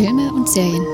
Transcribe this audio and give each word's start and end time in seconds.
Filme 0.00 0.32
und 0.32 0.48
Serien. 0.48 0.86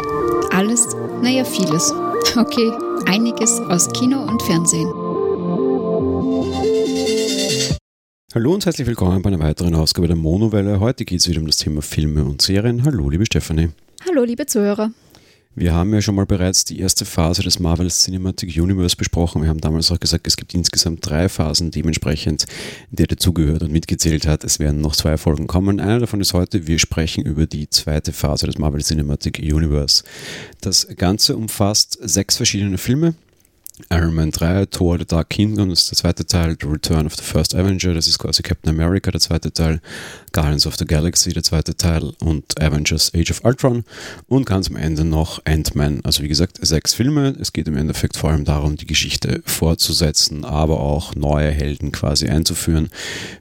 Alles, 0.51 0.89
naja, 1.23 1.45
vieles. 1.45 1.93
Okay, 2.37 2.73
einiges 3.07 3.61
aus 3.61 3.89
Kino 3.93 4.21
und 4.21 4.43
Fernsehen. 4.43 4.89
Hallo 8.35 8.53
und 8.53 8.67
herzlich 8.67 8.85
willkommen 8.85 9.23
bei 9.23 9.29
einer 9.29 9.39
weiteren 9.39 9.77
Ausgabe 9.77 10.09
der 10.09 10.17
Monowelle. 10.17 10.81
Heute 10.81 11.05
geht 11.05 11.21
es 11.21 11.29
wieder 11.29 11.39
um 11.39 11.47
das 11.47 11.59
Thema 11.59 11.83
Filme 11.83 12.25
und 12.25 12.43
Serien. 12.43 12.85
Hallo, 12.85 13.09
liebe 13.09 13.25
Stefanie. 13.25 13.69
Hallo, 14.09 14.25
liebe 14.25 14.45
Zuhörer. 14.45 14.91
Wir 15.59 15.73
haben 15.73 15.95
ja 15.95 16.03
schon 16.03 16.17
mal 16.17 16.27
bereits 16.27 16.67
die 16.67 16.81
erste 16.81 17.07
Phase 17.07 17.43
des 17.43 17.59
Marvel 17.59 17.89
Cinematic 17.89 18.55
Universe 18.61 18.95
besprochen. 18.95 19.41
Wir 19.41 19.49
haben 19.49 19.63
damals 19.63 19.91
auch 19.91 19.99
gesagt, 19.99 20.27
es 20.27 20.37
gibt 20.37 20.53
insgesamt 20.53 21.09
drei 21.09 21.31
Phasen 21.31 21.71
dementsprechend, 21.71 22.45
der 22.91 23.07
dazugehört 23.07 23.63
und 23.63 23.73
mitgezählt 23.73 24.27
hat. 24.27 24.45
Es 24.45 24.59
werden 24.59 24.83
noch 24.83 24.95
zwei 24.95 25.17
Folgen 25.17 25.47
kommen. 25.47 25.81
Eine 25.81 26.01
davon 26.01 26.21
ist 26.21 26.35
heute, 26.35 26.67
wir 26.67 26.79
sprechen 26.79 27.25
über 27.25 27.47
die 27.47 27.71
zweite 27.71 28.13
Phase 28.13 28.45
des 28.45 28.59
Marvel 28.59 28.83
Cinematic 28.83 29.39
Universe. 29.39 30.05
Das 30.61 30.89
Ganze 30.95 31.35
umfasst 31.39 31.97
sechs 32.03 32.37
verschiedene 32.37 32.77
Filme, 32.77 33.15
Iron 33.91 34.15
Man 34.15 34.31
3, 34.31 34.67
Thor, 34.67 34.99
The 34.99 35.05
Dark 35.05 35.31
Kingdom, 35.31 35.69
das 35.69 35.83
ist 35.83 35.91
der 35.91 35.99
zweite 35.99 36.27
Teil, 36.27 36.57
The 36.61 36.67
Return 36.67 37.07
of 37.07 37.15
the 37.15 37.23
First 37.23 37.55
Avenger, 37.55 37.93
das 37.95 38.09
ist 38.09 38.19
quasi 38.19 38.43
Captain 38.43 38.71
America, 38.71 39.11
der 39.11 39.21
zweite 39.21 39.53
Teil, 39.53 39.81
Guardians 40.33 40.67
of 40.67 40.77
the 40.77 40.85
Galaxy, 40.85 41.33
der 41.33 41.43
zweite 41.43 41.77
Teil 41.77 42.13
und 42.21 42.61
Avengers 42.61 43.13
Age 43.15 43.31
of 43.31 43.45
Ultron 43.45 43.85
und 44.29 44.47
ganz 44.47 44.69
am 44.69 44.77
Ende 44.77 45.05
noch 45.05 45.41
Ant-Man. 45.45 46.01
Also 46.05 46.23
wie 46.23 46.29
gesagt, 46.29 46.59
sechs 46.61 46.95
Filme. 46.95 47.35
Es 47.41 47.53
geht 47.53 47.69
im 47.69 47.77
Endeffekt 47.77 48.17
vor 48.17 48.31
allem 48.31 48.45
darum, 48.45 48.77
die 48.77 48.87
Geschichte 48.87 49.43
fortzusetzen, 49.47 50.45
aber 50.45 50.81
auch 50.81 51.15
neue 51.15 51.51
Helden 51.51 51.93
quasi 51.93 52.29
einzuführen. 52.29 52.91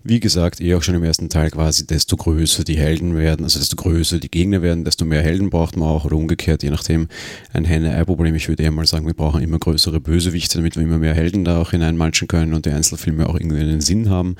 Wie 0.03 0.19
gesagt, 0.19 0.61
eh 0.61 0.75
auch 0.75 0.83
schon 0.83 0.95
im 0.95 1.03
ersten 1.03 1.29
Teil 1.29 1.51
quasi, 1.51 1.85
desto 1.85 2.15
größer 2.17 2.63
die 2.63 2.77
Helden 2.77 3.15
werden, 3.15 3.43
also 3.43 3.59
desto 3.59 3.75
größer 3.75 4.19
die 4.19 4.29
Gegner 4.29 4.61
werden, 4.61 4.85
desto 4.85 5.05
mehr 5.05 5.21
Helden 5.21 5.49
braucht 5.49 5.77
man 5.77 5.87
auch 5.87 6.05
oder 6.05 6.15
umgekehrt, 6.15 6.63
je 6.63 6.69
nachdem 6.69 7.07
ein 7.53 7.65
Henne-Ei-Problem. 7.65 8.35
Ich 8.35 8.47
würde 8.47 8.63
eher 8.63 8.71
mal 8.71 8.85
sagen, 8.85 9.05
wir 9.05 9.13
brauchen 9.13 9.41
immer 9.41 9.59
größere 9.59 9.99
Bösewichte, 10.25 10.57
damit 10.57 10.75
wir 10.75 10.83
immer 10.83 10.97
mehr 10.97 11.13
Helden 11.13 11.45
da 11.45 11.59
auch 11.59 11.71
hineinmanschen 11.71 12.27
können 12.27 12.53
und 12.53 12.65
die 12.65 12.71
Einzelfilme 12.71 13.27
auch 13.29 13.35
irgendwie 13.35 13.59
einen 13.59 13.81
Sinn 13.81 14.09
haben. 14.09 14.35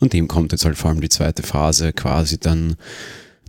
Und 0.00 0.12
dem 0.12 0.28
kommt 0.28 0.52
jetzt 0.52 0.64
halt 0.64 0.76
vor 0.76 0.90
allem 0.90 1.00
die 1.00 1.08
zweite 1.08 1.42
Phase 1.42 1.92
quasi 1.92 2.38
dann 2.38 2.76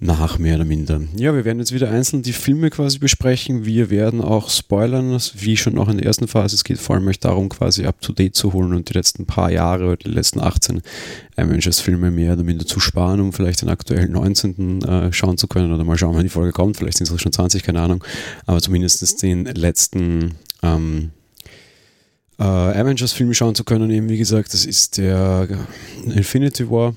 nach, 0.01 0.39
mehr 0.39 0.55
oder 0.55 0.63
minder. 0.63 1.01
Ja, 1.17 1.35
wir 1.35 1.43
werden 1.43 1.59
jetzt 1.59 1.73
wieder 1.73 1.89
einzeln 1.89 2.21
die 2.21 2.31
Filme 2.31 2.69
quasi 2.69 2.99
besprechen. 2.99 3.65
Wir 3.65 3.89
werden 3.89 4.21
auch 4.21 4.49
spoilern, 4.49 5.19
wie 5.35 5.57
schon 5.57 5.77
auch 5.77 5.89
in 5.89 5.97
der 5.97 6.05
ersten 6.05 6.29
Phase. 6.29 6.55
Es 6.55 6.63
geht 6.63 6.77
vor 6.77 6.95
allem 6.95 7.11
darum, 7.19 7.49
quasi 7.49 7.85
up 7.85 7.99
to 7.99 8.13
date 8.13 8.33
zu 8.33 8.53
holen 8.53 8.73
und 8.73 8.87
die 8.87 8.93
letzten 8.93 9.25
paar 9.25 9.51
Jahre 9.51 9.87
oder 9.87 9.97
die 9.97 10.09
letzten 10.09 10.39
18 10.39 10.81
Avengers-Filme 11.35 12.11
mehr 12.11 12.33
oder 12.33 12.43
minder 12.43 12.65
zu 12.65 12.79
sparen, 12.79 13.19
um 13.19 13.33
vielleicht 13.33 13.61
den 13.61 13.67
aktuellen 13.67 14.13
19. 14.13 14.83
Äh, 14.83 15.11
schauen 15.11 15.37
zu 15.37 15.47
können 15.47 15.73
oder 15.73 15.83
mal 15.83 15.97
schauen, 15.97 16.15
wann 16.15 16.23
die 16.23 16.29
Folge 16.29 16.53
kommt. 16.53 16.77
Vielleicht 16.77 16.97
sind 16.97 17.07
es 17.07 17.13
auch 17.13 17.19
schon 17.19 17.33
20, 17.33 17.63
keine 17.63 17.81
Ahnung. 17.81 18.01
Aber 18.45 18.61
zumindest 18.61 19.21
den 19.21 19.45
letzten 19.45 20.35
ähm, 20.63 21.11
äh, 22.39 22.43
Avengers-Film 22.43 23.33
schauen 23.33 23.55
zu 23.55 23.63
können. 23.63 23.89
Eben, 23.91 24.09
wie 24.09 24.17
gesagt, 24.17 24.53
das 24.53 24.65
ist 24.65 24.97
der 24.97 25.47
Infinity 26.05 26.69
War 26.69 26.95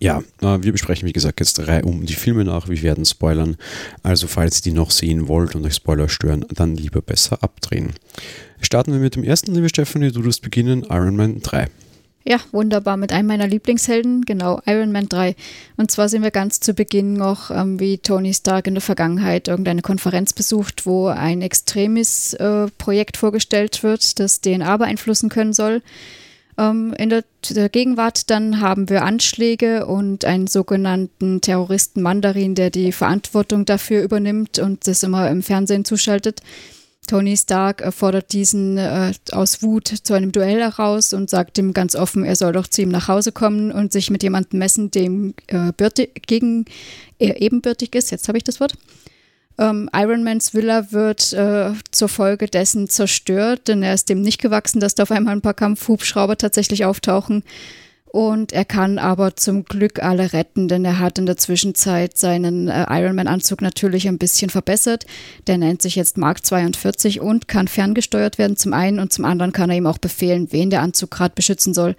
ja, 0.00 0.22
äh, 0.40 0.58
wir 0.62 0.72
besprechen 0.72 1.08
wie 1.08 1.12
gesagt 1.12 1.40
jetzt 1.40 1.58
um 1.58 2.04
die 2.04 2.14
Filme 2.14 2.44
nach. 2.44 2.68
Wir 2.68 2.82
werden 2.82 3.04
spoilern. 3.04 3.56
Also 4.02 4.26
falls 4.26 4.58
ihr 4.58 4.70
die 4.70 4.72
noch 4.72 4.90
sehen 4.90 5.28
wollt 5.28 5.54
und 5.54 5.64
euch 5.64 5.74
Spoiler 5.74 6.08
stören, 6.08 6.44
dann 6.50 6.76
lieber 6.76 7.00
besser 7.00 7.42
abdrehen. 7.42 7.92
Starten 8.60 8.92
wir 8.92 9.00
mit 9.00 9.16
dem 9.16 9.24
ersten, 9.24 9.54
liebe 9.54 9.68
Stephanie. 9.68 10.12
Du 10.12 10.24
wirst 10.24 10.42
beginnen, 10.42 10.84
Iron 10.90 11.16
Man 11.16 11.40
3. 11.40 11.68
Ja, 12.28 12.40
wunderbar, 12.52 12.98
mit 12.98 13.10
einem 13.10 13.26
meiner 13.26 13.46
Lieblingshelden, 13.46 14.26
genau, 14.26 14.60
Iron 14.66 14.92
Man 14.92 15.08
3. 15.08 15.34
Und 15.78 15.90
zwar 15.90 16.10
sehen 16.10 16.22
wir 16.22 16.30
ganz 16.30 16.60
zu 16.60 16.74
Beginn 16.74 17.14
noch, 17.14 17.50
ähm, 17.50 17.80
wie 17.80 17.96
Tony 17.96 18.34
Stark 18.34 18.66
in 18.66 18.74
der 18.74 18.82
Vergangenheit 18.82 19.48
irgendeine 19.48 19.80
Konferenz 19.80 20.34
besucht, 20.34 20.84
wo 20.84 21.06
ein 21.06 21.40
extremes 21.40 22.34
äh, 22.34 22.66
Projekt 22.76 23.16
vorgestellt 23.16 23.82
wird, 23.82 24.18
das 24.20 24.42
DNA 24.42 24.76
beeinflussen 24.76 25.30
können 25.30 25.54
soll. 25.54 25.80
Ähm, 26.58 26.92
in 26.98 27.08
der, 27.08 27.24
der, 27.48 27.70
Gegenwart 27.70 28.28
dann 28.28 28.60
haben 28.60 28.90
wir 28.90 29.04
Anschläge 29.04 29.86
und 29.86 30.26
einen 30.26 30.48
sogenannten 30.48 31.40
Terroristen 31.40 32.02
Mandarin, 32.02 32.54
der 32.54 32.68
die 32.68 32.92
Verantwortung 32.92 33.64
dafür 33.64 34.02
übernimmt 34.02 34.58
und 34.58 34.86
das 34.86 35.02
immer 35.02 35.30
im 35.30 35.42
Fernsehen 35.42 35.86
zuschaltet. 35.86 36.42
Tony 37.08 37.36
Stark 37.36 37.92
fordert 37.92 38.32
diesen 38.32 38.78
äh, 38.78 39.12
aus 39.32 39.62
Wut 39.62 39.88
zu 39.88 40.14
einem 40.14 40.30
Duell 40.30 40.60
heraus 40.60 41.12
und 41.12 41.28
sagt 41.28 41.58
ihm 41.58 41.72
ganz 41.72 41.96
offen, 41.96 42.24
er 42.24 42.36
soll 42.36 42.52
doch 42.52 42.68
zu 42.68 42.82
ihm 42.82 42.90
nach 42.90 43.08
Hause 43.08 43.32
kommen 43.32 43.72
und 43.72 43.92
sich 43.92 44.10
mit 44.10 44.22
jemandem 44.22 44.60
messen, 44.60 44.90
dem 44.90 45.34
äh, 45.48 45.72
gegen 46.26 46.66
er 47.18 47.42
ebenbürtig 47.42 47.94
ist. 47.94 48.10
Jetzt 48.10 48.28
habe 48.28 48.38
ich 48.38 48.44
das 48.44 48.60
Wort. 48.60 48.74
Ähm, 49.58 49.90
Ironmans 49.92 50.54
Villa 50.54 50.92
wird 50.92 51.32
äh, 51.32 51.72
zur 51.90 52.08
Folge 52.08 52.46
dessen 52.46 52.88
zerstört, 52.88 53.66
denn 53.66 53.82
er 53.82 53.94
ist 53.94 54.08
dem 54.08 54.22
nicht 54.22 54.40
gewachsen, 54.40 54.78
dass 54.78 54.94
da 54.94 55.02
auf 55.02 55.10
einmal 55.10 55.34
ein 55.34 55.42
paar 55.42 55.54
Kampfhubschrauber 55.54 56.36
tatsächlich 56.36 56.84
auftauchen. 56.84 57.42
Und 58.10 58.52
er 58.52 58.64
kann 58.64 58.98
aber 58.98 59.36
zum 59.36 59.64
Glück 59.64 60.02
alle 60.02 60.32
retten, 60.32 60.66
denn 60.66 60.84
er 60.84 60.98
hat 60.98 61.18
in 61.18 61.26
der 61.26 61.36
Zwischenzeit 61.36 62.16
seinen 62.16 62.68
äh, 62.68 62.86
Ironman-Anzug 62.88 63.60
natürlich 63.60 64.08
ein 64.08 64.18
bisschen 64.18 64.50
verbessert. 64.50 65.04
Der 65.46 65.58
nennt 65.58 65.82
sich 65.82 65.94
jetzt 65.94 66.16
Mark 66.16 66.44
42 66.44 67.20
und 67.20 67.48
kann 67.48 67.68
ferngesteuert 67.68 68.38
werden 68.38 68.56
zum 68.56 68.72
einen 68.72 68.98
und 68.98 69.12
zum 69.12 69.24
anderen 69.24 69.52
kann 69.52 69.70
er 69.70 69.76
ihm 69.76 69.86
auch 69.86 69.98
befehlen, 69.98 70.48
wen 70.52 70.70
der 70.70 70.82
Anzug 70.82 71.10
gerade 71.10 71.34
beschützen 71.34 71.74
soll 71.74 71.96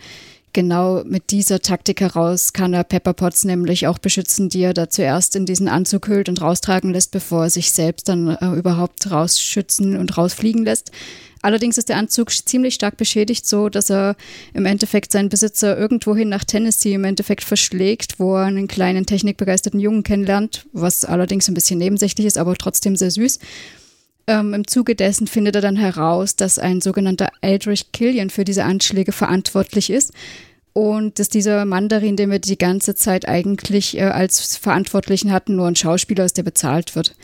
genau 0.54 1.04
mit 1.04 1.32
dieser 1.32 1.62
Taktik 1.62 2.02
heraus 2.02 2.54
kann 2.54 2.74
er 2.74 2.84
Pepper 2.84 3.14
Potts 3.14 3.44
nämlich 3.44 3.88
auch 3.88 3.98
beschützen, 3.98 4.50
die 4.50 4.62
er 4.62 4.74
da 4.74 4.90
zuerst 4.90 5.36
in 5.36 5.46
diesen 5.46 5.68
Anzug 5.68 6.08
hüllt 6.08 6.30
und 6.30 6.42
raustragen 6.42 6.92
lässt, 6.92 7.12
bevor 7.12 7.44
er 7.44 7.50
sich 7.50 7.72
selbst 7.72 8.10
dann 8.10 8.30
äh, 8.30 8.52
überhaupt 8.52 9.10
rausschützen 9.12 9.98
und 9.98 10.18
rausfliegen 10.18 10.64
lässt. 10.64 10.92
Allerdings 11.42 11.78
ist 11.78 11.88
der 11.88 11.98
Anzug 11.98 12.32
ziemlich 12.32 12.74
stark 12.74 12.98
beschädigt, 12.98 13.48
so 13.48 13.70
dass 13.70 13.90
er 13.90 14.18
im 14.54 14.66
Endeffekt 14.66 15.12
seinen 15.12 15.30
Besitzer 15.30 15.78
irgendwohin 15.78 16.28
nach 16.28 16.44
Tennessee 16.44 16.94
im 16.94 17.06
Endeffekt 17.06 17.46
verschlägt, 17.46 18.20
wo 18.20 18.36
er 18.36 18.46
einen 18.46 18.68
kleinen 18.68 19.06
technikbegeisterten 19.06 19.80
Jungen 19.80 20.04
kennenlernt, 20.04 20.66
was 20.74 21.06
allerdings 21.06 21.48
ein 21.48 21.54
bisschen 21.54 21.80
nebensächlich 21.80 22.28
ist, 22.28 22.38
aber 22.38 22.56
trotzdem 22.56 22.98
sehr 22.98 23.12
süß. 23.12 23.40
Ähm, 24.30 24.54
Im 24.54 24.68
Zuge 24.68 24.94
dessen 24.94 25.26
findet 25.26 25.56
er 25.56 25.62
dann 25.62 25.76
heraus, 25.76 26.36
dass 26.36 26.60
ein 26.60 26.82
sogenannter 26.82 27.32
Eldrich 27.42 27.92
Killian 27.92 28.30
für 28.30 28.44
diese 28.44 28.64
Anschläge 28.64 29.12
verantwortlich 29.12 29.90
ist 29.90 30.14
und 30.72 31.18
dass 31.18 31.30
dieser 31.30 31.66
Mandarin, 31.66 32.16
den 32.16 32.30
wir 32.30 32.38
die 32.38 32.60
ganze 32.60 32.94
Zeit 32.94 33.28
eigentlich 33.28 33.98
äh, 33.98 34.04
als 34.04 34.56
Verantwortlichen 34.56 35.32
hatten, 35.32 35.56
nur 35.56 35.66
ein 35.66 35.76
Schauspieler 35.76 36.26
ist, 36.26 36.38
der 36.38 36.44
bezahlt 36.44 36.96
wird. 36.96 37.16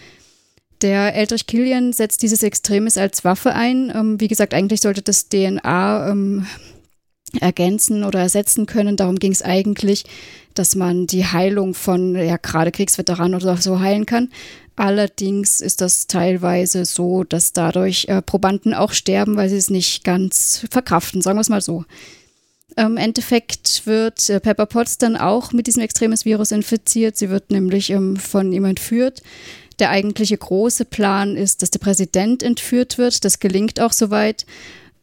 Der 0.82 1.14
Eldrich 1.14 1.46
Killian 1.46 1.94
setzt 1.94 2.24
dieses 2.24 2.42
Extremes 2.42 2.98
als 2.98 3.24
Waffe 3.24 3.54
ein. 3.54 3.94
Ähm, 3.96 4.20
wie 4.20 4.28
gesagt, 4.28 4.56
eigentlich 4.56 4.82
sollte 4.82 5.04
das 5.04 5.30
DNA 5.30 6.10
ähm, 6.10 6.48
ergänzen 7.40 8.04
oder 8.04 8.20
ersetzen 8.20 8.66
können. 8.66 8.98
Darum 8.98 9.18
ging 9.18 9.32
es 9.32 9.44
eigentlich, 9.44 10.06
dass 10.56 10.76
man 10.76 11.06
die 11.06 11.26
Heilung 11.26 11.76
von 11.76 12.16
ja, 12.16 12.38
gerade 12.38 12.72
Kriegsveteranen 12.72 13.36
oder 13.36 13.58
so 13.58 13.80
heilen 13.80 14.08
kann. 14.08 14.30
Allerdings 14.76 15.62
ist 15.62 15.80
das 15.82 16.08
teilweise 16.08 16.84
so, 16.86 17.24
dass 17.24 17.54
dadurch 17.54 18.06
äh, 18.10 18.22
Probanden 18.22 18.74
auch 18.74 18.92
sterben, 18.92 19.38
weil 19.38 19.50
sie 19.50 19.56
es 19.56 19.70
nicht 19.70 20.04
ganz 20.04 20.66
verkraften, 20.70 21.22
sagen 21.22 21.38
wir 21.38 21.42
es 21.42 21.50
mal 21.50 21.62
so. 21.62 21.86
Im 22.76 22.98
Endeffekt 22.98 23.86
wird 23.86 24.30
äh, 24.30 24.42
Pepper 24.42 24.66
Potts 24.66 24.98
dann 24.98 25.16
auch 25.16 25.54
mit 25.54 25.68
diesem 25.68 25.82
extremes 25.82 26.26
Virus 26.26 26.52
infiziert. 26.52 27.16
Sie 27.16 27.30
wird 27.30 27.52
nämlich 27.52 27.90
ähm, 27.90 28.18
von 28.18 28.52
ihm 28.52 28.66
entführt. 28.66 29.22
Der 29.80 29.92
eigentliche 29.92 30.38
große 30.38 30.84
Plan 30.84 31.38
ist, 31.38 31.62
dass 31.62 31.72
der 31.72 31.80
Präsident 31.80 32.44
entführt 32.44 32.98
wird. 32.98 33.24
Das 33.24 33.40
gelingt 33.40 33.80
auch 33.80 33.94
soweit. 33.94 34.46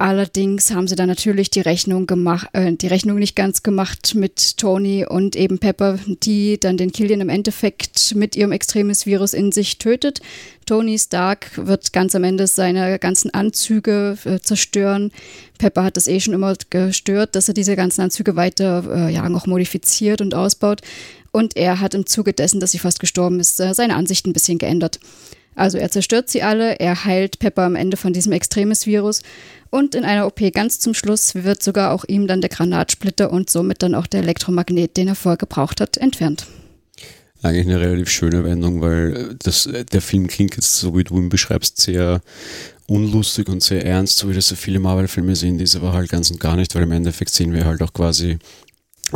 Allerdings 0.03 0.73
haben 0.73 0.89
sie 0.89 0.97
dann 0.97 1.07
natürlich 1.07 1.49
die 1.49 1.61
Rechnung 1.61 2.09
gemacht, 2.09 2.49
äh, 2.55 2.73
die 2.73 2.89
Rechnung 2.89 3.21
nicht 3.21 3.37
ganz 3.37 3.63
gemacht 3.63 4.17
mit 4.17 4.59
Tony 4.59 5.07
und 5.07 5.37
eben 5.37 5.61
Pepper, 5.61 5.97
die 6.25 6.59
dann 6.59 6.77
den 6.77 6.91
Killian 6.91 7.21
im 7.21 7.29
Endeffekt 7.29 8.13
mit 8.17 8.35
ihrem 8.35 8.51
extremes 8.51 9.07
Virus 9.07 9.33
in 9.33 9.53
sich 9.53 9.79
tötet. 9.79 10.19
Tony 10.67 10.99
Stark 10.99 11.53
wird 11.57 11.93
ganz 11.93 12.17
am 12.17 12.25
Ende 12.25 12.49
seine 12.49 12.99
ganzen 12.99 13.33
Anzüge 13.33 14.19
äh, 14.25 14.41
zerstören. 14.41 15.13
Pepper 15.59 15.85
hat 15.85 15.97
das 15.97 16.09
eh 16.09 16.19
schon 16.19 16.35
immer 16.35 16.57
gestört, 16.69 17.37
dass 17.37 17.47
er 17.47 17.55
diese 17.55 17.77
ganzen 17.77 18.01
Anzüge 18.01 18.35
weiter 18.35 19.07
äh, 19.07 19.15
ja, 19.15 19.29
noch 19.29 19.47
modifiziert 19.47 20.21
und 20.21 20.35
ausbaut. 20.35 20.81
Und 21.31 21.57
er 21.57 21.79
hat 21.79 21.95
im 21.95 22.07
Zuge 22.07 22.33
dessen, 22.33 22.59
dass 22.59 22.73
sie 22.73 22.81
fast 22.81 22.99
gestorben 22.99 23.39
ist, 23.39 23.61
äh, 23.61 23.73
seine 23.73 23.95
Ansicht 23.95 24.27
ein 24.27 24.33
bisschen 24.33 24.59
geändert. 24.59 24.99
Also 25.55 25.79
er 25.79 25.91
zerstört 25.91 26.31
sie 26.31 26.43
alle, 26.43 26.81
er 26.81 27.05
heilt 27.05 27.39
Pepper 27.39 27.63
am 27.63 27.77
Ende 27.77 27.97
von 27.97 28.13
diesem 28.13 28.33
extremes 28.33 28.87
Virus 28.87 29.23
und 29.71 29.95
in 29.95 30.05
einer 30.05 30.27
OP 30.27 30.41
ganz 30.53 30.81
zum 30.81 30.95
Schluss 30.95 31.35
wird 31.35 31.63
sogar 31.63 31.93
auch 31.93 32.05
ihm 32.07 32.27
dann 32.27 32.41
der 32.41 32.51
Granatsplitter 32.51 33.31
und 33.31 33.51
somit 33.51 33.83
dann 33.83 33.95
auch 33.95 34.07
der 34.07 34.21
Elektromagnet, 34.21 34.97
den 34.97 35.09
er 35.09 35.15
vorher 35.15 35.37
gebraucht 35.37 35.81
hat, 35.81 35.97
entfernt. 35.97 36.47
Eigentlich 37.43 37.67
eine 37.67 37.81
relativ 37.81 38.09
schöne 38.09 38.45
Wendung, 38.45 38.81
weil 38.81 39.35
das, 39.43 39.69
der 39.93 40.01
Film 40.01 40.29
klingt 40.29 40.55
jetzt, 40.55 40.77
so 40.77 40.97
wie 40.97 41.05
du 41.05 41.19
ihn 41.19 41.29
beschreibst, 41.29 41.81
sehr 41.81 42.21
unlustig 42.87 43.49
und 43.49 43.63
sehr 43.63 43.85
ernst, 43.85 44.19
so 44.19 44.31
wie 44.31 44.35
das 44.35 44.49
so 44.49 44.55
viele 44.55 44.79
Marvel-Filme 44.79 45.35
sehen, 45.35 45.59
diese 45.59 45.79
aber 45.79 45.93
halt 45.93 46.09
ganz 46.09 46.31
und 46.31 46.39
gar 46.39 46.55
nicht, 46.55 46.75
weil 46.75 46.83
im 46.83 46.93
Endeffekt 46.93 47.31
sehen 47.31 47.53
wir 47.53 47.65
halt 47.65 47.83
auch 47.83 47.93
quasi 47.93 48.39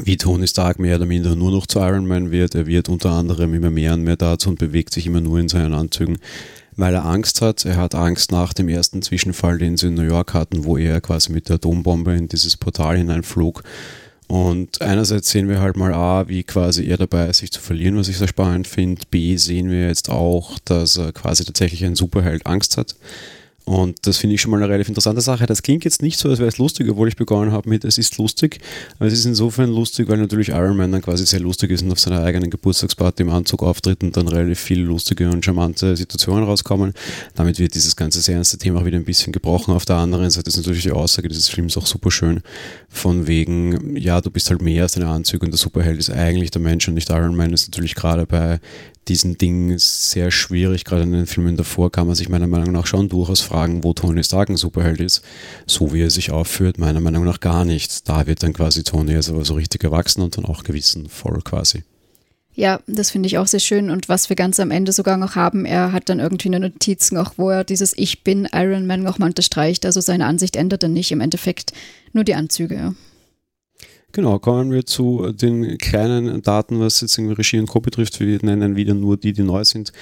wie 0.02 0.16
Tony 0.16 0.46
Stark 0.46 0.78
mehr 0.78 0.96
oder 0.96 1.06
minder 1.06 1.36
nur 1.36 1.50
noch 1.50 1.66
zu 1.66 1.80
Iron 1.80 2.06
Man 2.06 2.30
wird. 2.30 2.54
Er 2.54 2.66
wird 2.66 2.88
unter 2.88 3.10
anderem 3.10 3.54
immer 3.54 3.70
mehr 3.70 3.94
und 3.94 4.02
mehr 4.02 4.16
dazu 4.16 4.50
und 4.50 4.58
bewegt 4.58 4.92
sich 4.92 5.06
immer 5.06 5.20
nur 5.20 5.38
in 5.38 5.48
seinen 5.48 5.74
Anzügen, 5.74 6.18
weil 6.76 6.94
er 6.94 7.04
Angst 7.04 7.40
hat. 7.40 7.64
Er 7.64 7.76
hat 7.76 7.94
Angst 7.94 8.32
nach 8.32 8.52
dem 8.52 8.68
ersten 8.68 9.02
Zwischenfall, 9.02 9.58
den 9.58 9.76
sie 9.76 9.88
in 9.88 9.94
New 9.94 10.02
York 10.02 10.34
hatten, 10.34 10.64
wo 10.64 10.76
er 10.76 11.00
quasi 11.00 11.32
mit 11.32 11.48
der 11.48 11.56
Atombombe 11.56 12.14
in 12.14 12.28
dieses 12.28 12.56
Portal 12.56 12.98
hineinflog. 12.98 13.62
Und 14.28 14.82
einerseits 14.82 15.30
sehen 15.30 15.48
wir 15.48 15.60
halt 15.60 15.76
mal 15.76 15.94
A, 15.94 16.28
wie 16.28 16.42
quasi 16.42 16.86
er 16.86 16.96
dabei 16.96 17.28
ist, 17.28 17.38
sich 17.38 17.52
zu 17.52 17.60
verlieren, 17.60 17.96
was 17.96 18.08
ich 18.08 18.18
sehr 18.18 18.26
spannend 18.26 18.66
finde. 18.66 19.02
B, 19.08 19.36
sehen 19.36 19.70
wir 19.70 19.86
jetzt 19.86 20.10
auch, 20.10 20.58
dass 20.64 20.96
er 20.96 21.12
quasi 21.12 21.44
tatsächlich 21.44 21.84
ein 21.84 21.94
Superheld 21.94 22.44
Angst 22.44 22.76
hat. 22.76 22.96
Und 23.68 24.06
das 24.06 24.18
finde 24.18 24.36
ich 24.36 24.40
schon 24.40 24.52
mal 24.52 24.58
eine 24.58 24.68
relativ 24.68 24.88
interessante 24.88 25.20
Sache. 25.20 25.44
Das 25.44 25.60
klingt 25.60 25.84
jetzt 25.84 26.00
nicht 26.00 26.20
so, 26.20 26.28
als 26.28 26.38
wäre 26.38 26.48
es 26.48 26.56
lustig, 26.56 26.88
obwohl 26.88 27.08
ich 27.08 27.16
begonnen 27.16 27.50
habe 27.50 27.68
mit, 27.68 27.84
es 27.84 27.98
ist 27.98 28.16
lustig. 28.16 28.60
Aber 29.00 29.08
es 29.08 29.12
ist 29.12 29.24
insofern 29.24 29.70
lustig, 29.70 30.08
weil 30.08 30.18
natürlich 30.18 30.50
Iron 30.50 30.76
Man 30.76 30.92
dann 30.92 31.02
quasi 31.02 31.26
sehr 31.26 31.40
lustig 31.40 31.72
ist 31.72 31.82
und 31.82 31.90
auf 31.90 31.98
seiner 31.98 32.22
eigenen 32.22 32.48
Geburtstagsparty 32.48 33.24
im 33.24 33.30
Anzug 33.30 33.64
auftritt 33.64 34.04
und 34.04 34.16
dann 34.16 34.28
relativ 34.28 34.60
viele 34.60 34.84
lustige 34.84 35.28
und 35.28 35.44
charmante 35.44 35.96
Situationen 35.96 36.44
rauskommen. 36.44 36.94
Damit 37.34 37.58
wird 37.58 37.74
dieses 37.74 37.96
ganze 37.96 38.20
sehr 38.20 38.36
ernste 38.36 38.56
Thema 38.56 38.82
auch 38.82 38.84
wieder 38.84 38.98
ein 38.98 39.04
bisschen 39.04 39.32
gebrochen. 39.32 39.74
Auf 39.74 39.84
der 39.84 39.96
anderen 39.96 40.30
Seite 40.30 40.48
ist 40.48 40.58
natürlich 40.58 40.84
die 40.84 40.92
Aussage 40.92 41.26
dieses 41.26 41.48
Films 41.48 41.76
auch 41.76 41.86
super 41.86 42.12
schön. 42.12 42.42
Von 42.88 43.26
wegen, 43.26 43.96
ja, 43.96 44.20
du 44.20 44.30
bist 44.30 44.48
halt 44.48 44.62
mehr 44.62 44.84
als 44.84 44.92
deine 44.92 45.08
Anzüge 45.08 45.44
und 45.44 45.50
der 45.50 45.58
Superheld 45.58 45.98
ist 45.98 46.10
eigentlich 46.10 46.52
der 46.52 46.62
Mensch 46.62 46.86
und 46.86 46.94
nicht 46.94 47.10
Iron 47.10 47.34
Man. 47.34 47.50
Das 47.50 47.62
ist 47.62 47.72
natürlich 47.72 47.96
gerade 47.96 48.26
bei 48.26 48.60
diesen 49.08 49.38
Dingen 49.38 49.78
sehr 49.78 50.30
schwierig. 50.30 50.84
Gerade 50.84 51.02
in 51.02 51.12
den 51.12 51.26
Filmen 51.26 51.56
davor 51.56 51.92
kann 51.92 52.06
man 52.06 52.16
sich 52.16 52.28
meiner 52.28 52.46
Meinung 52.46 52.72
nach 52.72 52.86
schon 52.86 53.08
durchaus 53.08 53.40
fragen, 53.40 53.84
wo 53.84 53.92
Tony 53.92 54.22
Stark 54.22 54.48
ein 54.48 54.56
Superheld 54.56 55.00
ist. 55.00 55.22
So 55.66 55.92
wie 55.92 56.02
er 56.02 56.10
sich 56.10 56.30
aufführt, 56.30 56.78
meiner 56.78 57.00
Meinung 57.00 57.24
nach 57.24 57.40
gar 57.40 57.64
nicht. 57.64 58.08
Da 58.08 58.26
wird 58.26 58.42
dann 58.42 58.52
quasi 58.52 58.82
Tony 58.82 59.14
also 59.14 59.34
aber 59.34 59.44
so 59.44 59.54
richtig 59.54 59.84
erwachsen 59.84 60.22
und 60.22 60.36
dann 60.36 60.44
auch 60.44 60.64
gewissenvoll 60.64 61.40
quasi. 61.42 61.84
Ja, 62.54 62.80
das 62.86 63.10
finde 63.10 63.26
ich 63.26 63.36
auch 63.36 63.46
sehr 63.46 63.60
schön. 63.60 63.90
Und 63.90 64.08
was 64.08 64.30
wir 64.30 64.36
ganz 64.36 64.58
am 64.60 64.70
Ende 64.70 64.90
sogar 64.92 65.18
noch 65.18 65.36
haben, 65.36 65.66
er 65.66 65.92
hat 65.92 66.08
dann 66.08 66.20
irgendwie 66.20 66.48
eine 66.48 66.60
Notiz 66.60 67.12
noch, 67.12 67.36
wo 67.36 67.50
er 67.50 67.64
dieses 67.64 67.92
Ich 67.96 68.24
bin 68.24 68.48
Iron 68.50 68.86
Man 68.86 69.02
nochmal 69.02 69.28
unterstreicht. 69.28 69.84
Also 69.84 70.00
seine 70.00 70.24
Ansicht 70.24 70.56
ändert 70.56 70.82
er 70.82 70.88
nicht. 70.88 71.12
Im 71.12 71.20
Endeffekt 71.20 71.72
nur 72.14 72.24
die 72.24 72.34
Anzüge. 72.34 72.74
Ja. 72.74 72.94
Genau, 74.16 74.38
kommen 74.38 74.72
wir 74.72 74.86
zu 74.86 75.30
den 75.30 75.76
kleinen 75.76 76.40
Daten, 76.40 76.80
was 76.80 77.02
jetzt 77.02 77.18
irgendwie 77.18 77.34
Regie 77.34 77.58
und 77.58 77.66
Co. 77.66 77.80
betrifft. 77.80 78.18
Wir 78.18 78.38
nennen 78.40 78.74
wieder 78.74 78.94
nur 78.94 79.18
die, 79.18 79.34
die 79.34 79.42
neu 79.42 79.62
sind. 79.62 79.92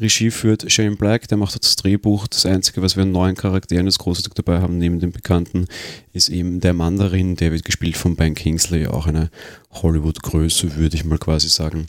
Regie 0.00 0.30
führt 0.30 0.70
Shane 0.70 0.96
Black, 0.96 1.26
der 1.26 1.38
macht 1.38 1.60
das 1.60 1.74
Drehbuch. 1.74 2.28
Das 2.28 2.46
Einzige, 2.46 2.82
was 2.82 2.94
wir 2.94 3.02
an 3.02 3.10
neuen 3.10 3.34
Charakteren 3.34 3.86
das 3.86 3.98
große 3.98 4.20
Stück 4.20 4.36
dabei 4.36 4.60
haben, 4.60 4.78
neben 4.78 5.00
dem 5.00 5.10
Bekannten, 5.10 5.66
ist 6.12 6.28
eben 6.28 6.60
der 6.60 6.72
Mandarin, 6.72 7.34
der 7.34 7.50
wird 7.50 7.64
gespielt 7.64 7.96
von 7.96 8.14
Ben 8.14 8.36
Kingsley, 8.36 8.86
auch 8.86 9.08
eine 9.08 9.28
Hollywood-Größe, 9.72 10.76
würde 10.76 10.94
ich 10.94 11.04
mal 11.04 11.18
quasi 11.18 11.48
sagen. 11.48 11.88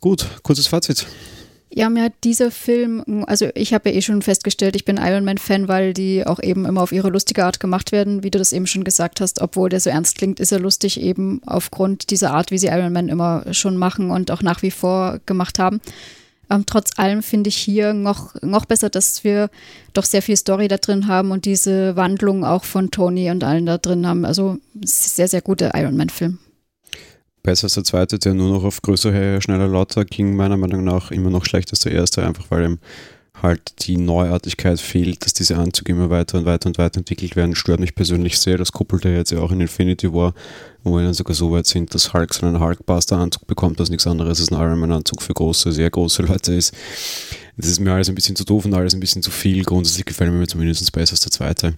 Gut, 0.00 0.26
kurzes 0.42 0.66
Fazit. 0.66 1.06
Ja, 1.74 1.88
mir 1.88 2.02
hat 2.02 2.12
dieser 2.22 2.50
Film, 2.50 3.24
also 3.26 3.48
ich 3.54 3.72
habe 3.72 3.88
ja 3.88 3.96
eh 3.96 4.02
schon 4.02 4.20
festgestellt, 4.20 4.76
ich 4.76 4.84
bin 4.84 4.98
Iron 4.98 5.24
Man-Fan, 5.24 5.68
weil 5.68 5.94
die 5.94 6.26
auch 6.26 6.38
eben 6.38 6.66
immer 6.66 6.82
auf 6.82 6.92
ihre 6.92 7.08
lustige 7.08 7.46
Art 7.46 7.60
gemacht 7.60 7.92
werden, 7.92 8.22
wie 8.22 8.30
du 8.30 8.38
das 8.38 8.52
eben 8.52 8.66
schon 8.66 8.84
gesagt 8.84 9.22
hast. 9.22 9.40
Obwohl 9.40 9.70
der 9.70 9.80
so 9.80 9.88
ernst 9.88 10.18
klingt, 10.18 10.38
ist 10.38 10.52
er 10.52 10.60
lustig 10.60 11.00
eben 11.00 11.40
aufgrund 11.46 12.10
dieser 12.10 12.32
Art, 12.32 12.50
wie 12.50 12.58
sie 12.58 12.66
Iron 12.66 12.92
Man 12.92 13.08
immer 13.08 13.46
schon 13.52 13.78
machen 13.78 14.10
und 14.10 14.30
auch 14.30 14.42
nach 14.42 14.60
wie 14.60 14.70
vor 14.70 15.20
gemacht 15.24 15.58
haben. 15.58 15.80
Ähm, 16.50 16.64
trotz 16.66 16.98
allem 16.98 17.22
finde 17.22 17.48
ich 17.48 17.56
hier 17.56 17.94
noch, 17.94 18.34
noch 18.42 18.66
besser, 18.66 18.90
dass 18.90 19.24
wir 19.24 19.48
doch 19.94 20.04
sehr 20.04 20.20
viel 20.20 20.36
Story 20.36 20.68
da 20.68 20.76
drin 20.76 21.06
haben 21.06 21.30
und 21.30 21.46
diese 21.46 21.96
Wandlung 21.96 22.44
auch 22.44 22.64
von 22.64 22.90
Tony 22.90 23.30
und 23.30 23.44
allen 23.44 23.64
da 23.64 23.78
drin 23.78 24.06
haben. 24.06 24.26
Also 24.26 24.58
sehr, 24.84 25.28
sehr 25.28 25.40
guter 25.40 25.72
Iron 25.74 25.96
Man-Film 25.96 26.38
besser 27.42 27.64
als 27.64 27.74
der 27.74 27.84
zweite, 27.84 28.18
der 28.18 28.34
nur 28.34 28.52
noch 28.52 28.64
auf 28.64 28.82
größer, 28.82 29.12
höher, 29.12 29.40
schneller, 29.40 29.68
lauter 29.68 30.04
ging, 30.04 30.36
meiner 30.36 30.56
Meinung 30.56 30.84
nach 30.84 31.10
immer 31.10 31.30
noch 31.30 31.44
schlechter 31.44 31.72
als 31.72 31.80
der 31.80 31.92
erste, 31.92 32.24
einfach 32.24 32.50
weil 32.50 32.64
ihm 32.64 32.78
halt 33.42 33.86
die 33.86 33.96
Neuartigkeit 33.96 34.80
fehlt, 34.80 35.24
dass 35.24 35.32
diese 35.32 35.56
Anzüge 35.56 35.92
immer 35.92 36.10
weiter 36.10 36.38
und 36.38 36.44
weiter 36.44 36.68
und 36.68 36.78
weiter 36.78 36.98
entwickelt 36.98 37.34
werden, 37.34 37.56
stört 37.56 37.80
mich 37.80 37.94
persönlich 37.94 38.38
sehr. 38.38 38.56
Das 38.56 38.72
kuppelt 38.72 39.04
er 39.04 39.16
jetzt 39.16 39.32
ja 39.32 39.40
auch 39.40 39.50
in 39.50 39.60
Infinity 39.60 40.12
War, 40.12 40.34
wo 40.84 40.96
wir 40.96 41.02
dann 41.04 41.14
sogar 41.14 41.34
so 41.34 41.50
weit 41.50 41.66
sind, 41.66 41.92
dass 41.94 42.12
Hulk 42.12 42.32
so 42.32 42.46
einen 42.46 42.60
Hulkbuster-Anzug 42.60 43.46
bekommt, 43.46 43.80
was 43.80 43.90
nichts 43.90 44.06
anderes 44.06 44.40
als 44.40 44.52
ein 44.52 44.60
Iron 44.60 44.78
Man-Anzug 44.78 45.22
für 45.22 45.34
große, 45.34 45.72
sehr 45.72 45.90
große 45.90 46.22
Leute 46.22 46.54
ist. 46.54 46.72
Das 47.56 47.66
ist 47.66 47.80
mir 47.80 47.92
alles 47.92 48.08
ein 48.08 48.14
bisschen 48.14 48.36
zu 48.36 48.44
doof 48.44 48.64
und 48.64 48.74
alles 48.74 48.94
ein 48.94 49.00
bisschen 49.00 49.22
zu 49.22 49.30
viel. 49.30 49.64
Grundsätzlich 49.64 50.06
gefällt 50.06 50.32
mir 50.32 50.46
zumindest 50.46 50.90
besser 50.92 51.12
als 51.12 51.20
der 51.20 51.32
zweite. 51.32 51.74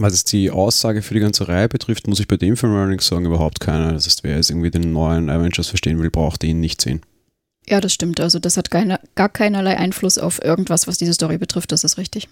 Was 0.00 0.14
es 0.14 0.24
die 0.24 0.50
Aussage 0.50 1.02
für 1.02 1.12
die 1.12 1.20
ganze 1.20 1.46
Reihe 1.46 1.68
betrifft, 1.68 2.06
muss 2.06 2.20
ich 2.20 2.26
bei 2.26 2.38
dem 2.38 2.56
Film 2.56 2.74
allerdings 2.74 3.06
sagen, 3.06 3.26
überhaupt 3.26 3.60
keine. 3.60 3.92
Das 3.92 4.06
heißt, 4.06 4.24
wer 4.24 4.36
jetzt 4.36 4.48
irgendwie 4.48 4.70
den 4.70 4.94
neuen 4.94 5.28
Avengers 5.28 5.68
verstehen 5.68 5.98
will, 5.98 6.08
braucht 6.08 6.42
ihn 6.42 6.58
nicht 6.58 6.80
sehen. 6.80 7.02
Ja, 7.68 7.82
das 7.82 7.92
stimmt. 7.92 8.18
Also 8.18 8.38
das 8.38 8.56
hat 8.56 8.70
keine, 8.70 8.98
gar 9.14 9.28
keinerlei 9.28 9.76
Einfluss 9.76 10.16
auf 10.16 10.42
irgendwas, 10.42 10.86
was 10.86 10.96
diese 10.96 11.12
Story 11.12 11.36
betrifft, 11.36 11.70
das 11.70 11.84
ist 11.84 11.98
richtig. 11.98 12.28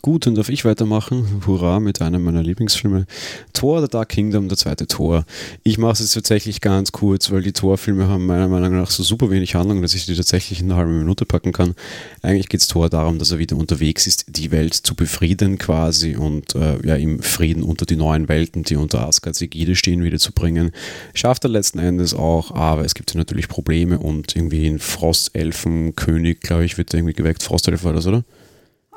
Gut, 0.00 0.26
dann 0.26 0.36
darf 0.36 0.48
ich 0.48 0.64
weitermachen. 0.64 1.42
Hurra 1.44 1.80
mit 1.80 2.00
einem 2.00 2.22
meiner 2.22 2.42
Lieblingsfilme. 2.42 3.06
Thor, 3.52 3.82
The 3.82 3.88
Dark 3.88 4.10
Kingdom, 4.10 4.48
der 4.48 4.56
zweite 4.56 4.86
Tor. 4.86 5.24
Ich 5.64 5.76
mache 5.76 5.94
es 5.94 5.98
jetzt 5.98 6.14
tatsächlich 6.14 6.60
ganz 6.60 6.92
kurz, 6.92 7.32
weil 7.32 7.42
die 7.42 7.52
Thor-Filme 7.52 8.06
haben 8.06 8.24
meiner 8.24 8.46
Meinung 8.46 8.76
nach 8.76 8.90
so 8.90 9.02
super 9.02 9.28
wenig 9.28 9.56
Handlung, 9.56 9.82
dass 9.82 9.94
ich 9.94 10.06
die 10.06 10.14
tatsächlich 10.14 10.60
in 10.60 10.66
einer 10.66 10.76
halben 10.76 10.96
Minute 11.00 11.26
packen 11.26 11.50
kann. 11.50 11.74
Eigentlich 12.22 12.48
geht 12.48 12.60
es 12.60 12.68
Thor 12.68 12.88
darum, 12.88 13.18
dass 13.18 13.32
er 13.32 13.38
wieder 13.38 13.56
unterwegs 13.56 14.06
ist, 14.06 14.26
die 14.28 14.52
Welt 14.52 14.74
zu 14.74 14.94
befrieden 14.94 15.58
quasi 15.58 16.14
und 16.14 16.54
äh, 16.54 16.78
ja, 16.86 16.94
im 16.94 17.20
Frieden 17.20 17.64
unter 17.64 17.84
die 17.84 17.96
neuen 17.96 18.28
Welten, 18.28 18.62
die 18.62 18.76
unter 18.76 19.04
Asgards 19.04 19.42
Ägide 19.42 19.74
stehen, 19.74 20.04
wieder 20.04 20.18
zu 20.18 20.30
bringen. 20.30 20.70
Schafft 21.12 21.44
er 21.44 21.50
letzten 21.50 21.80
Endes 21.80 22.14
auch, 22.14 22.52
aber 22.52 22.84
es 22.84 22.94
gibt 22.94 23.12
ja 23.14 23.18
natürlich 23.18 23.48
Probleme 23.48 23.98
und 23.98 24.36
irgendwie 24.36 24.68
ein 24.68 24.78
Frostelfenkönig, 24.78 26.38
glaube 26.38 26.64
ich, 26.64 26.78
wird 26.78 26.94
irgendwie 26.94 27.14
geweckt. 27.14 27.42
Frostelf 27.42 27.82
war 27.82 27.94
das, 27.94 28.06
oder? 28.06 28.22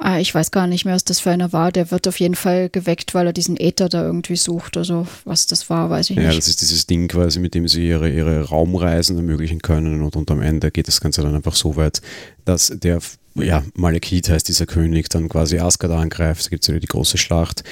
Ah, 0.03 0.18
ich 0.18 0.33
weiß 0.33 0.50
gar 0.50 0.65
nicht 0.65 0.83
mehr, 0.83 0.95
was 0.95 1.03
das 1.03 1.19
für 1.19 1.30
einer 1.30 1.53
war. 1.53 1.71
Der 1.71 1.92
wird 1.92 2.07
auf 2.07 2.19
jeden 2.19 2.33
Fall 2.33 2.69
geweckt, 2.69 3.13
weil 3.13 3.27
er 3.27 3.33
diesen 3.33 3.56
Äther 3.56 3.88
da 3.88 4.03
irgendwie 4.03 4.36
sucht. 4.36 4.75
Also 4.75 5.06
was 5.25 5.45
das 5.45 5.69
war, 5.69 5.92
weiß 5.92 6.09
ich 6.09 6.15
ja, 6.15 6.24
nicht. 6.24 6.31
Ja, 6.31 6.36
das 6.38 6.48
ist 6.48 6.62
dieses 6.62 6.88
Ding 6.88 7.07
quasi, 7.07 7.39
mit 7.39 7.53
dem 7.53 7.68
sie 7.68 7.88
ihre, 7.88 8.09
ihre 8.09 8.50
Raumreisen 8.50 9.15
ermöglichen 9.15 9.62
können 9.62 10.01
und, 10.01 10.15
und 10.15 10.31
am 10.31 10.42
Ende 10.42 10.71
geht 10.71 10.88
das 10.88 11.01
Ganze 11.01 11.21
dann 11.21 11.36
einfach 11.36 11.53
so 11.53 11.75
weit, 11.75 12.01
dass 12.45 12.74
der 12.75 13.00
ja, 13.36 13.63
Malekith 13.75 14.27
heißt 14.27 14.48
dieser 14.48 14.65
König, 14.65 15.07
dann 15.09 15.30
quasi 15.30 15.59
Asgard 15.59 15.94
angreift, 15.94 16.45
da 16.45 16.50
gibt 16.50 16.63
es 16.63 16.69
wieder 16.69 16.80
die 16.80 16.88
große 16.88 17.19
Schlacht. 17.19 17.63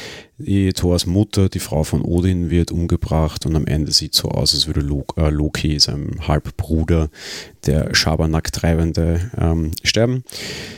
Thors 0.74 1.06
Mutter, 1.06 1.50
die 1.50 1.60
Frau 1.60 1.84
von 1.84 2.02
Odin, 2.02 2.50
wird 2.50 2.72
umgebracht 2.72 3.46
und 3.46 3.56
am 3.56 3.66
Ende 3.66 3.92
sieht 3.92 4.16
so 4.16 4.30
aus, 4.30 4.54
als 4.54 4.68
würde 4.68 4.82
äh, 5.18 5.30
Loki, 5.30 5.80
seinem 5.80 6.28
Halbbruder, 6.28 7.10
der 7.66 7.94
Schabernack-Treibende, 7.94 9.32
ähm, 9.38 9.72
sterben. 9.84 10.24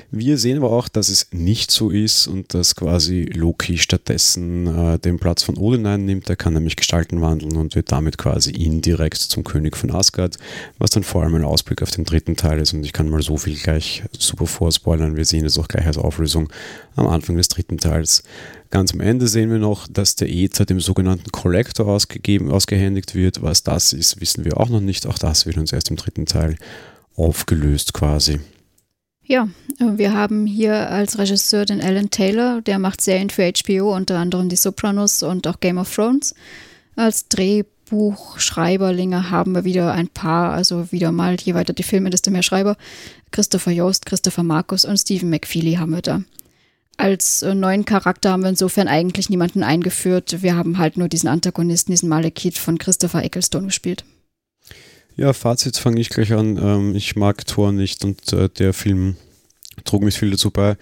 Wir 0.09 0.37
sehen 0.37 0.57
aber 0.57 0.71
auch, 0.71 0.89
dass 0.89 1.09
es 1.09 1.27
nicht 1.31 1.71
so 1.71 1.89
ist 1.89 2.27
und 2.27 2.53
dass 2.53 2.75
quasi 2.75 3.29
Loki 3.33 3.77
stattdessen 3.77 4.67
äh, 4.67 4.99
den 4.99 5.19
Platz 5.19 5.43
von 5.43 5.57
Odin 5.57 5.85
einnimmt. 5.85 6.29
Er 6.29 6.35
kann 6.35 6.53
nämlich 6.53 6.75
Gestalten 6.75 7.21
wandeln 7.21 7.55
und 7.55 7.75
wird 7.75 7.91
damit 7.91 8.17
quasi 8.17 8.51
indirekt 8.51 9.17
zum 9.17 9.43
König 9.43 9.77
von 9.77 9.91
Asgard, 9.91 10.37
was 10.79 10.89
dann 10.89 11.03
vor 11.03 11.23
allem 11.23 11.35
ein 11.35 11.45
Ausblick 11.45 11.81
auf 11.83 11.91
den 11.91 12.03
dritten 12.03 12.35
Teil 12.35 12.59
ist. 12.59 12.73
Und 12.73 12.83
ich 12.83 12.93
kann 12.93 13.09
mal 13.09 13.21
so 13.21 13.37
viel 13.37 13.55
gleich 13.55 14.03
super 14.17 14.47
vorspoilern. 14.47 15.15
Wir 15.15 15.25
sehen 15.25 15.45
es 15.45 15.57
auch 15.57 15.67
gleich 15.67 15.85
als 15.85 15.97
Auflösung 15.97 16.49
am 16.95 17.07
Anfang 17.07 17.37
des 17.37 17.47
dritten 17.47 17.77
Teils. 17.77 18.23
Ganz 18.71 18.93
am 18.93 19.01
Ende 19.01 19.27
sehen 19.27 19.50
wir 19.51 19.59
noch, 19.59 19.87
dass 19.87 20.15
der 20.15 20.29
Ether 20.29 20.65
dem 20.65 20.79
sogenannten 20.79 21.31
Collector 21.31 21.87
ausgegeben, 21.87 22.51
ausgehändigt 22.51 23.15
wird. 23.15 23.41
Was 23.41 23.63
das 23.63 23.93
ist, 23.93 24.21
wissen 24.21 24.45
wir 24.45 24.57
auch 24.57 24.69
noch 24.69 24.81
nicht. 24.81 25.05
Auch 25.05 25.17
das 25.17 25.45
wird 25.45 25.57
uns 25.57 25.71
erst 25.71 25.89
im 25.89 25.97
dritten 25.97 26.25
Teil 26.25 26.55
aufgelöst 27.15 27.93
quasi. 27.93 28.39
Ja, 29.23 29.47
wir 29.79 30.13
haben 30.13 30.45
hier 30.45 30.89
als 30.89 31.17
Regisseur 31.17 31.65
den 31.65 31.81
Alan 31.81 32.09
Taylor, 32.09 32.61
der 32.61 32.79
macht 32.79 33.01
Serien 33.01 33.29
für 33.29 33.51
HBO, 33.51 33.95
unter 33.95 34.17
anderem 34.17 34.49
Die 34.49 34.55
Sopranos 34.55 35.23
und 35.23 35.47
auch 35.47 35.59
Game 35.59 35.77
of 35.77 35.93
Thrones. 35.93 36.35
Als 36.95 37.27
Drehbuchschreiberlinge 37.29 39.29
haben 39.29 39.55
wir 39.55 39.63
wieder 39.63 39.93
ein 39.93 40.09
paar, 40.09 40.51
also 40.51 40.91
wieder 40.91 41.11
mal, 41.11 41.37
je 41.39 41.53
weiter 41.53 41.73
die 41.73 41.83
Filme, 41.83 42.09
desto 42.09 42.31
mehr 42.31 42.43
Schreiber. 42.43 42.75
Christopher 43.31 43.71
Joost, 43.71 44.05
Christopher 44.05 44.43
Markus 44.43 44.83
und 44.83 44.97
Stephen 44.97 45.29
McFeely 45.29 45.75
haben 45.75 45.91
wir 45.91 46.01
da 46.01 46.21
als 47.01 47.41
äh, 47.41 47.55
neuen 47.55 47.83
Charakter 47.83 48.31
haben 48.31 48.43
wir 48.43 48.49
insofern 48.49 48.87
eigentlich 48.87 49.29
niemanden 49.29 49.63
eingeführt. 49.63 50.41
Wir 50.41 50.55
haben 50.55 50.77
halt 50.77 50.97
nur 50.97 51.07
diesen 51.07 51.27
Antagonisten, 51.27 51.91
diesen 51.91 52.09
Malekith 52.09 52.57
von 52.57 52.77
Christopher 52.77 53.23
Ecclestone 53.23 53.67
gespielt. 53.67 54.05
Ja, 55.15 55.33
Fazit 55.33 55.77
fange 55.77 55.99
ich 55.99 56.09
gleich 56.09 56.31
an. 56.31 56.57
Ähm, 56.57 56.95
ich 56.95 57.15
mag 57.15 57.45
Thor 57.45 57.71
nicht 57.71 58.05
und 58.05 58.31
äh, 58.33 58.49
der 58.49 58.73
Film 58.73 59.17
trug 59.83 60.03
mich 60.03 60.19
viel 60.19 60.31
dazu 60.31 60.51
bei. 60.51 60.75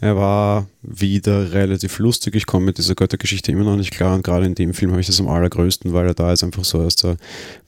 Er 0.00 0.16
war 0.16 0.66
wieder 0.82 1.52
relativ 1.52 1.98
lustig. 1.98 2.34
Ich 2.34 2.46
komme 2.46 2.66
mit 2.66 2.78
dieser 2.78 2.94
Göttergeschichte 2.94 3.52
immer 3.52 3.64
noch 3.64 3.76
nicht 3.76 3.92
klar 3.92 4.14
und 4.14 4.24
gerade 4.24 4.46
in 4.46 4.54
dem 4.54 4.74
Film 4.74 4.90
habe 4.90 5.00
ich 5.00 5.06
das 5.06 5.20
am 5.20 5.28
allergrößten, 5.28 5.92
weil 5.92 6.06
er 6.06 6.14
da 6.14 6.30
jetzt 6.30 6.42
einfach 6.42 6.64
so 6.64 6.80
als 6.80 6.96
der 6.96 7.16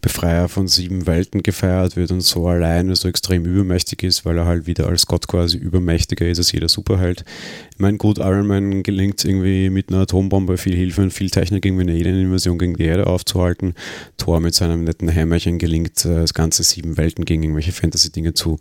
Befreier 0.00 0.49
von 0.49 0.66
sieben 0.66 1.07
Welten 1.07 1.43
gefeiert 1.43 1.97
wird 1.97 2.11
und 2.11 2.23
so 2.23 2.49
alleine 2.49 2.97
so 2.97 3.09
extrem 3.09 3.45
übermächtig 3.45 4.02
ist, 4.02 4.25
weil 4.25 4.37
er 4.37 4.47
halt 4.47 4.66
wieder 4.66 4.88
als 4.88 5.07
Gott 5.07 5.28
quasi 5.28 5.57
übermächtiger 5.57 6.28
ist 6.28 6.38
als 6.38 6.52
jeder 6.52 6.69
Superheld. 6.69 7.25
Ich 7.73 7.78
meine, 7.78 7.99
gut, 7.99 8.19
Iron 8.19 8.47
Man 8.47 8.83
gelingt 8.83 9.25
irgendwie 9.25 9.71
mit 9.71 9.90
einer 9.90 10.02
Atombombe 10.02 10.59
viel 10.59 10.75
Hilfe 10.75 11.02
und 11.02 11.12
viel 11.12 11.31
Technik 11.31 11.64
irgendwie 11.64 11.83
eine 11.83 11.93
Alien-Invasion 11.93 12.59
gegen 12.59 12.75
die 12.75 12.85
Erde 12.85 13.07
aufzuhalten. 13.07 13.75
Thor 14.19 14.40
mit 14.40 14.54
seinem 14.54 14.83
netten 14.83 15.09
Hämmerchen 15.09 15.59
gelingt, 15.59 16.04
äh, 16.04 16.21
das 16.21 16.35
ganze 16.35 16.64
sieben 16.64 16.97
Welten 16.97 17.25
gegen 17.25 17.45
irgendwelche 17.45 17.73
Fantasy-Dinge 17.73 18.35
zu 18.35 18.59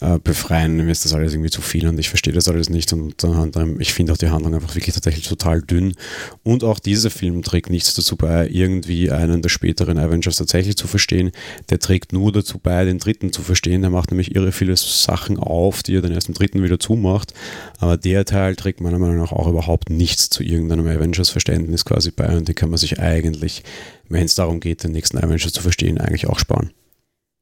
äh, 0.00 0.18
befreien. 0.18 0.76
Mir 0.76 0.90
ist 0.90 1.04
das 1.04 1.12
alles 1.12 1.32
irgendwie 1.32 1.50
zu 1.50 1.60
viel 1.62 1.86
und 1.86 1.98
ich 1.98 2.08
verstehe 2.08 2.32
das 2.32 2.48
alles 2.48 2.70
nicht. 2.70 2.92
Und 2.92 3.22
dann, 3.22 3.80
ich 3.80 3.92
finde 3.92 4.12
auch 4.12 4.16
die 4.16 4.30
Handlung 4.30 4.54
einfach 4.54 4.74
wirklich 4.74 4.94
tatsächlich 4.94 5.28
total 5.28 5.60
dünn. 5.60 5.94
Und 6.42 6.64
auch 6.64 6.78
dieser 6.78 7.10
Film 7.10 7.42
trägt 7.42 7.70
nichts 7.70 7.94
dazu 7.94 8.16
bei, 8.16 8.48
irgendwie 8.48 9.10
einen 9.10 9.42
der 9.42 9.50
späteren 9.50 9.98
Avengers 9.98 10.36
tatsächlich 10.36 10.76
zu 10.76 10.86
verstehen. 10.86 11.32
Der 11.68 11.78
trägt 11.78 12.12
nur 12.12 12.32
dazu 12.32 12.58
bei, 12.58 12.84
den 12.84 12.98
dritten 12.98 13.32
zu 13.32 13.42
verstehen. 13.42 13.82
Der 13.82 13.90
macht 13.90 14.10
nämlich 14.10 14.34
irre 14.34 14.52
viele 14.52 14.76
Sachen 14.76 15.38
auf, 15.38 15.82
die 15.82 15.96
er 15.96 16.02
dann 16.02 16.12
erst 16.12 16.28
im 16.28 16.34
dritten 16.34 16.62
wieder 16.62 16.78
zumacht. 16.78 17.34
Aber 17.78 17.96
der 17.96 18.24
Teil 18.24 18.56
trägt 18.56 18.80
meiner 18.80 18.98
Meinung 18.98 19.18
nach 19.18 19.32
auch 19.32 19.48
überhaupt 19.48 19.90
nichts 19.90 20.30
zu 20.30 20.42
irgendeinem 20.42 20.86
Avengers-Verständnis 20.86 21.84
quasi 21.84 22.10
bei. 22.10 22.36
Und 22.36 22.48
den 22.48 22.54
kann 22.54 22.70
man 22.70 22.78
sich 22.78 23.00
eigentlich, 23.00 23.62
wenn 24.08 24.24
es 24.24 24.34
darum 24.34 24.60
geht, 24.60 24.82
den 24.84 24.92
nächsten 24.92 25.18
Avengers 25.18 25.52
zu 25.52 25.62
verstehen, 25.62 25.98
eigentlich 25.98 26.26
auch 26.26 26.38
sparen. 26.38 26.70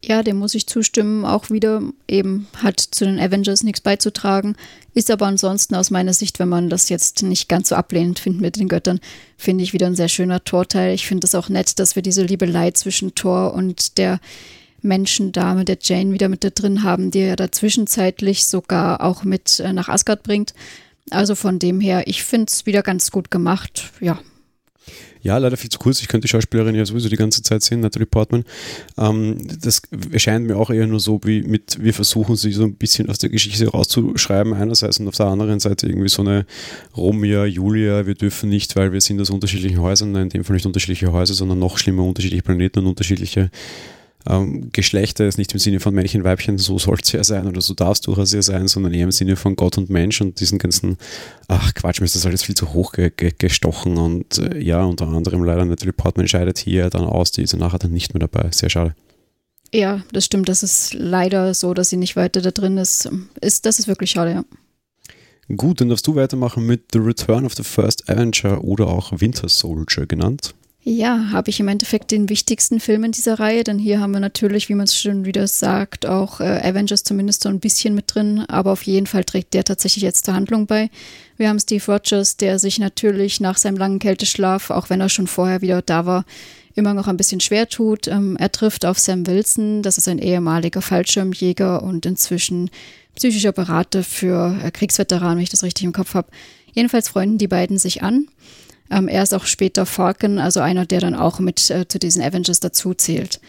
Ja, 0.04 0.22
dem 0.22 0.36
muss 0.36 0.54
ich 0.54 0.68
zustimmen. 0.68 1.24
Auch 1.24 1.50
wieder 1.50 1.82
eben 2.06 2.46
hat 2.56 2.78
zu 2.80 3.04
den 3.04 3.18
Avengers 3.18 3.64
nichts 3.64 3.80
beizutragen. 3.80 4.54
Ist 4.94 5.10
aber 5.10 5.26
ansonsten 5.26 5.74
aus 5.74 5.90
meiner 5.90 6.12
Sicht, 6.12 6.38
wenn 6.38 6.48
man 6.48 6.70
das 6.70 6.88
jetzt 6.88 7.22
nicht 7.22 7.48
ganz 7.48 7.70
so 7.70 7.74
ablehnend 7.74 8.20
findet 8.20 8.40
mit 8.40 8.56
den 8.56 8.68
Göttern, 8.68 9.00
finde 9.36 9.64
ich 9.64 9.72
wieder 9.72 9.86
ein 9.86 9.96
sehr 9.96 10.08
schöner 10.08 10.44
Torteil. 10.44 10.94
Ich 10.94 11.06
finde 11.06 11.26
es 11.26 11.34
auch 11.34 11.48
nett, 11.48 11.80
dass 11.80 11.96
wir 11.96 12.02
diese 12.02 12.22
Liebelei 12.22 12.70
zwischen 12.70 13.16
Thor 13.16 13.54
und 13.54 13.98
der 13.98 14.20
Menschendame, 14.82 15.64
der 15.64 15.78
Jane, 15.82 16.12
wieder 16.12 16.28
mit 16.28 16.44
da 16.44 16.50
drin 16.50 16.84
haben, 16.84 17.10
die 17.10 17.20
er 17.20 17.34
da 17.36 17.50
zwischenzeitlich 17.50 18.46
sogar 18.46 19.02
auch 19.02 19.24
mit 19.24 19.58
äh, 19.58 19.72
nach 19.72 19.88
Asgard 19.88 20.22
bringt. 20.22 20.54
Also 21.10 21.34
von 21.34 21.58
dem 21.58 21.80
her, 21.80 22.04
ich 22.06 22.22
finde 22.22 22.46
es 22.48 22.66
wieder 22.66 22.82
ganz 22.82 23.10
gut 23.10 23.32
gemacht. 23.32 23.90
Ja, 24.00 24.20
ja, 25.22 25.36
leider 25.38 25.56
viel 25.56 25.70
zu 25.70 25.78
kurz. 25.78 26.00
Ich 26.00 26.08
könnte 26.08 26.26
die 26.26 26.30
Schauspielerin 26.30 26.74
ja 26.74 26.84
sowieso 26.84 27.08
die 27.08 27.16
ganze 27.16 27.42
Zeit 27.42 27.62
sehen, 27.62 27.80
Natalie 27.80 28.06
Portman. 28.06 28.44
Ähm, 28.96 29.38
das 29.60 29.82
erscheint 30.12 30.46
mir 30.46 30.56
auch 30.56 30.70
eher 30.70 30.86
nur 30.86 31.00
so, 31.00 31.20
wie 31.24 31.42
mit, 31.42 31.82
wir 31.82 31.92
versuchen 31.94 32.36
sie 32.36 32.52
so 32.52 32.64
ein 32.64 32.74
bisschen 32.74 33.08
aus 33.08 33.18
der 33.18 33.30
Geschichte 33.30 33.68
rauszuschreiben, 33.68 34.54
einerseits 34.54 35.00
und 35.00 35.08
auf 35.08 35.16
der 35.16 35.26
anderen 35.26 35.60
Seite 35.60 35.88
irgendwie 35.88 36.08
so 36.08 36.22
eine 36.22 36.46
Romeo, 36.96 37.44
Julia, 37.44 38.06
wir 38.06 38.14
dürfen 38.14 38.48
nicht, 38.48 38.76
weil 38.76 38.92
wir 38.92 39.00
sind 39.00 39.20
aus 39.20 39.30
unterschiedlichen 39.30 39.80
Häusern, 39.80 40.14
in 40.14 40.28
dem 40.28 40.44
Fall 40.44 40.54
nicht 40.54 40.66
unterschiedliche 40.66 41.12
Häuser, 41.12 41.34
sondern 41.34 41.58
noch 41.58 41.78
schlimmer 41.78 42.04
unterschiedliche 42.04 42.42
Planeten 42.42 42.80
und 42.80 42.86
unterschiedliche 42.86 43.50
ähm, 44.28 44.70
Geschlechter 44.72 45.26
ist 45.26 45.38
nicht 45.38 45.52
im 45.52 45.58
Sinne 45.58 45.80
von 45.80 45.94
Männchen, 45.94 46.22
Weibchen, 46.22 46.58
so 46.58 46.78
soll 46.78 46.98
es 47.02 47.12
ja 47.12 47.24
sein 47.24 47.46
oder 47.46 47.60
so 47.60 47.72
darf 47.72 47.94
es 47.94 48.00
durchaus 48.02 48.32
ja 48.32 48.42
sein, 48.42 48.68
sondern 48.68 48.92
eher 48.92 49.04
im 49.04 49.10
Sinne 49.10 49.36
von 49.36 49.56
Gott 49.56 49.78
und 49.78 49.88
Mensch 49.88 50.20
und 50.20 50.38
diesen 50.38 50.58
ganzen, 50.58 50.98
ach 51.48 51.72
Quatsch, 51.74 52.00
mir 52.00 52.04
ist 52.04 52.14
das 52.14 52.26
alles 52.26 52.42
viel 52.42 52.54
zu 52.54 52.74
hoch 52.74 52.92
ge 52.92 53.10
ge 53.16 53.32
gestochen 53.36 53.96
und 53.96 54.38
äh, 54.38 54.58
ja, 54.58 54.84
unter 54.84 55.08
anderem 55.08 55.44
leider 55.44 55.64
natürlich 55.64 55.96
Portman 55.96 56.28
scheidet 56.28 56.58
hier 56.58 56.90
dann 56.90 57.04
aus, 57.04 57.32
die 57.32 57.42
ist 57.42 57.56
nachher 57.56 57.78
dann 57.78 57.92
nicht 57.92 58.12
mehr 58.12 58.20
dabei. 58.20 58.50
Sehr 58.52 58.68
schade. 58.68 58.94
Ja, 59.72 60.02
das 60.12 60.24
stimmt. 60.24 60.48
Das 60.48 60.62
ist 60.62 60.94
leider 60.94 61.52
so, 61.54 61.74
dass 61.74 61.90
sie 61.90 61.96
nicht 61.96 62.16
weiter 62.16 62.40
da 62.40 62.50
drin 62.50 62.78
ist. 62.78 63.10
ist 63.40 63.66
das 63.66 63.78
ist 63.78 63.88
wirklich 63.88 64.10
schade, 64.10 64.32
ja. 64.32 64.44
Gut, 65.56 65.80
dann 65.80 65.88
darfst 65.88 66.06
du 66.06 66.14
weitermachen 66.14 66.66
mit 66.66 66.82
The 66.92 66.98
Return 66.98 67.46
of 67.46 67.54
the 67.54 67.62
First 67.62 68.08
Avenger 68.10 68.62
oder 68.62 68.86
auch 68.88 69.12
Winter 69.18 69.48
Soldier 69.48 70.06
genannt. 70.06 70.54
Ja, 70.90 71.32
habe 71.32 71.50
ich 71.50 71.60
im 71.60 71.68
Endeffekt 71.68 72.12
den 72.12 72.30
wichtigsten 72.30 72.80
Film 72.80 73.04
in 73.04 73.12
dieser 73.12 73.38
Reihe, 73.38 73.62
denn 73.62 73.78
hier 73.78 74.00
haben 74.00 74.12
wir 74.12 74.20
natürlich, 74.20 74.70
wie 74.70 74.74
man 74.74 74.84
es 74.84 74.98
schon 74.98 75.26
wieder 75.26 75.46
sagt, 75.46 76.06
auch 76.06 76.40
äh, 76.40 76.62
Avengers 76.64 77.04
zumindest 77.04 77.42
so 77.42 77.50
ein 77.50 77.60
bisschen 77.60 77.94
mit 77.94 78.14
drin, 78.14 78.46
aber 78.48 78.72
auf 78.72 78.84
jeden 78.84 79.06
Fall 79.06 79.24
trägt 79.24 79.52
der 79.52 79.64
tatsächlich 79.64 80.02
jetzt 80.02 80.24
zur 80.24 80.32
Handlung 80.32 80.66
bei. 80.66 80.88
Wir 81.36 81.50
haben 81.50 81.60
Steve 81.60 81.84
Rogers, 81.92 82.38
der 82.38 82.58
sich 82.58 82.78
natürlich 82.78 83.38
nach 83.38 83.58
seinem 83.58 83.76
langen 83.76 83.98
Kälteschlaf, 83.98 84.70
auch 84.70 84.88
wenn 84.88 85.02
er 85.02 85.10
schon 85.10 85.26
vorher 85.26 85.60
wieder 85.60 85.82
da 85.82 86.06
war, 86.06 86.24
immer 86.74 86.94
noch 86.94 87.06
ein 87.06 87.18
bisschen 87.18 87.40
schwer 87.40 87.68
tut. 87.68 88.08
Ähm, 88.08 88.38
er 88.38 88.50
trifft 88.50 88.86
auf 88.86 88.98
Sam 88.98 89.26
Wilson, 89.26 89.82
das 89.82 89.98
ist 89.98 90.08
ein 90.08 90.18
ehemaliger 90.18 90.80
Fallschirmjäger 90.80 91.82
und 91.82 92.06
inzwischen 92.06 92.70
psychischer 93.14 93.52
Berater 93.52 94.02
für 94.02 94.58
äh, 94.64 94.70
Kriegsveteranen, 94.70 95.36
wenn 95.36 95.42
ich 95.44 95.50
das 95.50 95.64
richtig 95.64 95.84
im 95.84 95.92
Kopf 95.92 96.14
habe. 96.14 96.28
Jedenfalls 96.72 97.10
freunden 97.10 97.36
die 97.36 97.48
beiden 97.48 97.76
sich 97.76 98.02
an. 98.02 98.26
Ähm, 98.90 99.08
er 99.08 99.22
ist 99.22 99.34
auch 99.34 99.46
später 99.46 99.86
Falcon, 99.86 100.38
also 100.38 100.60
einer, 100.60 100.86
der 100.86 101.00
dann 101.00 101.14
auch 101.14 101.40
mit 101.40 101.70
äh, 101.70 101.86
zu 101.86 101.98
diesen 101.98 102.22
Avengers 102.22 102.60
dazu 102.60 102.94
zählt. 102.94 103.40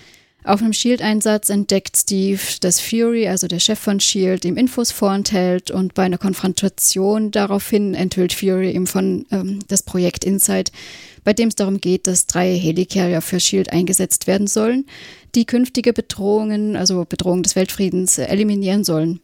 Auf 0.45 0.61
einem 0.61 0.71
Shield-Einsatz 0.71 1.49
entdeckt 1.49 1.97
Steve, 1.97 2.39
dass 2.61 2.79
Fury, 2.79 3.27
also 3.27 3.47
der 3.47 3.59
Chef 3.59 3.77
von 3.77 3.99
Shield, 3.99 4.45
ihm 4.45 4.55
Infos 4.55 4.89
vorenthält 4.89 5.69
und 5.69 5.93
bei 5.93 6.03
einer 6.03 6.17
Konfrontation 6.17 7.31
daraufhin 7.31 7.93
enthüllt 7.93 8.31
Fury 8.31 8.71
ihm 8.71 8.87
von 8.87 9.25
ähm, 9.31 9.59
das 9.67 9.83
Projekt 9.83 10.23
Inside, 10.23 10.71
bei 11.25 11.33
dem 11.33 11.49
es 11.49 11.55
darum 11.55 11.81
geht, 11.81 12.07
dass 12.07 12.25
drei 12.25 12.57
Helicarrier 12.57 13.21
für 13.21 13.41
Shield 13.41 13.73
eingesetzt 13.73 14.27
werden 14.27 14.47
sollen, 14.47 14.85
die 15.35 15.45
künftige 15.45 15.91
Bedrohungen, 15.91 16.77
also 16.77 17.03
Bedrohungen 17.03 17.43
des 17.43 17.57
Weltfriedens, 17.57 18.17
äh, 18.17 18.25
eliminieren 18.25 18.85
sollen. 18.85 19.19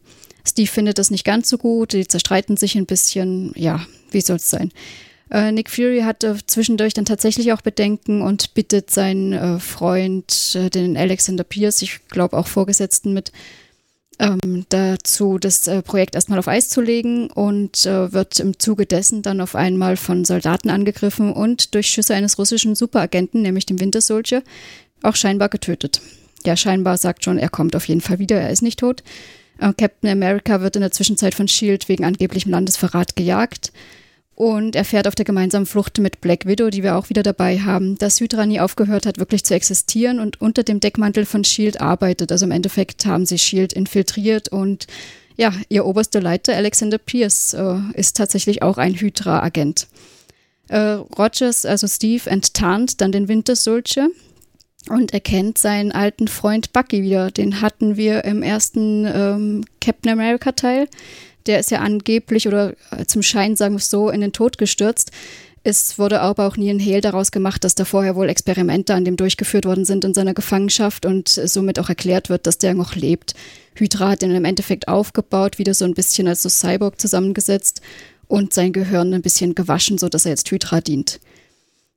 Steve 0.46 0.68
findet 0.68 0.98
das 0.98 1.10
nicht 1.10 1.24
ganz 1.24 1.48
so 1.48 1.56
gut, 1.56 1.94
die 1.94 2.06
zerstreiten 2.06 2.58
sich 2.58 2.76
ein 2.76 2.86
bisschen, 2.86 3.52
ja, 3.56 3.80
wie 4.10 4.20
soll 4.20 4.36
es 4.36 4.50
sein? 4.50 4.70
Äh, 5.30 5.52
Nick 5.52 5.70
Fury 5.70 6.02
hatte 6.02 6.36
zwischendurch 6.46 6.94
dann 6.94 7.04
tatsächlich 7.04 7.52
auch 7.52 7.60
Bedenken 7.60 8.22
und 8.22 8.54
bittet 8.54 8.90
seinen 8.90 9.32
äh, 9.32 9.58
Freund, 9.58 10.54
äh, 10.54 10.70
den 10.70 10.96
Alexander 10.96 11.44
Pierce, 11.44 11.82
ich 11.82 12.06
glaube 12.08 12.36
auch 12.36 12.46
Vorgesetzten 12.46 13.12
mit, 13.12 13.32
ähm, 14.18 14.64
dazu, 14.68 15.38
das 15.38 15.66
äh, 15.66 15.82
Projekt 15.82 16.14
erstmal 16.14 16.38
auf 16.38 16.48
Eis 16.48 16.68
zu 16.68 16.80
legen 16.80 17.30
und 17.30 17.84
äh, 17.84 18.12
wird 18.12 18.40
im 18.40 18.58
Zuge 18.58 18.86
dessen 18.86 19.22
dann 19.22 19.40
auf 19.40 19.54
einmal 19.54 19.96
von 19.96 20.24
Soldaten 20.24 20.70
angegriffen 20.70 21.32
und 21.32 21.74
durch 21.74 21.88
Schüsse 21.88 22.14
eines 22.14 22.38
russischen 22.38 22.74
Superagenten, 22.74 23.42
nämlich 23.42 23.66
dem 23.66 23.80
Winter 23.80 24.00
Soldier, 24.00 24.42
auch 25.02 25.16
scheinbar 25.16 25.48
getötet. 25.48 26.00
Ja, 26.44 26.56
scheinbar 26.56 26.96
sagt 26.96 27.24
schon, 27.24 27.38
er 27.38 27.50
kommt 27.50 27.76
auf 27.76 27.88
jeden 27.88 28.00
Fall 28.00 28.18
wieder, 28.18 28.40
er 28.40 28.50
ist 28.50 28.62
nicht 28.62 28.78
tot. 28.78 29.02
Äh, 29.58 29.72
Captain 29.76 30.08
America 30.08 30.60
wird 30.62 30.76
in 30.76 30.82
der 30.82 30.92
Zwischenzeit 30.92 31.34
von 31.34 31.48
Shield 31.48 31.88
wegen 31.88 32.04
angeblichem 32.04 32.50
Landesverrat 32.50 33.16
gejagt. 33.16 33.72
Und 34.36 34.76
er 34.76 34.84
fährt 34.84 35.08
auf 35.08 35.14
der 35.14 35.24
gemeinsamen 35.24 35.64
Flucht 35.64 35.98
mit 35.98 36.20
Black 36.20 36.44
Widow, 36.44 36.68
die 36.68 36.82
wir 36.82 36.96
auch 36.96 37.08
wieder 37.08 37.22
dabei 37.22 37.58
haben, 37.58 37.96
dass 37.96 38.20
Hydra 38.20 38.44
nie 38.44 38.60
aufgehört 38.60 39.06
hat, 39.06 39.16
wirklich 39.16 39.44
zu 39.44 39.54
existieren 39.54 40.20
und 40.20 40.42
unter 40.42 40.62
dem 40.62 40.78
Deckmantel 40.78 41.24
von 41.24 41.42
Shield 41.42 41.80
arbeitet. 41.80 42.30
Also 42.30 42.44
im 42.44 42.50
Endeffekt 42.50 43.06
haben 43.06 43.24
sie 43.24 43.38
Shield 43.38 43.72
infiltriert 43.72 44.48
und 44.50 44.86
ja, 45.38 45.54
ihr 45.70 45.86
oberster 45.86 46.20
Leiter 46.20 46.54
Alexander 46.54 46.98
Pierce 46.98 47.54
äh, 47.54 47.78
ist 47.94 48.18
tatsächlich 48.18 48.62
auch 48.62 48.76
ein 48.76 48.94
Hydra-Agent. 48.94 49.86
Äh, 50.68 50.98
Rogers, 51.18 51.64
also 51.64 51.86
Steve, 51.86 52.28
enttarnt 52.28 53.00
dann 53.00 53.12
den 53.12 53.28
Winter 53.28 53.56
Soldier 53.56 54.10
und 54.90 55.14
erkennt 55.14 55.56
seinen 55.56 55.92
alten 55.92 56.28
Freund 56.28 56.74
Bucky 56.74 57.02
wieder. 57.02 57.30
Den 57.30 57.62
hatten 57.62 57.96
wir 57.96 58.24
im 58.24 58.42
ersten 58.42 59.06
ähm, 59.06 59.64
Captain 59.80 60.12
America 60.12 60.52
Teil 60.52 60.88
der 61.46 61.60
ist 61.60 61.70
ja 61.70 61.80
angeblich 61.80 62.48
oder 62.48 62.74
äh, 62.90 63.06
zum 63.06 63.22
Schein, 63.22 63.56
sagen 63.56 63.74
wir 63.74 63.78
es 63.78 63.90
so, 63.90 64.10
in 64.10 64.20
den 64.20 64.32
Tod 64.32 64.58
gestürzt. 64.58 65.10
Es 65.68 65.98
wurde 65.98 66.20
aber 66.20 66.46
auch 66.46 66.56
nie 66.56 66.70
ein 66.70 66.78
Hehl 66.78 67.00
daraus 67.00 67.32
gemacht, 67.32 67.64
dass 67.64 67.74
da 67.74 67.84
vorher 67.84 68.14
wohl 68.14 68.28
Experimente 68.28 68.94
an 68.94 69.04
dem 69.04 69.16
durchgeführt 69.16 69.64
worden 69.64 69.84
sind 69.84 70.04
in 70.04 70.14
seiner 70.14 70.32
Gefangenschaft 70.32 71.04
und 71.04 71.28
somit 71.28 71.80
auch 71.80 71.88
erklärt 71.88 72.28
wird, 72.28 72.46
dass 72.46 72.58
der 72.58 72.74
noch 72.74 72.94
lebt. 72.94 73.34
Hydra 73.74 74.10
hat 74.10 74.22
ihn 74.22 74.30
im 74.30 74.44
Endeffekt 74.44 74.86
aufgebaut, 74.86 75.58
wieder 75.58 75.74
so 75.74 75.84
ein 75.84 75.94
bisschen 75.94 76.28
als 76.28 76.42
so 76.42 76.48
Cyborg 76.48 77.00
zusammengesetzt 77.00 77.80
und 78.28 78.52
sein 78.52 78.72
Gehirn 78.72 79.12
ein 79.12 79.22
bisschen 79.22 79.56
gewaschen, 79.56 79.98
sodass 79.98 80.24
er 80.24 80.30
jetzt 80.30 80.48
Hydra 80.52 80.80
dient. 80.80 81.18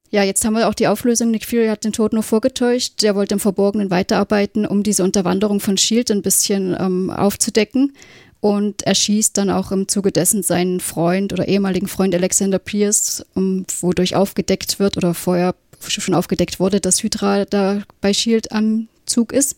Ja, 0.09 0.23
jetzt 0.23 0.43
haben 0.43 0.53
wir 0.53 0.67
auch 0.67 0.73
die 0.73 0.87
Auflösung. 0.87 1.29
Nick 1.29 1.45
Fury 1.45 1.67
hat 1.67 1.83
den 1.83 1.93
Tod 1.93 2.13
nur 2.13 2.23
vorgetäuscht. 2.23 3.03
Der 3.03 3.13
wollte 3.13 3.35
im 3.35 3.39
Verborgenen 3.39 3.91
weiterarbeiten, 3.91 4.65
um 4.65 4.81
diese 4.81 5.03
Unterwanderung 5.03 5.59
von 5.59 5.77
Shield 5.77 6.09
ein 6.09 6.23
bisschen 6.23 6.75
ähm, 6.79 7.11
aufzudecken 7.11 7.93
und 8.41 8.83
erschießt 8.83 9.37
dann 9.37 9.49
auch 9.49 9.71
im 9.71 9.87
Zuge 9.87 10.11
dessen 10.11 10.43
seinen 10.43 10.79
Freund 10.79 11.33
oder 11.33 11.47
ehemaligen 11.47 11.87
Freund 11.87 12.15
Alexander 12.15 12.59
Pierce, 12.59 13.25
um, 13.33 13.65
wodurch 13.81 14.15
aufgedeckt 14.15 14.79
wird 14.79 14.97
oder 14.97 15.13
vorher 15.13 15.55
schon 15.87 16.13
aufgedeckt 16.13 16.59
wurde, 16.59 16.79
dass 16.79 17.03
Hydra 17.03 17.45
da 17.45 17.81
bei 18.01 18.13
Shield 18.13 18.51
am 18.51 18.87
Zug 19.05 19.31
ist. 19.33 19.55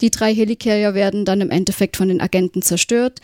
Die 0.00 0.10
drei 0.10 0.34
Helicarrier 0.34 0.94
werden 0.94 1.24
dann 1.24 1.40
im 1.40 1.50
Endeffekt 1.50 1.96
von 1.96 2.08
den 2.08 2.20
Agenten 2.20 2.62
zerstört. 2.62 3.20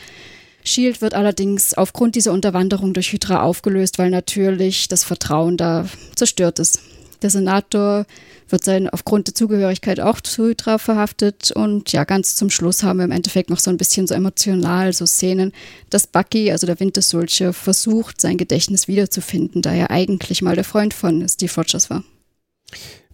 Shield 0.65 1.01
wird 1.01 1.15
allerdings 1.15 1.75
aufgrund 1.75 2.15
dieser 2.15 2.33
Unterwanderung 2.33 2.95
durch 2.95 3.13
Hydra 3.13 3.43
aufgelöst, 3.43 3.99
weil 3.99 4.11
natürlich 4.11 4.89
das 4.89 5.05
Vertrauen 5.05 5.57
da 5.57 5.87
zerstört 6.15 6.59
ist. 6.59 6.81
Der 7.23 7.31
Senator 7.31 8.07
wird 8.49 8.65
sein 8.65 8.89
aufgrund 8.89 9.29
der 9.29 9.35
Zugehörigkeit 9.35 10.01
auch 10.01 10.21
zu 10.21 10.47
Hydra 10.47 10.79
verhaftet 10.79 11.53
und 11.53 11.93
ja, 11.93 12.05
ganz 12.05 12.35
zum 12.35 12.51
Schluss 12.51 12.83
haben 12.83 12.99
wir 12.99 13.05
im 13.05 13.13
Endeffekt 13.13 13.49
noch 13.49 13.61
so 13.61 13.71
ein 13.71 13.77
bisschen 13.77 14.07
so 14.07 14.15
emotional 14.15 14.93
so 14.93 15.07
Szenen, 15.07 15.53
dass 15.91 16.07
Bucky, 16.07 16.51
also 16.51 16.67
der 16.67 16.81
Winter 16.81 17.03
Soldier, 17.03 17.53
versucht, 17.53 18.21
sein 18.21 18.37
Gedächtnis 18.37 18.89
wiederzufinden, 18.89 19.63
da 19.63 19.73
er 19.73 19.91
eigentlich 19.91 20.43
mal 20.43 20.55
der 20.55 20.65
Freund 20.65 20.95
von 20.95 21.27
Steve 21.29 21.53
Rogers 21.57 21.89
war. 21.91 22.05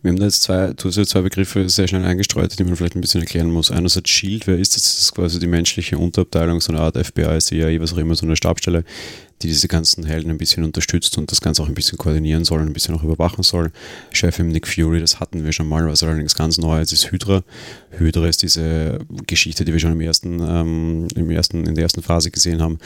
Wir 0.02 0.10
haben 0.10 0.18
da 0.18 0.26
jetzt 0.26 0.42
zwei, 0.42 0.72
du 0.74 0.88
hast 0.88 0.96
ja 0.96 1.04
zwei 1.04 1.22
Begriffe 1.22 1.68
sehr 1.68 1.88
schnell 1.88 2.04
eingestreut, 2.04 2.56
die 2.56 2.62
man 2.62 2.76
vielleicht 2.76 2.94
ein 2.94 3.00
bisschen 3.00 3.20
erklären 3.20 3.50
muss. 3.50 3.72
Einerseits 3.72 4.08
Shield, 4.10 4.46
wer 4.46 4.56
ist 4.56 4.76
das? 4.76 4.82
Das 4.82 5.02
ist 5.02 5.14
quasi 5.14 5.40
die 5.40 5.48
menschliche 5.48 5.98
Unterabteilung, 5.98 6.60
so 6.60 6.72
eine 6.72 6.80
Art 6.80 6.96
FBI, 6.96 7.38
CIA, 7.40 7.80
was 7.80 7.92
auch 7.92 7.98
immer, 7.98 8.14
so 8.14 8.24
eine 8.24 8.36
Stabstelle, 8.36 8.84
die 9.42 9.48
diese 9.48 9.68
ganzen 9.68 10.04
Helden 10.04 10.30
ein 10.30 10.38
bisschen 10.38 10.64
unterstützt 10.64 11.16
und 11.18 11.30
das 11.30 11.40
Ganze 11.40 11.62
auch 11.62 11.68
ein 11.68 11.74
bisschen 11.74 11.98
koordinieren 11.98 12.44
soll, 12.44 12.60
ein 12.60 12.72
bisschen 12.72 12.94
auch 12.94 13.04
überwachen 13.04 13.42
soll. 13.42 13.70
Chef 14.12 14.38
im 14.38 14.48
Nick 14.48 14.66
Fury, 14.66 15.00
das 15.00 15.20
hatten 15.20 15.44
wir 15.44 15.52
schon 15.52 15.68
mal, 15.68 15.86
was 15.86 16.02
allerdings 16.02 16.34
ganz 16.34 16.58
neu 16.58 16.80
ist, 16.80 16.92
ist 16.92 17.10
Hydra. 17.10 17.42
Hydra 17.90 18.26
ist 18.26 18.42
diese 18.42 18.98
Geschichte, 19.26 19.64
die 19.64 19.72
wir 19.72 19.80
schon 19.80 19.92
im 19.92 20.00
ersten, 20.00 20.40
ähm, 20.40 21.08
im 21.14 21.30
ersten, 21.30 21.66
in 21.66 21.74
der 21.74 21.84
ersten 21.84 22.02
Phase 22.02 22.30
gesehen 22.30 22.60
haben, 22.60 22.78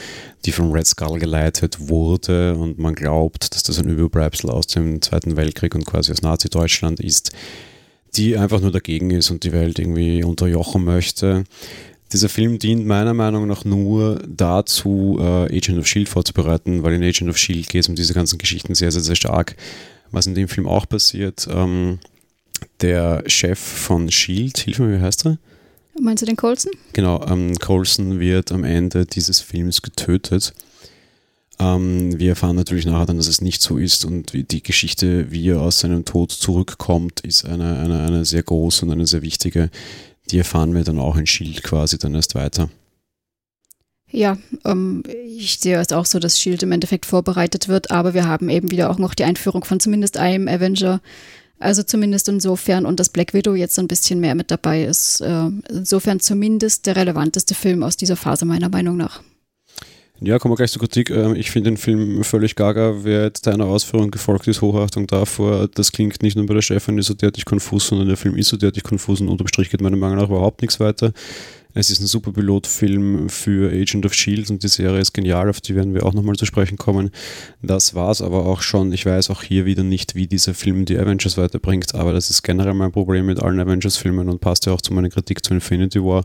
die 0.45 0.51
von 0.51 0.71
Red 0.71 0.87
Skull 0.87 1.19
geleitet 1.19 1.89
wurde 1.89 2.55
und 2.55 2.77
man 2.77 2.95
glaubt, 2.95 3.53
dass 3.53 3.63
das 3.63 3.79
ein 3.79 3.89
Überbleibsel 3.89 4.49
aus 4.49 4.67
dem 4.67 5.01
Zweiten 5.01 5.35
Weltkrieg 5.35 5.73
und 5.75 5.85
quasi 5.85 6.11
aus 6.11 6.21
Nazi-Deutschland 6.21 6.99
ist, 6.99 7.31
die 8.15 8.37
einfach 8.37 8.61
nur 8.61 8.71
dagegen 8.71 9.09
ist 9.09 9.31
und 9.31 9.43
die 9.43 9.51
Welt 9.51 9.79
irgendwie 9.79 10.23
unterjochen 10.23 10.83
möchte 10.83 11.45
dieser 12.13 12.29
Film 12.29 12.59
dient 12.59 12.85
meiner 12.85 13.13
Meinung 13.13 13.47
nach 13.47 13.65
nur 13.65 14.21
dazu, 14.27 15.17
äh, 15.19 15.57
Agent 15.57 15.79
of 15.79 15.87
Shield 15.87 16.07
vorzubereiten, 16.07 16.83
weil 16.83 16.93
in 16.93 17.03
Agent 17.03 17.29
of 17.29 17.37
Shield 17.37 17.67
geht 17.69 17.81
es 17.81 17.89
um 17.89 17.95
diese 17.95 18.13
ganzen 18.13 18.37
Geschichten 18.37 18.75
sehr, 18.75 18.91
sehr, 18.91 19.01
sehr 19.01 19.15
stark. 19.15 19.55
Was 20.11 20.27
in 20.27 20.35
dem 20.35 20.47
Film 20.47 20.67
auch 20.67 20.87
passiert, 20.87 21.47
ähm, 21.51 21.99
der 22.81 23.23
Chef 23.27 23.59
von 23.59 24.11
Shield, 24.11 24.59
hilf 24.59 24.79
mir, 24.79 24.99
wie 24.99 25.01
heißt 25.01 25.25
er? 25.25 25.37
Meinst 25.99 26.21
du 26.21 26.25
den 26.25 26.35
Colson? 26.35 26.71
Genau, 26.93 27.25
ähm, 27.27 27.57
Colson 27.59 28.19
wird 28.19 28.51
am 28.51 28.63
Ende 28.63 29.05
dieses 29.05 29.41
Films 29.41 29.81
getötet. 29.81 30.53
Ähm, 31.59 32.17
wir 32.19 32.29
erfahren 32.29 32.55
natürlich 32.55 32.85
nachher 32.85 33.05
dann, 33.05 33.17
dass 33.17 33.27
es 33.27 33.41
nicht 33.41 33.61
so 33.61 33.77
ist 33.77 34.05
und 34.05 34.33
die 34.33 34.63
Geschichte, 34.63 35.31
wie 35.31 35.49
er 35.49 35.61
aus 35.61 35.79
seinem 35.79 36.03
Tod 36.03 36.31
zurückkommt, 36.31 37.19
ist 37.21 37.45
eine, 37.45 37.79
eine, 37.79 38.03
eine 38.03 38.25
sehr 38.25 38.43
große 38.43 38.85
und 38.85 38.91
eine 38.91 39.05
sehr 39.05 39.21
wichtige 39.21 39.69
die 40.31 40.37
erfahren 40.37 40.73
wir 40.73 40.83
dann 40.83 40.99
auch 40.99 41.17
in 41.17 41.27
Shield 41.27 41.63
quasi 41.63 41.97
dann 41.97 42.15
erst 42.15 42.35
weiter. 42.35 42.69
Ja, 44.09 44.37
ähm, 44.63 45.03
ich 45.25 45.59
sehe 45.59 45.79
es 45.79 45.91
auch 45.91 46.05
so, 46.05 46.19
dass 46.19 46.39
Shield 46.39 46.61
im 46.61 46.71
Endeffekt 46.71 47.07
vorbereitet 47.07 47.67
wird, 47.67 47.89
aber 47.89 48.13
wir 48.13 48.27
haben 48.27 48.47
eben 48.49 48.69
wieder 48.69 48.91
auch 48.91 48.99
noch 48.99 49.15
die 49.15 49.23
Einführung 49.23 49.63
von 49.63 49.79
zumindest 49.79 50.17
einem 50.17 50.47
Avenger. 50.47 51.01
Also 51.59 51.81
zumindest 51.81 52.27
insofern 52.29 52.85
und 52.85 52.99
dass 52.99 53.09
Black 53.09 53.33
Widow 53.33 53.55
jetzt 53.55 53.79
ein 53.79 53.87
bisschen 53.87 54.19
mehr 54.19 54.35
mit 54.35 54.51
dabei 54.51 54.83
ist. 54.83 55.21
Äh, 55.21 55.49
insofern 55.69 56.19
zumindest 56.19 56.85
der 56.85 56.95
relevanteste 56.95 57.55
Film 57.55 57.83
aus 57.83 57.97
dieser 57.97 58.15
Phase 58.15 58.45
meiner 58.45 58.69
Meinung 58.69 58.97
nach. 58.97 59.23
Ja, 60.19 60.39
kommen 60.39 60.53
wir 60.53 60.57
gleich 60.57 60.71
zur 60.71 60.79
Kritik. 60.81 61.09
Ähm, 61.09 61.35
ich 61.35 61.51
finde 61.51 61.71
den 61.71 61.77
Film 61.77 62.23
völlig 62.23 62.55
gaga. 62.55 63.03
Wer 63.03 63.23
jetzt 63.23 63.45
deiner 63.47 63.65
Ausführung 63.65 64.11
gefolgt 64.11 64.47
ist, 64.47 64.61
Hochachtung 64.61 65.07
davor, 65.07 65.67
das 65.67 65.91
klingt 65.91 66.21
nicht 66.21 66.35
nur 66.35 66.45
bei 66.45 66.53
der 66.53 66.61
Stefanie 66.61 67.01
so 67.01 67.13
derartig 67.13 67.45
konfus, 67.45 67.87
sondern 67.87 68.07
der 68.07 68.17
Film 68.17 68.37
ist 68.37 68.49
so 68.49 68.57
derartig 68.57 68.83
konfus 68.83 69.21
und 69.21 69.27
unterm 69.27 69.47
Strich 69.47 69.69
geht 69.69 69.81
meiner 69.81 69.97
Meinung 69.97 70.17
nach 70.17 70.29
überhaupt 70.29 70.61
nichts 70.61 70.79
weiter. 70.79 71.11
Es 71.75 71.89
ist 71.89 72.01
ein 72.01 72.05
super 72.05 72.31
Pilotfilm 72.31 73.29
für 73.29 73.71
Agent 73.71 74.05
of 74.05 74.13
Shield 74.13 74.51
und 74.51 74.61
die 74.61 74.67
Serie 74.67 74.99
ist 74.99 75.11
genial, 75.11 75.49
auf 75.49 75.59
die 75.59 75.73
werden 75.73 75.95
wir 75.95 76.05
auch 76.05 76.13
nochmal 76.13 76.35
zu 76.35 76.45
sprechen 76.45 76.77
kommen. 76.77 77.09
Das 77.63 77.95
war 77.95 78.11
es 78.11 78.21
aber 78.21 78.45
auch 78.45 78.61
schon. 78.61 78.93
Ich 78.93 79.07
weiß 79.07 79.31
auch 79.31 79.41
hier 79.41 79.65
wieder 79.65 79.81
nicht, 79.81 80.13
wie 80.13 80.27
dieser 80.27 80.53
Film 80.53 80.85
die 80.85 80.99
Avengers 80.99 81.35
weiterbringt, 81.35 81.95
aber 81.95 82.13
das 82.13 82.29
ist 82.29 82.43
generell 82.43 82.75
mein 82.75 82.91
Problem 82.91 83.25
mit 83.25 83.41
allen 83.41 83.59
Avengers-Filmen 83.59 84.29
und 84.29 84.39
passt 84.39 84.67
ja 84.67 84.73
auch 84.73 84.81
zu 84.81 84.93
meiner 84.93 85.09
Kritik 85.09 85.43
zu 85.43 85.55
Infinity 85.55 85.99
War 85.99 86.23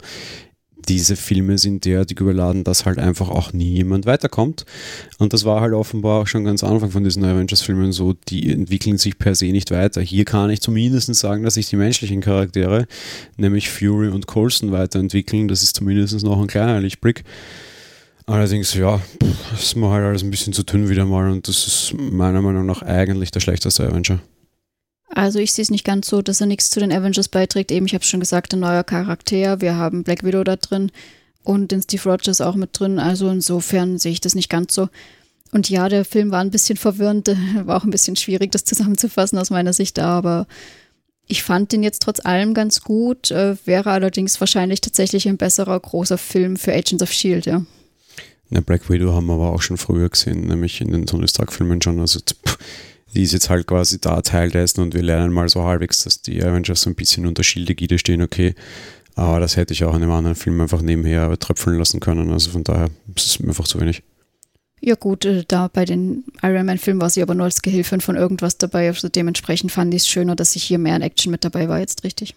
diese 0.88 1.16
Filme 1.16 1.58
sind 1.58 1.84
derartig 1.84 2.18
überladen, 2.20 2.64
dass 2.64 2.86
halt 2.86 2.98
einfach 2.98 3.28
auch 3.28 3.52
nie 3.52 3.74
jemand 3.74 4.06
weiterkommt. 4.06 4.64
Und 5.18 5.32
das 5.32 5.44
war 5.44 5.60
halt 5.60 5.74
offenbar 5.74 6.22
auch 6.22 6.26
schon 6.26 6.44
ganz 6.44 6.64
Anfang 6.64 6.90
von 6.90 7.04
diesen 7.04 7.24
Avengers-Filmen 7.24 7.92
so, 7.92 8.14
die 8.28 8.50
entwickeln 8.50 8.98
sich 8.98 9.18
per 9.18 9.34
se 9.34 9.46
nicht 9.46 9.70
weiter. 9.70 10.00
Hier 10.00 10.24
kann 10.24 10.50
ich 10.50 10.60
zumindest 10.60 11.14
sagen, 11.14 11.42
dass 11.42 11.54
sich 11.54 11.68
die 11.68 11.76
menschlichen 11.76 12.20
Charaktere, 12.20 12.86
nämlich 13.36 13.68
Fury 13.68 14.08
und 14.08 14.26
Coulson, 14.26 14.72
weiterentwickeln. 14.72 15.48
Das 15.48 15.62
ist 15.62 15.76
zumindest 15.76 16.22
noch 16.24 16.40
ein 16.40 16.46
kleiner 16.46 16.80
Lichtblick. 16.80 17.24
Allerdings, 18.26 18.74
ja, 18.74 19.00
ist 19.54 19.76
mir 19.76 19.90
halt 19.90 20.04
alles 20.04 20.22
ein 20.22 20.30
bisschen 20.30 20.52
zu 20.52 20.62
dünn 20.62 20.88
wieder 20.88 21.06
mal 21.06 21.30
und 21.30 21.48
das 21.48 21.66
ist 21.66 21.94
meiner 21.98 22.42
Meinung 22.42 22.66
nach 22.66 22.82
eigentlich 22.82 23.30
der 23.30 23.40
schlechteste 23.40 23.86
Avenger. 23.88 24.20
Also 25.10 25.38
ich 25.38 25.52
sehe 25.52 25.62
es 25.62 25.70
nicht 25.70 25.84
ganz 25.84 26.08
so, 26.08 26.22
dass 26.22 26.40
er 26.40 26.46
nichts 26.46 26.70
zu 26.70 26.80
den 26.80 26.92
Avengers 26.92 27.28
beiträgt. 27.28 27.72
Eben, 27.72 27.86
ich 27.86 27.94
habe 27.94 28.04
schon 28.04 28.20
gesagt, 28.20 28.52
ein 28.52 28.60
neuer 28.60 28.84
Charakter. 28.84 29.60
Wir 29.60 29.76
haben 29.76 30.04
Black 30.04 30.22
Widow 30.22 30.44
da 30.44 30.56
drin 30.56 30.92
und 31.44 31.72
den 31.72 31.82
Steve 31.82 32.10
Rogers 32.10 32.40
auch 32.40 32.56
mit 32.56 32.78
drin. 32.78 32.98
Also 32.98 33.28
insofern 33.30 33.98
sehe 33.98 34.12
ich 34.12 34.20
das 34.20 34.34
nicht 34.34 34.50
ganz 34.50 34.74
so. 34.74 34.88
Und 35.50 35.70
ja, 35.70 35.88
der 35.88 36.04
Film 36.04 36.30
war 36.30 36.40
ein 36.40 36.50
bisschen 36.50 36.76
verwirrend, 36.76 37.28
war 37.64 37.78
auch 37.78 37.84
ein 37.84 37.90
bisschen 37.90 38.16
schwierig, 38.16 38.52
das 38.52 38.64
zusammenzufassen 38.64 39.38
aus 39.38 39.50
meiner 39.50 39.72
Sicht, 39.72 39.98
aber 39.98 40.46
ich 41.26 41.42
fand 41.42 41.72
den 41.72 41.82
jetzt 41.82 42.02
trotz 42.02 42.24
allem 42.24 42.54
ganz 42.54 42.82
gut, 42.82 43.30
äh, 43.30 43.56
wäre 43.66 43.90
allerdings 43.90 44.40
wahrscheinlich 44.40 44.80
tatsächlich 44.80 45.28
ein 45.28 45.36
besserer 45.36 45.78
großer 45.78 46.18
Film 46.18 46.56
für 46.56 46.72
Agents 46.72 47.02
of 47.02 47.12
Shield, 47.12 47.46
ja. 47.46 47.64
Na, 48.50 48.60
Black 48.60 48.88
Widow 48.88 49.12
haben 49.12 49.26
wir 49.26 49.34
aber 49.34 49.52
auch 49.52 49.60
schon 49.60 49.76
früher 49.76 50.08
gesehen, 50.08 50.46
nämlich 50.46 50.80
in 50.80 50.90
den 50.90 51.04
Tony 51.04 51.28
Stark-Filmen 51.28 51.82
schon. 51.82 52.00
Also 52.00 52.20
pff, 52.20 52.58
die 53.14 53.22
ist 53.22 53.32
jetzt 53.32 53.50
halt 53.50 53.66
quasi 53.66 54.00
da 54.00 54.20
Teil 54.20 54.50
dessen 54.50 54.80
und 54.80 54.94
wir 54.94 55.02
lernen 55.02 55.32
mal 55.32 55.48
so 55.48 55.64
halbwegs, 55.64 56.04
dass 56.04 56.22
die 56.22 56.42
Avengers 56.42 56.82
so 56.82 56.90
ein 56.90 56.94
bisschen 56.94 57.26
unter 57.26 57.42
Schildegide 57.42 57.98
stehen, 57.98 58.22
okay. 58.22 58.54
Aber 59.14 59.40
das 59.40 59.56
hätte 59.56 59.72
ich 59.72 59.84
auch 59.84 59.94
in 59.94 60.02
einem 60.02 60.12
anderen 60.12 60.36
Film 60.36 60.60
einfach 60.60 60.80
nebenher 60.80 61.36
tröpfeln 61.38 61.78
lassen 61.78 61.98
können. 61.98 62.30
Also 62.30 62.50
von 62.50 62.62
daher 62.62 62.88
ist 63.16 63.26
es 63.26 63.40
einfach 63.44 63.66
zu 63.66 63.80
wenig. 63.80 64.02
Ja 64.80 64.94
gut, 64.94 65.24
äh, 65.24 65.44
da 65.46 65.66
bei 65.66 65.84
den 65.84 66.24
Iron 66.42 66.66
Man-Filmen 66.66 67.00
war 67.00 67.10
sie 67.10 67.22
aber 67.22 67.34
nur 67.34 67.46
als 67.46 67.62
Gehilfin 67.62 68.00
von 68.00 68.14
irgendwas 68.14 68.58
dabei. 68.58 68.86
Also 68.86 69.08
dementsprechend 69.08 69.72
fand 69.72 69.92
ich 69.92 70.02
es 70.02 70.08
schöner, 70.08 70.36
dass 70.36 70.54
ich 70.54 70.62
hier 70.62 70.78
mehr 70.78 70.94
in 70.94 71.02
Action 71.02 71.32
mit 71.32 71.44
dabei 71.44 71.68
war 71.68 71.80
jetzt 71.80 72.04
richtig. 72.04 72.34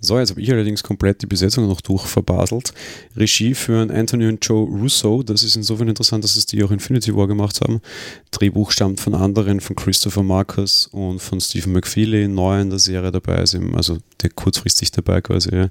So, 0.00 0.18
jetzt 0.18 0.30
habe 0.30 0.40
ich 0.40 0.50
allerdings 0.50 0.82
komplett 0.82 1.20
die 1.20 1.26
Besetzung 1.26 1.68
noch 1.68 1.82
durchverbaselt. 1.82 2.72
Regie 3.16 3.54
führen 3.54 3.90
Anthony 3.90 4.26
und 4.26 4.44
Joe 4.44 4.66
Russo. 4.66 5.22
Das 5.22 5.42
ist 5.42 5.56
insofern 5.56 5.88
interessant, 5.88 6.24
dass 6.24 6.36
es 6.36 6.46
die 6.46 6.64
auch 6.64 6.70
Infinity 6.70 7.14
War 7.14 7.28
gemacht 7.28 7.60
haben. 7.60 7.82
Drehbuch 8.30 8.70
stammt 8.70 9.00
von 9.00 9.14
anderen, 9.14 9.60
von 9.60 9.76
Christopher 9.76 10.22
Marcus 10.22 10.86
und 10.86 11.20
von 11.20 11.40
Stephen 11.40 11.72
McFeely. 11.72 12.28
Neu 12.28 12.60
in 12.60 12.70
der 12.70 12.78
Serie 12.78 13.12
dabei 13.12 13.42
ist, 13.42 13.54
eben, 13.54 13.76
also 13.76 13.98
der 14.22 14.30
kurzfristig 14.30 14.90
dabei 14.90 15.20
quasi, 15.20 15.68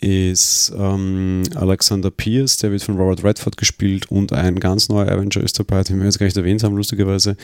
ist 0.00 0.72
ähm, 0.76 1.42
Alexander 1.54 2.10
Pierce, 2.10 2.58
der 2.58 2.70
wird 2.70 2.82
von 2.82 2.96
Robert 2.96 3.24
Redford 3.24 3.56
gespielt 3.56 4.10
und 4.10 4.32
ein 4.32 4.60
ganz 4.60 4.88
neuer 4.88 5.10
Avenger 5.10 5.42
ist 5.42 5.58
dabei, 5.58 5.82
den 5.82 5.98
wir 5.98 6.04
jetzt 6.06 6.18
gar 6.18 6.26
nicht 6.26 6.36
erwähnt 6.36 6.62
haben, 6.62 6.76
lustigerweise. 6.76 7.36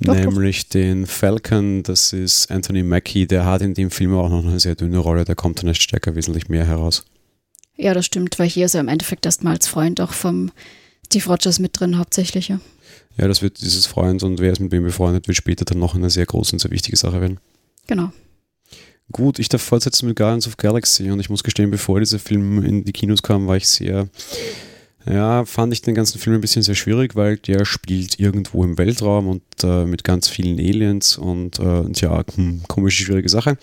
Nämlich 0.00 0.68
den 0.68 1.06
Falcon, 1.06 1.82
das 1.82 2.12
ist 2.12 2.50
Anthony 2.50 2.82
Mackie, 2.82 3.26
der 3.26 3.44
hat 3.44 3.62
in 3.62 3.74
dem 3.74 3.90
Film 3.90 4.14
auch 4.14 4.28
noch 4.28 4.44
eine 4.44 4.58
sehr 4.60 4.74
dünne 4.74 4.98
Rolle, 4.98 5.24
der 5.24 5.34
kommt 5.34 5.60
dann 5.60 5.68
als 5.68 5.78
Stärker 5.78 6.14
wesentlich 6.14 6.48
mehr 6.48 6.66
heraus. 6.66 7.04
Ja, 7.76 7.94
das 7.94 8.06
stimmt, 8.06 8.38
weil 8.38 8.48
hier 8.48 8.66
ist 8.66 8.74
er 8.74 8.80
im 8.80 8.88
Endeffekt 8.88 9.26
erstmal 9.26 9.54
als 9.54 9.66
Freund 9.66 10.00
auch 10.00 10.12
vom 10.12 10.50
Steve 11.06 11.26
Rogers 11.26 11.58
mit 11.58 11.78
drin, 11.78 11.98
hauptsächlich. 11.98 12.48
Ja. 12.48 12.60
ja, 13.16 13.28
das 13.28 13.42
wird 13.42 13.60
dieses 13.60 13.86
Freund 13.86 14.22
und 14.22 14.40
wer 14.40 14.52
ist 14.52 14.60
mit 14.60 14.72
wem 14.72 14.84
befreundet, 14.84 15.28
wird 15.28 15.36
später 15.36 15.64
dann 15.64 15.78
noch 15.78 15.94
eine 15.94 16.10
sehr 16.10 16.26
große 16.26 16.54
und 16.54 16.60
sehr 16.60 16.70
wichtige 16.70 16.96
Sache 16.96 17.20
werden. 17.20 17.38
Genau. 17.86 18.12
Gut, 19.12 19.38
ich 19.38 19.48
darf 19.48 19.62
fortsetzen 19.62 20.08
mit 20.08 20.16
Guardians 20.16 20.46
of 20.46 20.56
Galaxy 20.56 21.10
und 21.10 21.20
ich 21.20 21.28
muss 21.30 21.44
gestehen, 21.44 21.70
bevor 21.70 22.00
dieser 22.00 22.18
Film 22.18 22.64
in 22.64 22.84
die 22.84 22.92
Kinos 22.92 23.22
kam, 23.22 23.46
war 23.46 23.56
ich 23.56 23.68
sehr 23.68 24.08
ja, 25.06 25.44
fand 25.44 25.72
ich 25.72 25.82
den 25.82 25.94
ganzen 25.94 26.18
Film 26.18 26.36
ein 26.36 26.40
bisschen 26.40 26.62
sehr 26.62 26.74
schwierig, 26.74 27.14
weil 27.14 27.36
der 27.36 27.64
spielt 27.64 28.18
irgendwo 28.18 28.64
im 28.64 28.78
Weltraum 28.78 29.28
und 29.28 29.42
äh, 29.62 29.84
mit 29.84 30.04
ganz 30.04 30.28
vielen 30.28 30.58
Aliens 30.58 31.18
und 31.18 31.58
äh, 31.58 31.84
ja, 31.94 32.24
hm, 32.34 32.62
komische, 32.68 33.04
schwierige 33.04 33.28
Sache. 33.28 33.58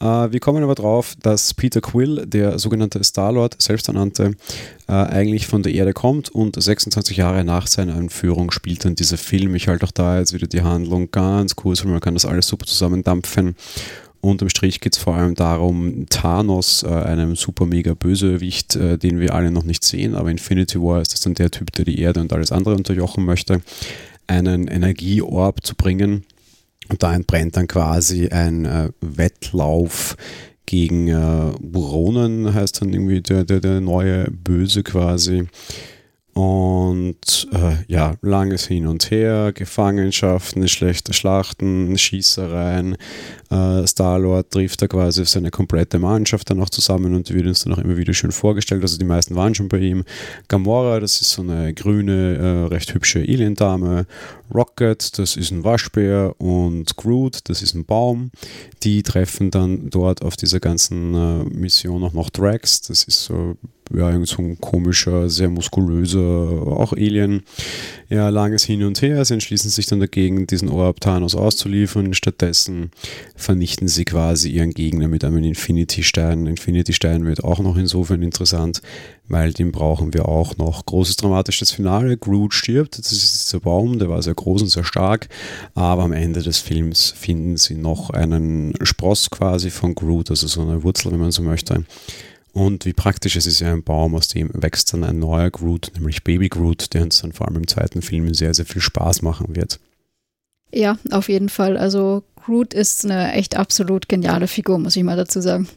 Äh, 0.00 0.04
wir 0.04 0.40
kommen 0.40 0.62
aber 0.62 0.74
drauf, 0.74 1.14
dass 1.22 1.54
Peter 1.54 1.80
Quill, 1.80 2.26
der 2.26 2.58
sogenannte 2.58 3.02
Star-Lord, 3.02 3.60
selbsternannte, 3.60 4.32
äh, 4.88 4.92
eigentlich 4.92 5.46
von 5.46 5.62
der 5.62 5.72
Erde 5.72 5.92
kommt 5.92 6.28
und 6.28 6.60
26 6.60 7.16
Jahre 7.16 7.44
nach 7.44 7.66
seiner 7.66 7.96
Einführung 7.96 8.50
spielt 8.50 8.84
dann 8.84 8.94
dieser 8.94 9.18
Film. 9.18 9.54
Ich 9.54 9.68
halte 9.68 9.86
auch 9.86 9.92
da 9.92 10.18
jetzt 10.18 10.34
wieder 10.34 10.46
die 10.46 10.62
Handlung 10.62 11.10
ganz 11.10 11.56
kurz, 11.56 11.84
weil 11.84 11.92
man 11.92 12.00
kann 12.00 12.14
das 12.14 12.26
alles 12.26 12.46
super 12.46 12.66
zusammendampfen. 12.66 13.56
Unterm 14.30 14.48
Strich 14.48 14.80
geht 14.80 14.94
es 14.94 15.02
vor 15.02 15.14
allem 15.14 15.34
darum, 15.34 16.06
Thanos, 16.08 16.82
äh, 16.82 16.88
einem 16.88 17.36
super 17.36 17.66
mega 17.66 17.94
Bösewicht, 17.94 18.76
äh, 18.76 18.98
den 18.98 19.20
wir 19.20 19.34
alle 19.34 19.50
noch 19.50 19.64
nicht 19.64 19.84
sehen, 19.84 20.14
aber 20.14 20.30
Infinity 20.30 20.80
War 20.80 21.00
ist 21.00 21.12
das 21.12 21.20
dann 21.20 21.34
der 21.34 21.50
Typ, 21.50 21.72
der 21.72 21.84
die 21.84 22.00
Erde 22.00 22.20
und 22.20 22.32
alles 22.32 22.52
andere 22.52 22.74
unterjochen 22.74 23.24
möchte, 23.24 23.60
einen 24.26 24.68
Energieorb 24.68 25.64
zu 25.64 25.74
bringen. 25.74 26.24
Und 26.88 27.02
da 27.02 27.14
entbrennt 27.14 27.56
dann 27.56 27.66
quasi 27.66 28.28
ein 28.28 28.64
äh, 28.64 28.90
Wettlauf 29.00 30.16
gegen 30.66 31.08
äh, 31.08 31.52
Buronen, 31.60 32.52
heißt 32.52 32.82
dann 32.82 32.92
irgendwie 32.92 33.22
der, 33.22 33.44
der, 33.44 33.60
der 33.60 33.80
neue 33.80 34.30
Böse 34.30 34.82
quasi. 34.82 35.46
Und 36.36 37.48
äh, 37.50 37.76
ja, 37.88 38.14
langes 38.20 38.66
Hin 38.66 38.86
und 38.86 39.10
Her, 39.10 39.52
Gefangenschaften, 39.54 40.68
schlechte 40.68 41.14
Schlachten, 41.14 41.96
Schießereien. 41.96 42.98
Äh, 43.50 43.86
Star-Lord 43.86 44.50
trifft 44.50 44.82
da 44.82 44.86
quasi 44.86 45.24
seine 45.24 45.50
komplette 45.50 45.98
Mannschaft 45.98 46.50
dann 46.50 46.60
auch 46.60 46.68
zusammen 46.68 47.14
und 47.14 47.32
wird 47.32 47.46
uns 47.46 47.64
dann 47.64 47.72
auch 47.72 47.78
immer 47.78 47.96
wieder 47.96 48.12
schön 48.12 48.32
vorgestellt. 48.32 48.82
Also 48.82 48.98
die 48.98 49.06
meisten 49.06 49.34
waren 49.34 49.54
schon 49.54 49.68
bei 49.68 49.78
ihm. 49.78 50.04
Gamora, 50.48 51.00
das 51.00 51.22
ist 51.22 51.30
so 51.30 51.40
eine 51.40 51.72
grüne, 51.72 52.36
äh, 52.36 52.66
recht 52.66 52.92
hübsche 52.92 53.20
Alien-Dame. 53.20 54.04
Rocket, 54.54 55.18
das 55.18 55.38
ist 55.38 55.52
ein 55.52 55.64
Waschbär. 55.64 56.34
Und 56.36 56.98
Groot, 56.98 57.40
das 57.44 57.62
ist 57.62 57.72
ein 57.72 57.86
Baum. 57.86 58.30
Die 58.82 59.02
treffen 59.02 59.50
dann 59.50 59.88
dort 59.88 60.20
auf 60.20 60.36
dieser 60.36 60.60
ganzen 60.60 61.14
äh, 61.14 61.44
Mission 61.44 62.04
auch 62.04 62.12
noch 62.12 62.28
Drax. 62.28 62.82
Das 62.82 63.04
ist 63.04 63.24
so 63.24 63.56
ja, 63.94 64.24
so 64.24 64.42
ein 64.42 64.58
komischer, 64.60 65.28
sehr 65.28 65.48
muskulöser, 65.48 66.20
auch 66.20 66.92
Alien. 66.92 67.42
Ja, 68.08 68.28
langes 68.28 68.64
Hin 68.64 68.84
und 68.84 69.00
Her. 69.02 69.24
Sie 69.24 69.34
entschließen 69.34 69.70
sich 69.70 69.86
dann 69.86 70.00
dagegen, 70.00 70.46
diesen 70.46 70.68
Orb 70.68 71.00
Thanos 71.00 71.34
auszuliefern. 71.34 72.14
Stattdessen 72.14 72.90
vernichten 73.34 73.88
sie 73.88 74.04
quasi 74.04 74.50
ihren 74.50 74.70
Gegner 74.70 75.08
mit 75.08 75.24
einem 75.24 75.42
Infinity-Stein. 75.42 76.46
Infinity-Stein 76.46 77.24
wird 77.24 77.42
auch 77.42 77.58
noch 77.58 77.76
insofern 77.76 78.22
interessant, 78.22 78.80
weil 79.28 79.52
den 79.52 79.72
brauchen 79.72 80.14
wir 80.14 80.28
auch 80.28 80.56
noch. 80.56 80.86
Großes 80.86 81.16
dramatisches 81.16 81.72
Finale. 81.72 82.16
Groot 82.16 82.54
stirbt. 82.54 82.98
Das 82.98 83.10
ist 83.10 83.48
dieser 83.48 83.60
Baum, 83.60 83.98
der 83.98 84.08
war 84.08 84.22
sehr 84.22 84.34
groß 84.34 84.62
und 84.62 84.68
sehr 84.68 84.84
stark. 84.84 85.28
Aber 85.74 86.04
am 86.04 86.12
Ende 86.12 86.42
des 86.42 86.58
Films 86.58 87.12
finden 87.16 87.56
sie 87.56 87.74
noch 87.74 88.10
einen 88.10 88.74
Spross 88.82 89.30
quasi 89.30 89.70
von 89.70 89.94
Groot, 89.94 90.30
also 90.30 90.46
so 90.46 90.62
eine 90.62 90.82
Wurzel, 90.82 91.12
wenn 91.12 91.20
man 91.20 91.32
so 91.32 91.42
möchte 91.42 91.84
und 92.56 92.86
wie 92.86 92.94
praktisch 92.94 93.36
es 93.36 93.44
ist 93.44 93.60
ja 93.60 93.70
ein 93.70 93.82
Baum, 93.82 94.14
aus 94.14 94.28
dem 94.28 94.48
wächst 94.54 94.90
dann 94.94 95.04
ein 95.04 95.18
neuer 95.18 95.50
Groot, 95.50 95.92
nämlich 95.94 96.24
Baby 96.24 96.48
Groot, 96.48 96.94
der 96.94 97.02
uns 97.02 97.20
dann 97.20 97.34
vor 97.34 97.46
allem 97.46 97.58
im 97.58 97.68
zweiten 97.68 98.00
Film 98.00 98.32
sehr, 98.32 98.54
sehr 98.54 98.64
viel 98.64 98.80
Spaß 98.80 99.20
machen 99.20 99.54
wird. 99.54 99.78
Ja, 100.72 100.96
auf 101.10 101.28
jeden 101.28 101.50
Fall. 101.50 101.76
Also 101.76 102.22
Groot 102.36 102.72
ist 102.72 103.04
eine 103.04 103.34
echt 103.34 103.56
absolut 103.56 104.08
geniale 104.08 104.48
Figur, 104.48 104.78
muss 104.78 104.96
ich 104.96 105.02
mal 105.04 105.18
dazu 105.18 105.42
sagen. 105.42 105.68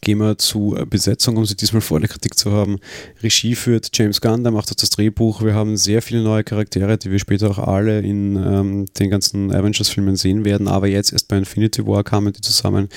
Gehen 0.00 0.18
wir 0.18 0.38
zu 0.38 0.74
Besetzung, 0.88 1.36
um 1.36 1.44
sie 1.44 1.56
diesmal 1.56 1.82
vor 1.82 2.00
der 2.00 2.08
Kritik 2.08 2.38
zu 2.38 2.50
haben. 2.50 2.78
Regie 3.22 3.54
führt 3.54 3.90
James 3.92 4.22
Gunn, 4.22 4.44
der 4.44 4.52
macht 4.52 4.70
auch 4.70 4.76
das 4.76 4.88
Drehbuch. 4.88 5.42
Wir 5.42 5.54
haben 5.54 5.76
sehr 5.76 6.00
viele 6.00 6.22
neue 6.22 6.44
Charaktere, 6.44 6.96
die 6.96 7.10
wir 7.10 7.18
später 7.18 7.50
auch 7.50 7.58
alle 7.58 7.98
in 8.00 8.36
ähm, 8.36 8.86
den 8.98 9.10
ganzen 9.10 9.52
Avengers-Filmen 9.52 10.16
sehen 10.16 10.46
werden. 10.46 10.66
Aber 10.66 10.86
jetzt 10.86 11.12
erst 11.12 11.28
bei 11.28 11.36
Infinity 11.36 11.84
War 11.86 12.04
kamen 12.04 12.32
die 12.32 12.40
zusammen. 12.40 12.88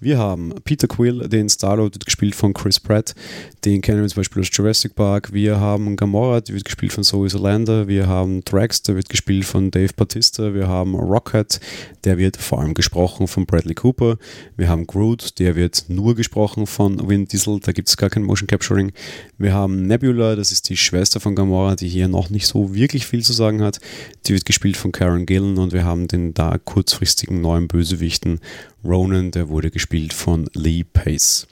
Wir 0.00 0.16
haben 0.16 0.54
Peter 0.62 0.86
Quill, 0.86 1.28
den 1.28 1.48
Star-Lord 1.48 1.94
wird 1.94 2.04
gespielt 2.04 2.36
von 2.36 2.54
Chris 2.54 2.78
Pratt, 2.78 3.16
den 3.64 3.80
kennen 3.80 4.00
wir 4.00 4.08
zum 4.08 4.20
Beispiel 4.20 4.42
aus 4.42 4.48
Jurassic 4.52 4.94
Park. 4.94 5.32
Wir 5.32 5.58
haben 5.58 5.96
Gamora, 5.96 6.40
die 6.40 6.54
wird 6.54 6.64
gespielt 6.64 6.92
von 6.92 7.02
Zoe 7.02 7.28
Solander. 7.28 7.88
Wir 7.88 8.06
haben 8.06 8.44
Drax, 8.44 8.82
der 8.82 8.94
wird 8.94 9.08
gespielt 9.08 9.44
von 9.44 9.72
Dave 9.72 9.92
Bautista. 9.96 10.54
Wir 10.54 10.68
haben 10.68 10.94
Rocket, 10.94 11.58
der 12.04 12.16
wird 12.16 12.36
vor 12.36 12.60
allem 12.60 12.74
gesprochen 12.74 13.26
von 13.26 13.44
Bradley 13.44 13.74
Cooper. 13.74 14.18
Wir 14.56 14.68
haben 14.68 14.86
Groot, 14.86 15.40
der 15.40 15.56
wird 15.56 15.86
nur 15.88 16.14
gesprochen 16.14 16.68
von 16.68 17.08
Vin 17.08 17.26
Diesel, 17.26 17.58
da 17.58 17.72
gibt 17.72 17.88
es 17.88 17.96
gar 17.96 18.10
kein 18.10 18.22
Motion 18.22 18.46
Capturing. 18.46 18.92
Wir 19.36 19.52
haben 19.52 19.82
Nebula, 19.82 20.36
das 20.36 20.52
ist 20.52 20.68
die 20.68 20.76
Schwester 20.76 21.18
von 21.18 21.34
Gamora, 21.34 21.74
die 21.74 21.88
hier 21.88 22.06
noch 22.06 22.30
nicht 22.30 22.46
so 22.46 22.72
wirklich 22.72 23.04
viel 23.04 23.24
zu 23.24 23.32
sagen 23.32 23.62
hat. 23.62 23.80
Die 24.26 24.34
wird 24.34 24.44
gespielt 24.44 24.76
von 24.76 24.92
Karen 24.92 25.26
Gillen 25.26 25.58
und 25.58 25.72
wir 25.72 25.84
haben 25.84 26.06
den 26.06 26.32
da 26.34 26.56
kurzfristigen 26.58 27.40
neuen 27.40 27.66
Bösewichten 27.66 28.38
Ronan, 28.84 29.30
der 29.30 29.48
wurde 29.48 29.70
gespielt 29.70 30.12
von 30.12 30.48
Lee 30.54 30.84
Pace. 30.84 31.46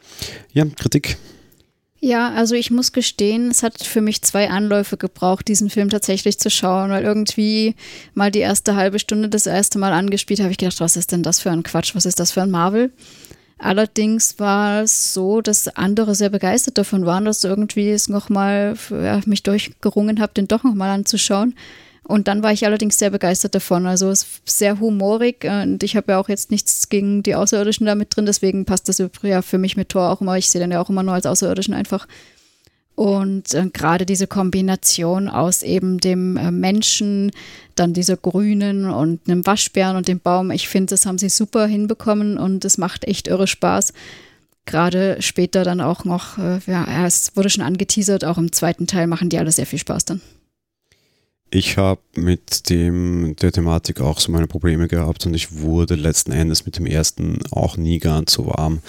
Ja, 0.52 0.64
Kritik. 0.64 1.16
Ja, 1.98 2.30
also 2.30 2.54
ich 2.54 2.70
muss 2.70 2.92
gestehen, 2.92 3.50
es 3.50 3.62
hat 3.62 3.82
für 3.82 4.00
mich 4.00 4.22
zwei 4.22 4.50
Anläufe 4.50 4.96
gebraucht, 4.96 5.48
diesen 5.48 5.70
Film 5.70 5.88
tatsächlich 5.88 6.38
zu 6.38 6.50
schauen, 6.50 6.90
weil 6.90 7.04
irgendwie 7.04 7.74
mal 8.14 8.30
die 8.30 8.40
erste 8.40 8.76
halbe 8.76 8.98
Stunde 8.98 9.28
das 9.28 9.46
erste 9.46 9.78
Mal 9.78 9.92
angespielt 9.92 10.40
habe 10.40 10.50
ich 10.50 10.58
gedacht, 10.58 10.80
was 10.80 10.96
ist 10.96 11.10
denn 11.12 11.22
das 11.22 11.40
für 11.40 11.50
ein 11.50 11.62
Quatsch, 11.62 11.94
was 11.94 12.06
ist 12.06 12.20
das 12.20 12.32
für 12.32 12.42
ein 12.42 12.50
Marvel? 12.50 12.92
Allerdings 13.58 14.38
war 14.38 14.82
es 14.82 15.14
so, 15.14 15.40
dass 15.40 15.68
andere 15.68 16.14
sehr 16.14 16.28
begeistert 16.28 16.76
davon 16.76 17.06
waren, 17.06 17.24
dass 17.24 17.42
irgendwie 17.42 17.88
es 17.90 18.08
nochmal 18.10 18.76
ja, 18.90 19.20
mich 19.24 19.42
durchgerungen 19.42 20.20
habe, 20.20 20.34
den 20.34 20.46
doch 20.46 20.62
nochmal 20.62 20.90
anzuschauen. 20.90 21.54
Und 22.06 22.28
dann 22.28 22.42
war 22.42 22.52
ich 22.52 22.64
allerdings 22.64 22.98
sehr 22.98 23.10
begeistert 23.10 23.56
davon. 23.56 23.86
Also 23.86 24.10
es 24.10 24.22
ist 24.22 24.58
sehr 24.58 24.78
humorig 24.78 25.44
und 25.44 25.82
ich 25.82 25.96
habe 25.96 26.12
ja 26.12 26.20
auch 26.20 26.28
jetzt 26.28 26.52
nichts 26.52 26.88
gegen 26.88 27.24
die 27.24 27.34
Außerirdischen 27.34 27.84
damit 27.84 28.14
drin, 28.14 28.26
deswegen 28.26 28.64
passt 28.64 28.88
das 28.88 29.02
ja 29.22 29.42
für 29.42 29.58
mich 29.58 29.76
mit 29.76 29.88
Thor 29.88 30.10
auch 30.10 30.20
immer. 30.20 30.38
Ich 30.38 30.48
sehe 30.48 30.60
den 30.60 30.70
ja 30.70 30.80
auch 30.80 30.88
immer 30.88 31.02
nur 31.02 31.14
als 31.14 31.26
Außerirdischen 31.26 31.74
einfach. 31.74 32.06
Und 32.94 33.52
äh, 33.52 33.68
gerade 33.72 34.06
diese 34.06 34.26
Kombination 34.26 35.28
aus 35.28 35.62
eben 35.62 35.98
dem 35.98 36.36
äh, 36.38 36.50
Menschen, 36.50 37.30
dann 37.74 37.92
dieser 37.92 38.16
Grünen 38.16 38.88
und 38.88 39.28
einem 39.28 39.44
Waschbären 39.44 39.96
und 39.96 40.08
dem 40.08 40.20
Baum, 40.20 40.50
ich 40.50 40.68
finde, 40.68 40.92
das 40.92 41.04
haben 41.04 41.18
sie 41.18 41.28
super 41.28 41.66
hinbekommen 41.66 42.38
und 42.38 42.64
es 42.64 42.78
macht 42.78 43.04
echt 43.04 43.28
irre 43.28 43.46
Spaß. 43.46 43.92
Gerade 44.64 45.18
später 45.20 45.62
dann 45.62 45.82
auch 45.82 46.04
noch, 46.04 46.38
äh, 46.38 46.58
ja, 46.66 47.06
es 47.06 47.36
wurde 47.36 47.50
schon 47.50 47.64
angeteasert, 47.64 48.24
auch 48.24 48.38
im 48.38 48.50
zweiten 48.50 48.86
Teil 48.86 49.08
machen 49.08 49.28
die 49.28 49.38
alle 49.38 49.52
sehr 49.52 49.66
viel 49.66 49.78
Spaß 49.78 50.06
dann. 50.06 50.22
Ich 51.50 51.76
habe 51.76 52.00
mit 52.16 52.70
dem, 52.70 53.36
der 53.40 53.52
Thematik 53.52 54.00
auch 54.00 54.18
so 54.18 54.32
meine 54.32 54.48
Probleme 54.48 54.88
gehabt 54.88 55.26
und 55.26 55.34
ich 55.34 55.60
wurde 55.60 55.94
letzten 55.94 56.32
Endes 56.32 56.66
mit 56.66 56.76
dem 56.76 56.86
ersten 56.86 57.38
auch 57.52 57.76
nie 57.76 57.98
ganz 57.98 58.32
so 58.32 58.46
warm. 58.46 58.80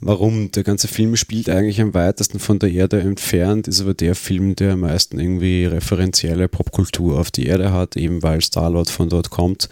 Warum? 0.00 0.50
Der 0.52 0.62
ganze 0.62 0.88
Film 0.88 1.16
spielt 1.16 1.48
eigentlich 1.48 1.80
am 1.80 1.94
weitesten 1.94 2.38
von 2.38 2.58
der 2.58 2.70
Erde 2.70 3.00
entfernt, 3.00 3.66
ist 3.66 3.80
aber 3.80 3.94
der 3.94 4.14
Film, 4.14 4.54
der 4.54 4.74
am 4.74 4.80
meisten 4.80 5.18
irgendwie 5.18 5.64
referenzielle 5.64 6.48
Popkultur 6.48 7.18
auf 7.18 7.30
die 7.30 7.46
Erde 7.46 7.72
hat, 7.72 7.96
eben 7.96 8.22
weil 8.22 8.42
Star-Lord 8.42 8.90
von 8.90 9.08
dort 9.08 9.30
kommt. 9.30 9.70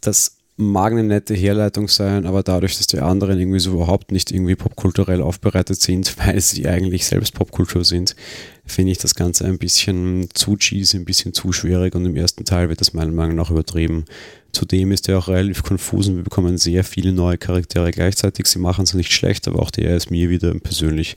Das 0.00 0.35
mag 0.58 0.92
eine 0.92 1.04
nette 1.04 1.34
Herleitung 1.34 1.86
sein, 1.86 2.24
aber 2.24 2.42
dadurch, 2.42 2.78
dass 2.78 2.86
die 2.86 3.00
anderen 3.00 3.38
irgendwie 3.38 3.60
so 3.60 3.72
überhaupt 3.72 4.10
nicht 4.10 4.30
irgendwie 4.32 4.54
popkulturell 4.54 5.20
aufbereitet 5.20 5.80
sind, 5.80 6.16
weil 6.24 6.40
sie 6.40 6.66
eigentlich 6.66 7.06
selbst 7.06 7.34
Popkultur 7.34 7.84
sind, 7.84 8.16
finde 8.64 8.92
ich 8.92 8.98
das 8.98 9.14
Ganze 9.14 9.44
ein 9.44 9.58
bisschen 9.58 10.28
zu 10.32 10.56
cheesy, 10.56 10.96
ein 10.96 11.04
bisschen 11.04 11.34
zu 11.34 11.52
schwierig 11.52 11.94
und 11.94 12.04
im 12.04 12.16
ersten 12.16 12.44
Teil 12.44 12.68
wird 12.68 12.80
das 12.80 12.94
meiner 12.94 13.12
Meinung 13.12 13.36
nach 13.36 13.50
übertrieben. 13.50 14.06
Zudem 14.52 14.92
ist 14.92 15.08
er 15.08 15.18
auch 15.18 15.28
relativ 15.28 15.62
konfus 15.62 16.08
und 16.08 16.16
wir 16.16 16.24
bekommen 16.24 16.56
sehr 16.56 16.84
viele 16.84 17.12
neue 17.12 17.36
Charaktere 17.36 17.90
gleichzeitig. 17.90 18.46
Sie 18.46 18.58
machen 18.58 18.84
es 18.84 18.94
nicht 18.94 19.12
schlecht, 19.12 19.46
aber 19.46 19.60
auch 19.60 19.70
der 19.70 19.94
ist 19.94 20.10
mir 20.10 20.30
wieder 20.30 20.54
persönlich 20.58 21.16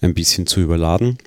ein 0.00 0.14
bisschen 0.14 0.46
zu 0.46 0.60
überladen 0.60 1.18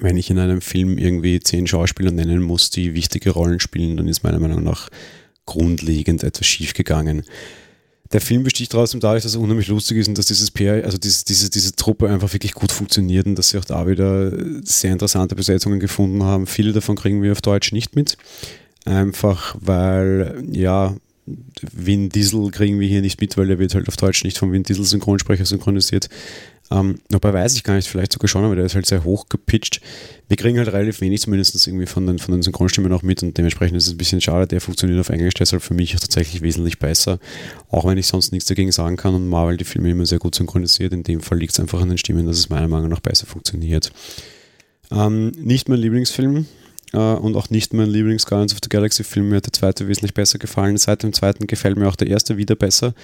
wenn 0.00 0.16
ich 0.16 0.30
in 0.30 0.38
einem 0.38 0.60
Film 0.60 0.98
irgendwie 0.98 1.40
zehn 1.40 1.66
Schauspieler 1.66 2.10
nennen 2.10 2.42
muss, 2.42 2.68
die 2.68 2.94
wichtige 2.94 3.30
Rollen 3.30 3.60
spielen, 3.60 3.96
dann 3.96 4.08
ist 4.08 4.22
meiner 4.22 4.40
Meinung 4.40 4.62
nach 4.62 4.90
grundlegend 5.46 6.22
etwas 6.22 6.46
schiefgegangen. 6.46 7.24
Der 8.12 8.20
Film 8.20 8.44
besticht 8.44 8.72
trotzdem 8.72 9.00
dadurch, 9.00 9.24
dass 9.24 9.34
er 9.34 9.40
unheimlich 9.40 9.68
lustig 9.68 9.98
ist 9.98 10.08
und 10.08 10.16
dass 10.16 10.26
dieses 10.26 10.50
Pair, 10.50 10.84
also 10.84 10.96
diese, 10.96 11.24
diese, 11.24 11.50
diese 11.50 11.74
Truppe 11.74 12.08
einfach 12.08 12.32
wirklich 12.32 12.52
gut 12.52 12.70
funktioniert 12.70 13.26
und 13.26 13.36
dass 13.36 13.48
sie 13.48 13.58
auch 13.58 13.64
da 13.64 13.86
wieder 13.88 14.32
sehr 14.62 14.92
interessante 14.92 15.34
Besetzungen 15.34 15.80
gefunden 15.80 16.22
haben. 16.22 16.46
Viele 16.46 16.72
davon 16.72 16.94
kriegen 16.94 17.22
wir 17.22 17.32
auf 17.32 17.40
Deutsch 17.40 17.72
nicht 17.72 17.96
mit. 17.96 18.16
Einfach 18.84 19.56
weil, 19.60 20.44
ja, 20.52 20.94
Vin 21.72 22.08
Diesel 22.08 22.50
kriegen 22.52 22.78
wir 22.78 22.86
hier 22.86 23.00
nicht 23.00 23.20
mit, 23.20 23.36
weil 23.36 23.50
er 23.50 23.58
wird 23.58 23.74
halt 23.74 23.88
auf 23.88 23.96
Deutsch 23.96 24.22
nicht 24.22 24.38
vom 24.38 24.52
Vin 24.52 24.62
Diesel 24.62 24.84
Synchronsprecher 24.84 25.44
synchronisiert. 25.44 26.08
Ähm, 26.70 26.96
wobei 27.10 27.32
weiß 27.32 27.54
ich 27.54 27.62
gar 27.62 27.74
nicht, 27.74 27.88
vielleicht 27.88 28.12
sogar 28.12 28.28
schon, 28.28 28.44
aber 28.44 28.56
der 28.56 28.64
ist 28.64 28.74
halt 28.74 28.86
sehr 28.86 29.04
hoch 29.04 29.28
gepitcht. 29.28 29.80
Wir 30.28 30.36
kriegen 30.36 30.58
halt 30.58 30.68
relativ 30.68 31.00
wenig 31.00 31.20
zumindest 31.20 31.66
irgendwie 31.66 31.86
von 31.86 32.06
den, 32.06 32.18
von 32.18 32.32
den 32.32 32.42
Synchronstimmen 32.42 32.92
auch 32.92 33.02
mit 33.02 33.22
und 33.22 33.38
dementsprechend 33.38 33.76
ist 33.76 33.86
es 33.86 33.92
ein 33.92 33.98
bisschen 33.98 34.20
schade. 34.20 34.48
Der 34.48 34.60
funktioniert 34.60 34.98
auf 34.98 35.08
Englisch 35.08 35.34
deshalb 35.34 35.62
für 35.62 35.74
mich 35.74 35.92
tatsächlich 35.92 36.42
wesentlich 36.42 36.78
besser. 36.78 37.18
Auch 37.70 37.84
wenn 37.84 37.98
ich 37.98 38.08
sonst 38.08 38.32
nichts 38.32 38.48
dagegen 38.48 38.72
sagen 38.72 38.96
kann 38.96 39.14
und 39.14 39.28
Marvel 39.28 39.56
die 39.56 39.64
Filme 39.64 39.90
immer 39.90 40.06
sehr 40.06 40.18
gut 40.18 40.34
synchronisiert. 40.34 40.92
In 40.92 41.04
dem 41.04 41.20
Fall 41.20 41.38
liegt 41.38 41.52
es 41.52 41.60
einfach 41.60 41.80
an 41.80 41.88
den 41.88 41.98
Stimmen, 41.98 42.26
dass 42.26 42.38
es 42.38 42.48
meiner 42.48 42.68
Meinung 42.68 42.88
nach 42.88 43.00
besser 43.00 43.26
funktioniert. 43.26 43.92
Ähm, 44.90 45.32
nicht 45.38 45.68
mein 45.68 45.78
Lieblingsfilm, 45.78 46.46
und 46.92 47.36
auch 47.36 47.50
nicht 47.50 47.72
mein 47.72 47.88
Lieblings-Guardians 47.88 48.52
of 48.52 48.60
the 48.62 48.68
Galaxy-Film. 48.68 49.28
Mir 49.28 49.36
hat 49.36 49.46
der 49.46 49.52
zweite 49.52 49.88
wesentlich 49.88 50.14
besser 50.14 50.38
gefallen. 50.38 50.76
Seit 50.76 51.02
dem 51.02 51.12
zweiten 51.12 51.46
gefällt 51.46 51.76
mir 51.76 51.88
auch 51.88 51.96
der 51.96 52.08
erste 52.08 52.36
wieder 52.36 52.54
besser, 52.54 52.94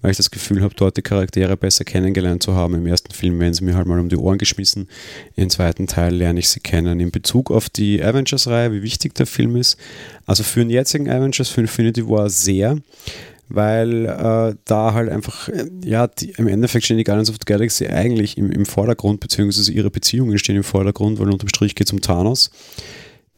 weil 0.00 0.12
ich 0.12 0.16
das 0.16 0.30
Gefühl 0.30 0.62
habe, 0.62 0.74
dort 0.76 0.96
die 0.96 1.02
Charaktere 1.02 1.56
besser 1.56 1.84
kennengelernt 1.84 2.42
zu 2.42 2.54
haben. 2.54 2.74
Im 2.74 2.86
ersten 2.86 3.12
Film 3.12 3.40
werden 3.40 3.54
sie 3.54 3.64
mir 3.64 3.74
halt 3.74 3.86
mal 3.86 3.98
um 3.98 4.08
die 4.08 4.16
Ohren 4.16 4.38
geschmissen. 4.38 4.88
Im 5.36 5.50
zweiten 5.50 5.86
Teil 5.86 6.14
lerne 6.14 6.38
ich 6.38 6.48
sie 6.48 6.60
kennen. 6.60 7.00
In 7.00 7.10
Bezug 7.10 7.50
auf 7.50 7.68
die 7.68 8.02
Avengers-Reihe, 8.02 8.72
wie 8.72 8.82
wichtig 8.82 9.14
der 9.14 9.26
Film 9.26 9.56
ist. 9.56 9.76
Also 10.26 10.44
für 10.44 10.60
den 10.60 10.70
jetzigen 10.70 11.10
Avengers, 11.10 11.48
für 11.48 11.62
Infinity 11.62 12.08
War 12.08 12.30
sehr 12.30 12.78
weil 13.54 14.06
äh, 14.06 14.54
da 14.64 14.94
halt 14.94 15.10
einfach, 15.10 15.48
ja, 15.84 16.06
die, 16.06 16.30
im 16.30 16.48
Endeffekt 16.48 16.86
stehen 16.86 16.96
die 16.96 17.04
Guardians 17.04 17.28
of 17.28 17.36
the 17.36 17.44
Galaxy 17.44 17.86
eigentlich 17.86 18.38
im, 18.38 18.50
im 18.50 18.64
Vordergrund, 18.64 19.20
beziehungsweise 19.20 19.72
ihre 19.72 19.90
Beziehungen 19.90 20.38
stehen 20.38 20.56
im 20.56 20.64
Vordergrund, 20.64 21.18
weil 21.18 21.30
unterm 21.30 21.48
Strich 21.48 21.74
geht 21.74 21.86
es 21.86 21.92
um 21.92 22.00
Thanos. 22.00 22.50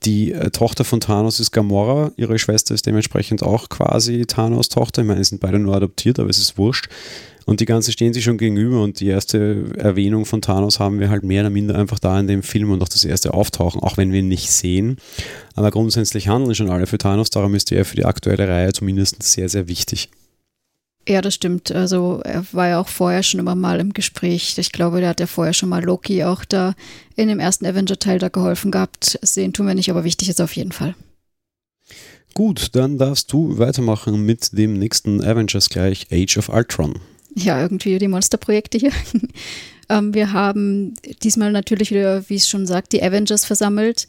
Die 0.05 0.33
äh, 0.33 0.51
Tochter 0.51 0.85
von 0.85 1.01
Thanos 1.01 1.41
ist 1.41 1.51
Gamora, 1.51 2.13
ihre 2.17 2.39
Schwester 2.39 2.75
ist 2.75 2.87
dementsprechend 2.87 3.43
auch 3.43 3.69
quasi 3.69 4.27
Thanos 4.27 4.69
Tochter. 4.69 5.03
Ich 5.03 5.09
meine, 5.09 5.25
sie 5.25 5.31
sind 5.31 5.41
beide 5.41 5.59
nur 5.59 5.75
adoptiert, 5.75 6.19
aber 6.19 6.29
es 6.29 6.39
ist 6.39 6.59
wurscht. 6.59 6.89
Und 7.47 7.61
die 7.61 7.67
ganzen 7.67 7.93
stehen 7.93 8.15
sich 8.15 8.25
schon 8.25 8.39
gegenüber 8.39 8.83
und 8.83 9.01
die 9.01 9.09
erste 9.09 9.65
Erwähnung 9.77 10.25
von 10.25 10.41
Thanos 10.41 10.81
haben 10.81 10.99
wir 10.99 11.11
halt 11.11 11.25
mehr 11.25 11.43
oder 11.43 11.51
minder 11.51 11.75
einfach 11.75 11.99
da 11.99 12.19
in 12.19 12.27
dem 12.27 12.43
Film 12.43 12.71
und 12.71 12.83
auch 12.83 12.89
das 12.89 13.05
erste 13.05 13.35
Auftauchen, 13.35 13.83
auch 13.83 13.99
wenn 13.99 14.13
wir 14.13 14.21
ihn 14.21 14.29
nicht 14.29 14.51
sehen. 14.51 14.97
Aber 15.55 15.71
grundsätzlich 15.71 16.29
handeln 16.29 16.55
schon 16.55 16.71
alle 16.71 16.87
für 16.87 16.97
Thanos, 16.97 17.31
darum 17.31 17.55
ist 17.55 17.71
er 17.71 17.85
für 17.85 17.97
die 17.97 18.07
aktuelle 18.07 18.49
Reihe 18.49 18.73
zumindest 18.73 19.23
sehr, 19.23 19.49
sehr 19.51 19.69
wichtig. 19.69 20.09
Ja, 21.07 21.21
das 21.21 21.35
stimmt. 21.35 21.71
Also 21.71 22.21
er 22.25 22.45
war 22.53 22.69
ja 22.69 22.81
auch 22.81 22.89
vorher 22.89 23.23
schon 23.23 23.41
immer 23.41 23.55
mal 23.55 23.79
im 23.79 23.93
Gespräch. 23.93 24.57
Ich 24.57 24.73
glaube, 24.73 25.01
der 25.01 25.11
hat 25.11 25.21
ja 25.21 25.27
vorher 25.27 25.53
schon 25.53 25.69
mal 25.69 25.85
Loki 25.85 26.25
auch 26.25 26.45
da 26.45 26.75
in 27.15 27.29
dem 27.29 27.41
ersten 27.41 27.67
Avenger-Teil 27.67 28.19
da 28.19 28.29
geholfen 28.29 28.71
gehabt. 28.71 29.19
Sehen 29.23 29.53
tun 29.53 29.67
wir 29.67 29.75
nicht, 29.75 29.91
aber 29.91 30.05
wichtig 30.05 30.31
ist 30.31 30.41
auf 30.41 30.57
jeden 30.57 30.73
Fall. 30.73 30.95
Gut, 32.33 32.71
dann 32.73 32.99
darfst 32.99 33.33
du 33.33 33.59
weitermachen 33.59 34.25
mit 34.25 34.57
dem 34.57 34.79
nächsten 34.79 35.23
Avengers 35.23 35.69
gleich 35.69 36.09
Age 36.11 36.39
of 36.39 36.49
Ultron. 36.49 36.99
Ja, 37.35 37.61
irgendwie 37.61 37.99
die 37.99 38.09
Monsterprojekte 38.09 38.79
hier. 38.79 38.93
ähm, 39.89 40.15
wir 40.15 40.33
haben 40.33 40.95
diesmal 41.23 41.53
natürlich 41.53 41.91
wieder, 41.91 42.29
wie 42.29 42.37
es 42.37 42.49
schon 42.49 42.67
sagt, 42.67 42.93
die 42.93 43.03
Avengers 43.03 43.45
versammelt 43.45 44.09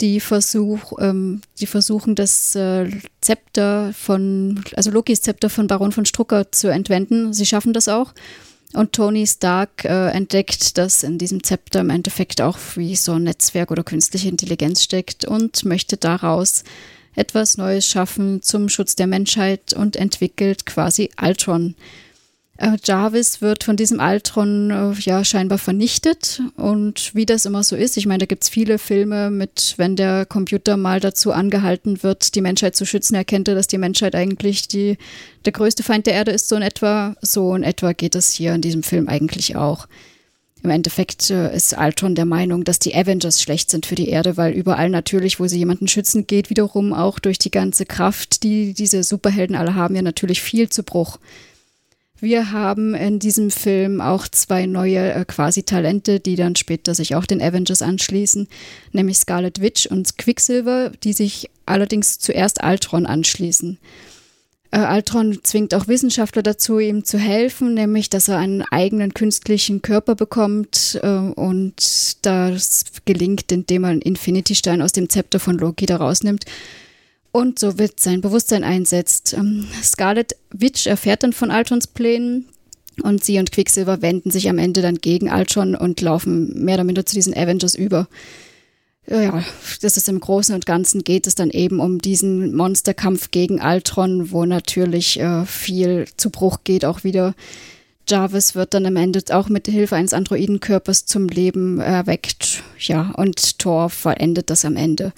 die, 0.00 0.20
Versuch, 0.20 0.92
ähm, 1.00 1.40
die 1.60 1.66
versuchen, 1.66 2.14
das 2.14 2.54
äh, 2.54 2.90
Zepter 3.20 3.92
von, 3.92 4.62
also 4.76 4.90
Lokis 4.90 5.22
Zepter 5.22 5.50
von 5.50 5.66
Baron 5.66 5.92
von 5.92 6.06
Strucker 6.06 6.50
zu 6.52 6.68
entwenden. 6.68 7.32
Sie 7.32 7.46
schaffen 7.46 7.72
das 7.72 7.88
auch. 7.88 8.12
Und 8.74 8.92
Tony 8.92 9.26
Stark 9.26 9.84
äh, 9.84 10.08
entdeckt, 10.10 10.76
dass 10.78 11.04
in 11.04 11.16
diesem 11.16 11.44
Zepter 11.44 11.80
im 11.80 11.90
Endeffekt 11.90 12.40
auch 12.40 12.58
wie 12.74 12.96
so 12.96 13.12
ein 13.12 13.22
Netzwerk 13.22 13.70
oder 13.70 13.84
künstliche 13.84 14.28
Intelligenz 14.28 14.82
steckt 14.82 15.24
und 15.24 15.64
möchte 15.64 15.96
daraus 15.96 16.64
etwas 17.14 17.56
Neues 17.56 17.86
schaffen 17.86 18.42
zum 18.42 18.68
Schutz 18.68 18.96
der 18.96 19.06
Menschheit 19.06 19.72
und 19.72 19.94
entwickelt 19.94 20.66
quasi 20.66 21.10
Ultron. 21.22 21.76
Äh, 22.64 22.78
Jarvis 22.82 23.42
wird 23.42 23.64
von 23.64 23.76
diesem 23.76 24.00
Altron 24.00 24.70
äh, 24.70 24.92
ja 25.00 25.24
scheinbar 25.24 25.58
vernichtet 25.58 26.40
und 26.56 27.14
wie 27.14 27.26
das 27.26 27.44
immer 27.44 27.62
so 27.62 27.76
ist, 27.76 27.96
ich 27.96 28.06
meine, 28.06 28.20
da 28.20 28.26
gibt 28.26 28.44
es 28.44 28.48
viele 28.48 28.78
Filme 28.78 29.30
mit, 29.30 29.74
wenn 29.76 29.96
der 29.96 30.24
Computer 30.24 30.76
mal 30.76 31.00
dazu 31.00 31.32
angehalten 31.32 32.02
wird, 32.02 32.34
die 32.34 32.40
Menschheit 32.40 32.74
zu 32.74 32.86
schützen, 32.86 33.14
erkennt 33.14 33.48
er, 33.48 33.54
dass 33.54 33.66
die 33.66 33.78
Menschheit 33.78 34.14
eigentlich 34.14 34.66
die, 34.68 34.96
der 35.44 35.52
größte 35.52 35.82
Feind 35.82 36.06
der 36.06 36.14
Erde 36.14 36.30
ist, 36.30 36.48
so 36.48 36.56
in 36.56 36.62
etwa. 36.62 37.16
So 37.20 37.54
in 37.54 37.62
etwa 37.62 37.92
geht 37.92 38.14
es 38.14 38.32
hier 38.32 38.54
in 38.54 38.62
diesem 38.62 38.82
Film 38.82 39.08
eigentlich 39.08 39.56
auch. 39.56 39.86
Im 40.62 40.70
Endeffekt 40.70 41.28
äh, 41.28 41.54
ist 41.54 41.76
Altron 41.76 42.14
der 42.14 42.24
Meinung, 42.24 42.64
dass 42.64 42.78
die 42.78 42.94
Avengers 42.94 43.42
schlecht 43.42 43.70
sind 43.70 43.84
für 43.84 43.94
die 43.96 44.08
Erde, 44.08 44.38
weil 44.38 44.54
überall 44.54 44.88
natürlich, 44.88 45.38
wo 45.38 45.46
sie 45.46 45.58
jemanden 45.58 45.88
schützen, 45.88 46.26
geht 46.26 46.48
wiederum 46.48 46.94
auch 46.94 47.18
durch 47.18 47.38
die 47.38 47.50
ganze 47.50 47.84
Kraft, 47.84 48.42
die 48.42 48.72
diese 48.72 49.02
Superhelden 49.02 49.54
alle 49.54 49.74
haben, 49.74 49.94
ja 49.94 50.00
natürlich 50.00 50.40
viel 50.40 50.70
zu 50.70 50.82
Bruch. 50.82 51.18
Wir 52.20 52.52
haben 52.52 52.94
in 52.94 53.18
diesem 53.18 53.50
Film 53.50 54.00
auch 54.00 54.28
zwei 54.28 54.66
neue 54.66 55.12
äh, 55.12 55.24
quasi 55.24 55.64
Talente, 55.64 56.20
die 56.20 56.36
dann 56.36 56.54
später 56.56 56.94
sich 56.94 57.16
auch 57.16 57.26
den 57.26 57.42
Avengers 57.42 57.82
anschließen, 57.82 58.48
nämlich 58.92 59.18
Scarlet 59.18 59.60
Witch 59.60 59.86
und 59.86 60.16
Quicksilver, 60.16 60.90
die 61.02 61.12
sich 61.12 61.50
allerdings 61.66 62.18
zuerst 62.20 62.62
Ultron 62.62 63.06
anschließen. 63.06 63.78
Äh, 64.70 64.94
Ultron 64.94 65.40
zwingt 65.42 65.74
auch 65.74 65.88
Wissenschaftler 65.88 66.42
dazu, 66.42 66.78
ihm 66.78 67.04
zu 67.04 67.18
helfen, 67.18 67.74
nämlich 67.74 68.10
dass 68.10 68.28
er 68.28 68.38
einen 68.38 68.62
eigenen 68.62 69.12
künstlichen 69.12 69.82
Körper 69.82 70.14
bekommt 70.14 71.00
äh, 71.02 71.08
und 71.08 72.24
das 72.24 72.84
gelingt, 73.04 73.50
indem 73.50 73.84
er 73.84 73.90
einen 73.90 74.02
Infinity-Stein 74.02 74.82
aus 74.82 74.92
dem 74.92 75.08
Zepter 75.08 75.40
von 75.40 75.58
Loki 75.58 75.86
da 75.86 75.96
rausnimmt 75.96 76.44
und 77.34 77.58
so 77.58 77.78
wird 77.78 77.98
sein 77.98 78.20
Bewusstsein 78.20 78.62
einsetzt. 78.62 79.34
Ähm, 79.36 79.66
Scarlet 79.82 80.36
Witch 80.50 80.86
erfährt 80.86 81.24
dann 81.24 81.32
von 81.32 81.50
Altons 81.50 81.88
Plänen 81.88 82.46
und 83.02 83.24
sie 83.24 83.40
und 83.40 83.50
Quicksilver 83.50 84.02
wenden 84.02 84.30
sich 84.30 84.48
am 84.48 84.58
Ende 84.58 84.82
dann 84.82 84.98
gegen 84.98 85.28
Altron 85.28 85.74
und 85.74 86.00
laufen 86.00 86.64
mehr 86.64 86.76
oder 86.76 86.84
minder 86.84 87.04
zu 87.04 87.16
diesen 87.16 87.36
Avengers 87.36 87.74
über. 87.74 88.06
Ja, 89.08 89.44
das 89.82 89.96
ist 89.96 90.08
im 90.08 90.20
Großen 90.20 90.54
und 90.54 90.64
Ganzen 90.64 91.02
geht 91.02 91.26
es 91.26 91.34
dann 91.34 91.50
eben 91.50 91.80
um 91.80 91.98
diesen 91.98 92.54
Monsterkampf 92.54 93.32
gegen 93.32 93.60
Altron, 93.60 94.30
wo 94.30 94.44
natürlich 94.44 95.18
äh, 95.18 95.44
viel 95.44 96.06
zu 96.16 96.30
Bruch 96.30 96.58
geht 96.62 96.84
auch 96.84 97.02
wieder. 97.02 97.34
Jarvis 98.08 98.54
wird 98.54 98.74
dann 98.74 98.86
am 98.86 98.94
Ende 98.94 99.20
auch 99.30 99.48
mit 99.48 99.66
Hilfe 99.66 99.96
eines 99.96 100.12
Androidenkörpers 100.12 101.04
zum 101.04 101.26
Leben 101.26 101.80
erweckt. 101.80 102.62
Ja, 102.78 103.10
und 103.16 103.58
Thor 103.58 103.90
vollendet 103.90 104.50
das 104.50 104.64
am 104.64 104.76
Ende. 104.76 105.12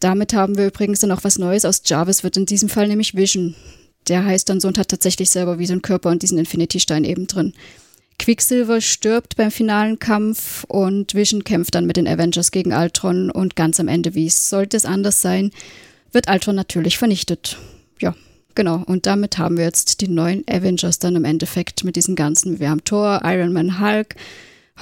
Damit 0.00 0.32
haben 0.32 0.56
wir 0.56 0.66
übrigens 0.66 1.00
dann 1.00 1.12
auch 1.12 1.24
was 1.24 1.38
Neues 1.38 1.64
aus 1.64 1.82
Jarvis, 1.84 2.24
wird 2.24 2.36
in 2.36 2.46
diesem 2.46 2.68
Fall 2.68 2.88
nämlich 2.88 3.14
Vision. 3.14 3.54
Der 4.08 4.24
heißt 4.24 4.48
dann 4.48 4.60
so 4.60 4.68
und 4.68 4.78
hat 4.78 4.88
tatsächlich 4.88 5.30
selber 5.30 5.58
wie 5.58 5.66
so 5.66 5.74
ein 5.74 5.82
Körper 5.82 6.10
und 6.10 6.22
diesen 6.22 6.38
Infinity-Stein 6.38 7.04
eben 7.04 7.26
drin. 7.26 7.52
Quicksilver 8.18 8.80
stirbt 8.80 9.36
beim 9.36 9.50
finalen 9.50 9.98
Kampf 9.98 10.64
und 10.64 11.14
Vision 11.14 11.44
kämpft 11.44 11.74
dann 11.74 11.86
mit 11.86 11.96
den 11.96 12.08
Avengers 12.08 12.50
gegen 12.50 12.72
Ultron 12.72 13.30
und 13.30 13.56
ganz 13.56 13.80
am 13.80 13.88
Ende, 13.88 14.14
wie 14.14 14.26
es 14.26 14.50
sollte 14.50 14.76
es 14.76 14.84
anders 14.84 15.22
sein, 15.22 15.50
wird 16.12 16.28
Ultron 16.28 16.54
natürlich 16.54 16.98
vernichtet. 16.98 17.56
Ja, 17.98 18.14
genau. 18.54 18.82
Und 18.86 19.06
damit 19.06 19.38
haben 19.38 19.56
wir 19.56 19.64
jetzt 19.64 20.00
die 20.00 20.08
neuen 20.08 20.44
Avengers 20.48 20.98
dann 20.98 21.16
im 21.16 21.24
Endeffekt 21.24 21.84
mit 21.84 21.96
diesen 21.96 22.14
ganzen. 22.14 22.58
Wir 22.58 22.68
haben 22.68 22.84
Thor, 22.84 23.22
Iron 23.24 23.52
Man, 23.52 23.80
Hulk, 23.80 24.16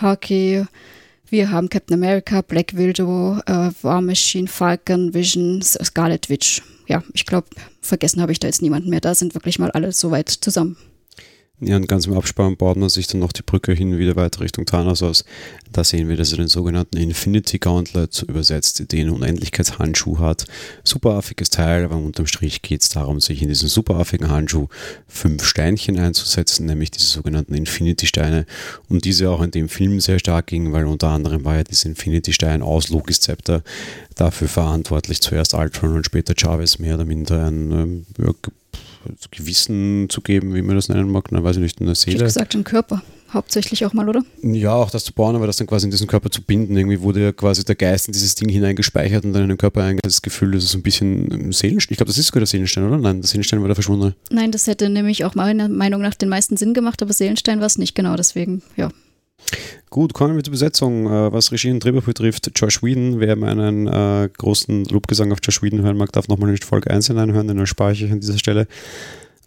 Hockey, 0.00 0.64
wir 1.30 1.50
haben 1.50 1.68
Captain 1.68 1.94
America, 1.94 2.42
Black 2.42 2.76
Widow, 2.76 3.38
äh, 3.46 3.70
War 3.82 4.00
Machine, 4.00 4.48
Falcon, 4.48 5.14
Vision, 5.14 5.60
Scarlet 5.62 6.28
Witch. 6.28 6.62
Ja, 6.86 7.02
ich 7.12 7.26
glaube, 7.26 7.48
vergessen 7.80 8.22
habe 8.22 8.32
ich 8.32 8.38
da 8.38 8.46
jetzt 8.46 8.62
niemanden 8.62 8.90
mehr. 8.90 9.00
Da 9.00 9.14
sind 9.14 9.34
wirklich 9.34 9.58
mal 9.58 9.70
alle 9.70 9.92
soweit 9.92 10.28
zusammen. 10.28 10.76
Ja, 11.60 11.74
und 11.74 11.88
ganz 11.88 12.06
im 12.06 12.16
Abspann 12.16 12.56
baut 12.56 12.76
man 12.76 12.88
sich 12.88 13.08
dann 13.08 13.18
noch 13.18 13.32
die 13.32 13.42
Brücke 13.42 13.72
hin 13.72 13.98
wieder 13.98 14.14
weiter 14.14 14.42
Richtung 14.42 14.64
Thanos 14.64 15.02
aus. 15.02 15.24
Da 15.72 15.82
sehen 15.82 16.08
wir, 16.08 16.16
dass 16.16 16.30
er 16.30 16.38
den 16.38 16.46
sogenannten 16.46 16.96
Infinity 16.98 17.58
Gauntlet 17.58 18.22
übersetzt, 18.28 18.92
den 18.92 19.10
Unendlichkeitshandschuh 19.10 20.20
hat. 20.20 20.46
Superaffiges 20.84 21.50
Teil, 21.50 21.84
aber 21.84 21.96
unterm 21.96 22.28
Strich 22.28 22.62
geht 22.62 22.82
es 22.82 22.90
darum, 22.90 23.18
sich 23.18 23.42
in 23.42 23.48
diesen 23.48 23.68
superaffigen 23.68 24.30
Handschuh 24.30 24.68
fünf 25.08 25.44
Steinchen 25.44 25.98
einzusetzen, 25.98 26.66
nämlich 26.66 26.92
diese 26.92 27.08
sogenannten 27.08 27.54
Infinity-Steine. 27.54 28.46
Und 28.88 29.04
diese 29.04 29.28
auch 29.28 29.42
in 29.42 29.50
dem 29.50 29.68
Film 29.68 29.98
sehr 29.98 30.20
stark 30.20 30.46
ging, 30.46 30.72
weil 30.72 30.86
unter 30.86 31.08
anderem 31.08 31.44
war 31.44 31.56
ja 31.56 31.64
dieser 31.64 31.88
Infinity-Stein 31.88 32.62
aus 32.62 32.88
Lokis 32.88 33.18
Zepter 33.18 33.64
dafür 34.14 34.46
verantwortlich, 34.46 35.20
zuerst 35.20 35.54
Ultron 35.54 35.96
und 35.96 36.06
später 36.06 36.34
Jarvis 36.36 36.78
mehr 36.78 36.94
oder 36.94 37.04
minder 37.04 37.46
ein 37.46 37.72
ähm, 37.72 38.06
Gewissen 39.30 40.08
zu 40.08 40.20
geben, 40.20 40.54
wie 40.54 40.62
man 40.62 40.76
das 40.76 40.88
nennen 40.88 41.10
mag, 41.10 41.28
dann 41.30 41.42
weiß 41.42 41.56
ich 41.56 41.62
nicht, 41.62 41.80
eine 41.80 41.94
Seele. 41.94 42.20
Wie 42.20 42.24
gesagt, 42.24 42.54
ein 42.54 42.64
Körper. 42.64 43.02
Hauptsächlich 43.30 43.84
auch 43.84 43.92
mal, 43.92 44.08
oder? 44.08 44.22
Ja, 44.42 44.72
auch 44.72 44.90
das 44.90 45.04
zu 45.04 45.12
bauen, 45.12 45.36
aber 45.36 45.46
das 45.46 45.58
dann 45.58 45.66
quasi 45.66 45.84
in 45.84 45.90
diesen 45.90 46.06
Körper 46.06 46.30
zu 46.30 46.40
binden. 46.40 46.74
Irgendwie 46.78 47.02
wurde 47.02 47.20
ja 47.20 47.32
quasi 47.32 47.62
der 47.62 47.74
Geist 47.74 48.08
in 48.08 48.12
dieses 48.12 48.34
Ding 48.34 48.48
hineingespeichert 48.48 49.22
und 49.24 49.34
dann 49.34 49.42
in 49.42 49.48
den 49.50 49.58
Körper 49.58 49.80
eingegangen. 49.80 50.00
Das 50.02 50.22
Gefühl, 50.22 50.52
das 50.52 50.64
ist 50.64 50.74
ein 50.74 50.82
bisschen 50.82 51.52
Seelenstein. 51.52 51.92
Ich 51.92 51.98
glaube, 51.98 52.08
das 52.08 52.16
ist 52.16 52.28
sogar 52.28 52.40
der 52.40 52.46
Seelenstein, 52.46 52.84
oder? 52.84 52.96
Nein, 52.96 53.20
der 53.20 53.28
Seelenstein 53.28 53.60
war 53.60 53.68
da 53.68 53.74
verschwunden. 53.74 54.14
Nein, 54.30 54.50
das 54.50 54.66
hätte 54.66 54.88
nämlich 54.88 55.26
auch 55.26 55.34
meiner 55.34 55.68
Meinung 55.68 56.00
nach 56.00 56.14
den 56.14 56.30
meisten 56.30 56.56
Sinn 56.56 56.72
gemacht, 56.72 57.02
aber 57.02 57.12
Seelenstein 57.12 57.60
war 57.60 57.66
es 57.66 57.76
nicht, 57.76 57.94
genau. 57.94 58.16
Deswegen, 58.16 58.62
ja. 58.76 58.88
Gut, 59.90 60.12
kommen 60.12 60.36
wir 60.36 60.44
zur 60.44 60.52
Besetzung. 60.52 61.06
Äh, 61.06 61.32
was 61.32 61.50
Regie 61.50 61.70
und 61.70 61.82
Drehbuch 61.82 62.02
betrifft, 62.02 62.50
Josh 62.54 62.82
Whedon. 62.82 63.20
Wer 63.20 63.36
meinen 63.36 63.86
äh, 63.86 64.28
großen 64.36 64.84
Lobgesang 64.86 65.32
auf 65.32 65.38
Josh 65.42 65.62
Whedon 65.62 65.82
hören 65.82 65.96
mag, 65.96 66.12
darf 66.12 66.28
nochmal 66.28 66.50
in 66.50 66.58
Folge 66.58 66.90
1 66.90 67.06
hineinhören, 67.06 67.48
den 67.48 67.58
erspare 67.58 67.92
ich 67.92 68.04
euch 68.04 68.12
an 68.12 68.20
dieser 68.20 68.38
Stelle. 68.38 68.66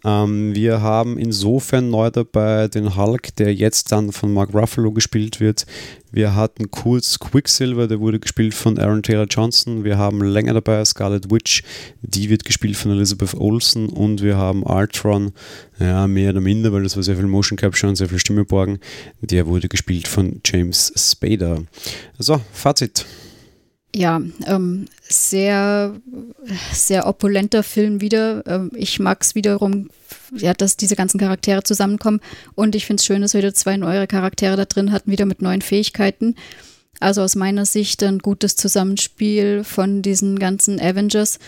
Ähm, 0.04 0.54
wir 0.54 0.80
haben 0.80 1.18
insofern 1.18 1.90
neu 1.90 2.10
dabei 2.10 2.68
den 2.68 2.96
Hulk, 2.96 3.36
der 3.36 3.54
jetzt 3.54 3.92
dann 3.92 4.12
von 4.12 4.32
Mark 4.32 4.54
Ruffalo 4.54 4.92
gespielt 4.92 5.40
wird. 5.40 5.66
Wir 6.10 6.34
hatten 6.34 6.70
kurz 6.70 7.18
Quicksilver, 7.18 7.88
der 7.88 8.00
wurde 8.00 8.20
gespielt 8.20 8.52
von 8.52 8.78
Aaron 8.78 9.02
Taylor 9.02 9.26
Johnson. 9.26 9.84
Wir 9.84 9.96
haben 9.96 10.22
länger 10.22 10.54
dabei 10.54 10.84
Scarlet 10.84 11.30
Witch, 11.30 11.62
die 12.02 12.28
wird 12.28 12.44
gespielt 12.44 12.76
von 12.76 12.90
Elizabeth 12.90 13.34
Olsen. 13.34 13.88
Und 13.88 14.22
wir 14.22 14.36
haben 14.36 14.62
Ultron, 14.62 15.32
ja, 15.78 16.06
mehr 16.06 16.30
oder 16.30 16.40
minder, 16.40 16.72
weil 16.72 16.82
das 16.82 16.96
war 16.96 17.02
sehr 17.02 17.16
viel 17.16 17.26
Motion 17.26 17.56
Capture 17.56 17.88
und 17.88 17.96
sehr 17.96 18.08
viel 18.08 18.18
Stimme 18.18 18.44
borgen. 18.44 18.78
Der 19.20 19.46
wurde 19.46 19.68
gespielt 19.68 20.06
von 20.06 20.40
James 20.44 20.92
Spader. 20.96 21.62
So, 22.18 22.40
Fazit 22.52 23.06
ja, 23.94 24.20
ähm, 24.46 24.86
sehr, 25.02 25.94
sehr 26.72 27.06
opulenter 27.06 27.62
Film 27.62 28.00
wieder. 28.00 28.42
Ähm, 28.46 28.70
ich 28.74 28.98
mag 28.98 29.22
es 29.22 29.34
wiederum, 29.34 29.90
ja, 30.34 30.54
dass 30.54 30.76
diese 30.76 30.96
ganzen 30.96 31.18
Charaktere 31.18 31.62
zusammenkommen. 31.62 32.20
Und 32.54 32.74
ich 32.74 32.86
finde 32.86 33.00
es 33.00 33.06
schön, 33.06 33.20
dass 33.20 33.34
wir 33.34 33.42
wieder 33.42 33.54
zwei 33.54 33.76
neue 33.76 34.06
Charaktere 34.06 34.56
da 34.56 34.64
drin 34.64 34.92
hatten, 34.92 35.10
wieder 35.10 35.26
mit 35.26 35.42
neuen 35.42 35.60
Fähigkeiten. 35.60 36.36
Also 37.00 37.20
aus 37.22 37.34
meiner 37.34 37.66
Sicht 37.66 38.02
ein 38.02 38.20
gutes 38.20 38.56
Zusammenspiel 38.56 39.64
von 39.64 40.02
diesen 40.02 40.38
ganzen 40.38 40.80
Avengers. 40.80 41.38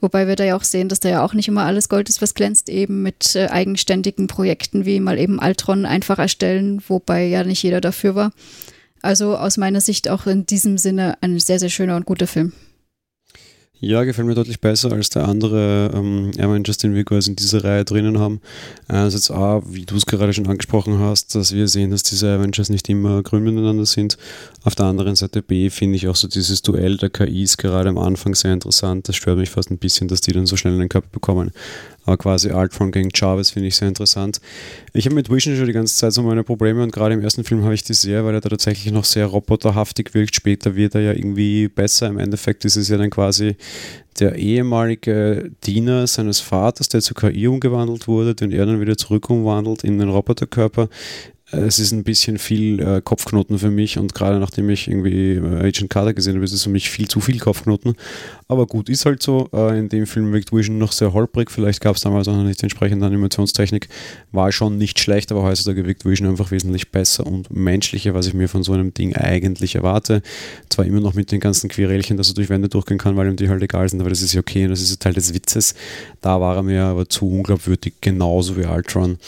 Wobei 0.00 0.28
wir 0.28 0.36
da 0.36 0.44
ja 0.44 0.56
auch 0.56 0.64
sehen, 0.64 0.90
dass 0.90 1.00
da 1.00 1.08
ja 1.08 1.24
auch 1.24 1.32
nicht 1.32 1.48
immer 1.48 1.64
alles 1.64 1.88
Gold 1.88 2.10
ist, 2.10 2.20
was 2.20 2.34
glänzt, 2.34 2.68
eben 2.68 3.02
mit 3.02 3.34
äh, 3.34 3.46
eigenständigen 3.46 4.26
Projekten 4.26 4.84
wie 4.84 5.00
mal 5.00 5.18
eben 5.18 5.40
Altron 5.40 5.86
einfach 5.86 6.18
erstellen, 6.18 6.82
wobei 6.88 7.24
ja 7.24 7.44
nicht 7.44 7.62
jeder 7.62 7.80
dafür 7.80 8.14
war. 8.14 8.32
Also 9.02 9.36
aus 9.36 9.56
meiner 9.56 9.80
Sicht 9.80 10.08
auch 10.08 10.26
in 10.26 10.46
diesem 10.46 10.78
Sinne 10.78 11.16
ein 11.20 11.38
sehr, 11.38 11.58
sehr 11.58 11.68
schöner 11.68 11.96
und 11.96 12.06
guter 12.06 12.26
Film. 12.26 12.52
Ja, 13.78 14.04
gefällt 14.04 14.26
mir 14.26 14.34
deutlich 14.34 14.60
besser 14.60 14.90
als 14.92 15.10
der 15.10 15.28
andere 15.28 15.90
ähm, 15.94 16.30
Avengers, 16.38 16.78
den 16.78 16.94
wir 16.94 17.04
quasi 17.04 17.30
in 17.30 17.36
dieser 17.36 17.62
Reihe 17.62 17.84
drinnen 17.84 18.18
haben. 18.18 18.40
Einerseits 18.88 19.30
A, 19.30 19.60
wie 19.66 19.84
du 19.84 19.96
es 19.96 20.06
gerade 20.06 20.32
schon 20.32 20.46
angesprochen 20.46 20.98
hast, 20.98 21.34
dass 21.34 21.52
wir 21.52 21.68
sehen, 21.68 21.90
dass 21.90 22.02
diese 22.02 22.32
Avengers 22.32 22.70
nicht 22.70 22.88
immer 22.88 23.22
grün 23.22 23.44
miteinander 23.44 23.84
sind. 23.84 24.16
Auf 24.64 24.76
der 24.76 24.86
anderen 24.86 25.14
Seite 25.14 25.42
B 25.42 25.68
finde 25.68 25.96
ich 25.96 26.08
auch 26.08 26.16
so 26.16 26.26
dieses 26.26 26.62
Duell 26.62 26.96
der 26.96 27.10
KIs 27.10 27.58
gerade 27.58 27.90
am 27.90 27.98
Anfang 27.98 28.34
sehr 28.34 28.54
interessant. 28.54 29.10
Das 29.10 29.16
stört 29.16 29.36
mich 29.36 29.50
fast 29.50 29.70
ein 29.70 29.78
bisschen, 29.78 30.08
dass 30.08 30.22
die 30.22 30.32
dann 30.32 30.46
so 30.46 30.56
schnell 30.56 30.72
in 30.72 30.80
den 30.80 30.88
Körper 30.88 31.10
bekommen. 31.12 31.50
Aber 32.06 32.16
quasi 32.16 32.50
Altron 32.50 32.92
gegen 32.92 33.10
Jarvis 33.12 33.50
finde 33.50 33.68
ich 33.68 33.76
sehr 33.76 33.88
interessant. 33.88 34.40
Ich 34.92 35.04
habe 35.06 35.14
mit 35.16 35.28
Vision 35.28 35.56
schon 35.56 35.66
die 35.66 35.72
ganze 35.72 35.96
Zeit 35.96 36.12
so 36.12 36.22
meine 36.22 36.44
Probleme 36.44 36.82
und 36.82 36.92
gerade 36.92 37.14
im 37.14 37.20
ersten 37.20 37.44
Film 37.44 37.64
habe 37.64 37.74
ich 37.74 37.82
die 37.82 37.94
sehr, 37.94 38.24
weil 38.24 38.34
er 38.34 38.40
da 38.40 38.48
tatsächlich 38.48 38.92
noch 38.92 39.04
sehr 39.04 39.26
roboterhaftig 39.26 40.14
wirkt. 40.14 40.34
Später 40.34 40.76
wird 40.76 40.94
er 40.94 41.00
ja 41.00 41.12
irgendwie 41.12 41.68
besser. 41.68 42.06
Im 42.06 42.18
Endeffekt 42.18 42.64
ist 42.64 42.76
es 42.76 42.88
ja 42.88 42.96
dann 42.96 43.10
quasi 43.10 43.56
der 44.20 44.36
ehemalige 44.36 45.50
Diener 45.64 46.06
seines 46.06 46.40
Vaters, 46.40 46.88
der 46.88 47.00
zur 47.02 47.16
KI 47.16 47.48
umgewandelt 47.48 48.08
wurde, 48.08 48.34
den 48.34 48.52
er 48.52 48.66
dann 48.66 48.80
wieder 48.80 48.96
zurück 48.96 49.28
umwandelt 49.28 49.84
in 49.84 49.98
den 49.98 50.08
Roboterkörper. 50.08 50.88
Es 51.52 51.78
ist 51.78 51.92
ein 51.92 52.02
bisschen 52.02 52.38
viel 52.38 52.80
äh, 52.80 53.00
Kopfknoten 53.00 53.60
für 53.60 53.70
mich 53.70 53.98
und 53.98 54.14
gerade 54.14 54.40
nachdem 54.40 54.68
ich 54.68 54.88
irgendwie 54.88 55.34
äh, 55.34 55.68
Agent 55.68 55.90
Carter 55.90 56.12
gesehen 56.12 56.34
habe, 56.34 56.44
ist 56.44 56.52
es 56.52 56.64
für 56.64 56.70
mich 56.70 56.90
viel 56.90 57.06
zu 57.06 57.20
viel 57.20 57.38
Kopfknoten. 57.38 57.94
Aber 58.48 58.66
gut, 58.66 58.88
ist 58.88 59.06
halt 59.06 59.22
so. 59.22 59.48
Äh, 59.52 59.78
in 59.78 59.88
dem 59.88 60.08
Film 60.08 60.32
wirkt 60.32 60.52
Vision 60.52 60.78
noch 60.78 60.90
sehr 60.90 61.12
holprig. 61.12 61.52
Vielleicht 61.52 61.80
gab 61.80 61.94
es 61.94 62.02
damals 62.02 62.26
auch 62.26 62.34
noch 62.34 62.42
nicht 62.42 62.60
die 62.62 62.64
entsprechende 62.64 63.06
Animationstechnik. 63.06 63.88
War 64.32 64.50
schon 64.50 64.76
nicht 64.76 64.98
schlecht, 64.98 65.30
aber 65.30 65.44
heutzutage 65.44 65.86
wirkt 65.86 66.04
Vision 66.04 66.28
einfach 66.28 66.50
wesentlich 66.50 66.90
besser 66.90 67.24
und 67.24 67.48
menschlicher, 67.54 68.12
was 68.12 68.26
ich 68.26 68.34
mir 68.34 68.48
von 68.48 68.64
so 68.64 68.72
einem 68.72 68.92
Ding 68.92 69.14
eigentlich 69.14 69.76
erwarte. 69.76 70.22
Zwar 70.68 70.84
immer 70.84 71.00
noch 71.00 71.14
mit 71.14 71.30
den 71.30 71.38
ganzen 71.38 71.70
Querelchen, 71.70 72.16
dass 72.16 72.28
er 72.28 72.34
durch 72.34 72.48
Wände 72.48 72.68
durchgehen 72.68 72.98
kann, 72.98 73.16
weil 73.16 73.28
ihm 73.28 73.36
die 73.36 73.48
halt 73.48 73.62
egal 73.62 73.88
sind, 73.88 74.00
aber 74.00 74.10
das 74.10 74.20
ist 74.20 74.32
ja 74.32 74.40
okay 74.40 74.64
und 74.64 74.70
das 74.70 74.80
ist 74.80 75.00
Teil 75.00 75.12
des 75.12 75.32
Witzes. 75.32 75.76
Da 76.20 76.40
war 76.40 76.56
er 76.56 76.64
mir 76.64 76.82
aber 76.82 77.08
zu 77.08 77.30
unglaubwürdig, 77.30 77.94
genauso 78.00 78.56
wie 78.56 78.64
Ultron. 78.64 79.18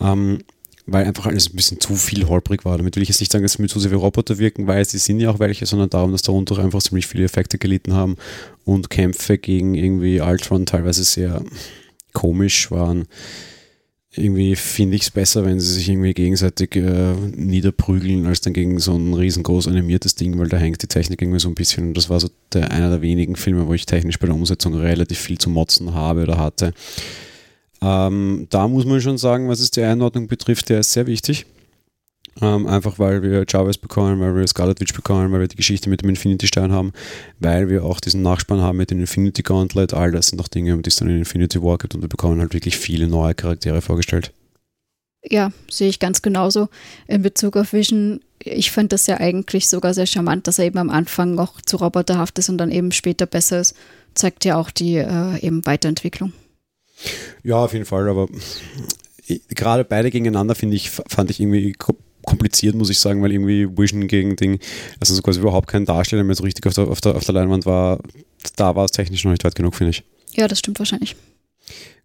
Ähm, 0.00 0.38
weil 0.86 1.04
einfach 1.06 1.26
alles 1.26 1.48
ein 1.48 1.56
bisschen 1.56 1.80
zu 1.80 1.94
viel 1.94 2.26
holprig 2.26 2.64
war. 2.64 2.76
Damit 2.76 2.96
will 2.96 3.02
ich 3.02 3.08
jetzt 3.08 3.20
nicht 3.20 3.32
sagen, 3.32 3.42
dass 3.42 3.54
sie 3.54 3.62
mir 3.62 3.68
zu 3.68 3.80
sehr 3.80 3.90
wie 3.90 3.96
Roboter 3.96 4.38
wirken, 4.38 4.66
weil 4.66 4.84
sie 4.84 4.98
sind 4.98 5.20
ja 5.20 5.30
auch 5.30 5.38
welche, 5.38 5.66
sondern 5.66 5.90
darum, 5.90 6.12
dass 6.12 6.22
darunter 6.22 6.58
einfach 6.58 6.82
ziemlich 6.82 7.06
viele 7.06 7.24
Effekte 7.24 7.58
gelitten 7.58 7.94
haben 7.94 8.16
und 8.64 8.90
Kämpfe 8.90 9.38
gegen 9.38 9.74
irgendwie 9.74 10.20
Ultron 10.20 10.66
teilweise 10.66 11.04
sehr 11.04 11.42
komisch 12.12 12.70
waren. 12.70 13.06
Irgendwie 14.16 14.54
finde 14.54 14.94
ich 14.94 15.02
es 15.02 15.10
besser, 15.10 15.44
wenn 15.44 15.58
sie 15.58 15.72
sich 15.72 15.88
irgendwie 15.88 16.14
gegenseitig 16.14 16.76
äh, 16.76 17.14
niederprügeln, 17.34 18.26
als 18.26 18.42
dann 18.42 18.52
gegen 18.52 18.78
so 18.78 18.94
ein 18.94 19.12
riesengroß 19.12 19.66
animiertes 19.66 20.14
Ding, 20.14 20.38
weil 20.38 20.48
da 20.48 20.56
hängt 20.56 20.82
die 20.82 20.86
Technik 20.86 21.20
irgendwie 21.20 21.40
so 21.40 21.48
ein 21.48 21.56
bisschen. 21.56 21.88
Und 21.88 21.96
das 21.96 22.10
war 22.10 22.20
so 22.20 22.28
der, 22.52 22.70
einer 22.70 22.90
der 22.90 23.02
wenigen 23.02 23.34
Filme, 23.34 23.66
wo 23.66 23.74
ich 23.74 23.86
technisch 23.86 24.20
bei 24.20 24.26
der 24.26 24.36
Umsetzung 24.36 24.74
relativ 24.74 25.18
viel 25.18 25.38
zu 25.38 25.50
motzen 25.50 25.94
habe 25.94 26.22
oder 26.22 26.38
hatte. 26.38 26.74
Ähm, 27.80 28.46
da 28.50 28.68
muss 28.68 28.84
man 28.84 29.00
schon 29.00 29.18
sagen, 29.18 29.48
was 29.48 29.60
es 29.60 29.70
die 29.70 29.82
Einordnung 29.82 30.26
betrifft, 30.26 30.68
der 30.68 30.80
ist 30.80 30.92
sehr 30.92 31.06
wichtig. 31.06 31.46
Ähm, 32.40 32.66
einfach 32.66 32.98
weil 32.98 33.22
wir 33.22 33.44
Jarvis 33.46 33.78
bekommen, 33.78 34.18
weil 34.20 34.34
wir 34.34 34.46
Scarlet 34.46 34.80
Witch 34.80 34.92
bekommen, 34.92 35.30
weil 35.30 35.40
wir 35.40 35.48
die 35.48 35.56
Geschichte 35.56 35.88
mit 35.88 36.02
dem 36.02 36.08
Infinity 36.08 36.48
Stein 36.48 36.72
haben, 36.72 36.92
weil 37.38 37.68
wir 37.68 37.84
auch 37.84 38.00
diesen 38.00 38.22
Nachspann 38.22 38.60
haben 38.60 38.76
mit 38.76 38.90
dem 38.90 38.98
Infinity 38.98 39.42
Gauntlet. 39.42 39.94
All 39.94 40.10
das 40.10 40.28
sind 40.28 40.38
noch 40.38 40.48
Dinge, 40.48 40.74
um 40.74 40.82
die 40.82 40.88
es 40.88 40.96
dann 40.96 41.08
in 41.08 41.18
Infinity 41.18 41.62
War 41.62 41.78
gibt 41.78 41.94
und 41.94 42.02
wir 42.02 42.08
bekommen 42.08 42.40
halt 42.40 42.52
wirklich 42.52 42.76
viele 42.76 43.06
neue 43.06 43.34
Charaktere 43.34 43.80
vorgestellt. 43.82 44.32
Ja, 45.22 45.52
sehe 45.70 45.88
ich 45.88 46.00
ganz 46.00 46.22
genauso. 46.22 46.68
In 47.06 47.22
Bezug 47.22 47.56
auf 47.56 47.72
Vision, 47.72 48.20
ich 48.40 48.72
fand 48.72 48.92
das 48.92 49.06
ja 49.06 49.18
eigentlich 49.18 49.68
sogar 49.68 49.94
sehr 49.94 50.06
charmant, 50.06 50.46
dass 50.46 50.58
er 50.58 50.66
eben 50.66 50.78
am 50.78 50.90
Anfang 50.90 51.34
noch 51.34 51.60
zu 51.62 51.76
roboterhaft 51.76 52.38
ist 52.38 52.48
und 52.48 52.58
dann 52.58 52.70
eben 52.70 52.92
später 52.92 53.26
besser 53.26 53.60
ist. 53.60 53.74
Zeigt 54.14 54.44
ja 54.44 54.56
auch 54.56 54.70
die 54.70 54.96
äh, 54.96 55.38
eben 55.40 55.64
Weiterentwicklung. 55.64 56.32
Ja, 57.42 57.56
auf 57.56 57.72
jeden 57.72 57.84
Fall, 57.84 58.08
aber 58.08 58.28
gerade 59.48 59.84
beide 59.84 60.10
gegeneinander 60.10 60.54
finde 60.54 60.76
ich, 60.76 60.90
fand 60.90 61.30
ich 61.30 61.40
irgendwie 61.40 61.74
kompliziert, 62.24 62.74
muss 62.74 62.90
ich 62.90 62.98
sagen, 62.98 63.22
weil 63.22 63.32
irgendwie 63.32 63.68
Vision 63.76 64.06
gegen 64.06 64.36
Ding, 64.36 64.58
also 65.00 65.14
so 65.14 65.22
quasi 65.22 65.40
überhaupt 65.40 65.68
kein 65.68 65.84
Darsteller 65.84 66.24
mehr 66.24 66.34
so 66.34 66.44
richtig 66.44 66.66
auf 66.66 66.74
der, 66.74 66.88
auf 66.88 67.00
der, 67.00 67.14
auf 67.16 67.24
der 67.24 67.34
Leinwand 67.34 67.66
war, 67.66 68.00
da 68.56 68.74
war 68.74 68.84
es 68.84 68.92
technisch 68.92 69.24
noch 69.24 69.32
nicht 69.32 69.44
weit 69.44 69.54
genug, 69.54 69.74
finde 69.74 69.90
ich. 69.90 70.04
Ja, 70.32 70.48
das 70.48 70.58
stimmt 70.58 70.78
wahrscheinlich. 70.78 71.16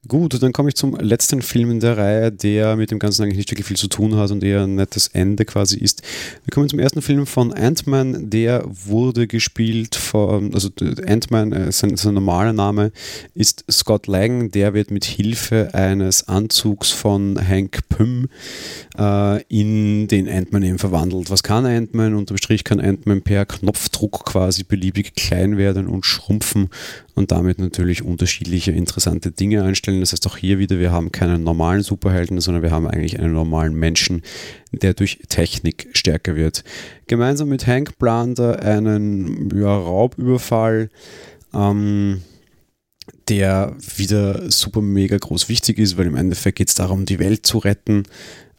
Gut, 0.08 0.42
dann 0.42 0.54
komme 0.54 0.70
ich 0.70 0.76
zum 0.76 0.96
letzten 0.96 1.42
Film 1.42 1.72
in 1.72 1.82
der 1.82 1.98
Reihe, 1.98 2.32
der 2.32 2.78
mit 2.78 2.90
dem 2.90 3.00
Ganzen 3.00 3.24
eigentlich 3.24 3.36
nicht 3.36 3.52
wirklich 3.52 3.68
viel 3.68 3.76
zu 3.76 3.90
tun 3.90 4.16
hat 4.16 4.32
und 4.32 4.42
eher 4.46 4.64
ein 4.64 4.76
nettes 4.76 5.10
Ende 5.10 5.44
quasi 5.44 5.78
ist. 5.78 6.02
Wir 6.46 6.52
kommen 6.54 6.70
zum 6.70 6.80
ersten 6.80 7.02
Film 7.02 7.26
von 7.26 7.52
Ant-Man, 7.52 8.30
der 8.30 8.64
wurde 8.66 9.28
gespielt 9.28 9.96
von, 9.96 10.54
also 10.54 10.70
Ant-Man, 11.06 11.52
äh, 11.52 11.72
sein, 11.74 11.98
sein 11.98 12.14
normaler 12.14 12.54
Name 12.54 12.94
ist 13.36 13.66
Scott 13.70 14.08
Lang, 14.08 14.52
der 14.52 14.74
wird 14.74 14.90
mit 14.90 15.04
Hilfe 15.04 15.74
eines 15.74 16.30
Anzugs 16.30 16.92
von 16.92 17.38
Hank 17.38 17.80
Pym 17.90 18.30
äh, 18.98 19.44
in 19.50 20.08
den 20.08 20.30
Ant-Man 20.30 20.64
eben 20.64 20.80
verwandelt. 20.80 21.30
Was 21.30 21.44
kann 21.44 21.66
Ant-Man? 21.66 22.16
Unterm 22.16 22.38
Strich 22.38 22.64
kann 22.64 22.80
Ant-Man 22.80 23.22
per 23.22 23.46
Knopfdruck 23.46 24.24
quasi 24.24 24.64
beliebig 24.64 25.14
klein 25.16 25.58
werden 25.58 25.88
und 25.88 26.06
schrumpfen 26.06 26.70
und 27.20 27.32
damit 27.32 27.60
natürlich 27.60 28.02
unterschiedliche 28.02 28.72
interessante 28.72 29.32
Dinge 29.32 29.64
einstellen. 29.64 30.00
Das 30.00 30.14
heißt 30.14 30.26
auch 30.26 30.38
hier 30.38 30.58
wieder, 30.58 30.80
wir 30.80 30.94
haben 30.94 31.12
keinen 31.12 31.44
normalen 31.44 31.84
Superhelden, 31.84 32.40
sondern 32.40 32.64
wir 32.64 32.72
haben 32.72 32.88
eigentlich 32.88 33.20
einen 33.20 33.34
normalen 33.34 33.76
Menschen, 33.76 34.22
der 34.72 34.94
durch 34.94 35.20
Technik 35.28 35.90
stärker 35.92 36.38
wird. 36.38 36.64
Gemeinsam 37.08 37.50
mit 37.50 37.68
Hank 37.68 38.00
plant 38.00 38.40
er 38.40 38.62
einen 38.62 39.50
ja, 39.54 39.68
Raubüberfall. 39.68 40.90
Ähm, 41.54 42.22
der 43.28 43.76
wieder 43.98 44.50
super 44.50 44.82
mega 44.82 45.18
groß 45.18 45.50
wichtig 45.50 45.78
ist, 45.78 45.98
weil 45.98 46.08
im 46.08 46.16
Endeffekt 46.16 46.58
geht 46.58 46.70
es 46.70 46.76
darum, 46.76 47.06
die 47.06 47.20
Welt 47.20 47.46
zu 47.46 47.58
retten. 47.58 48.04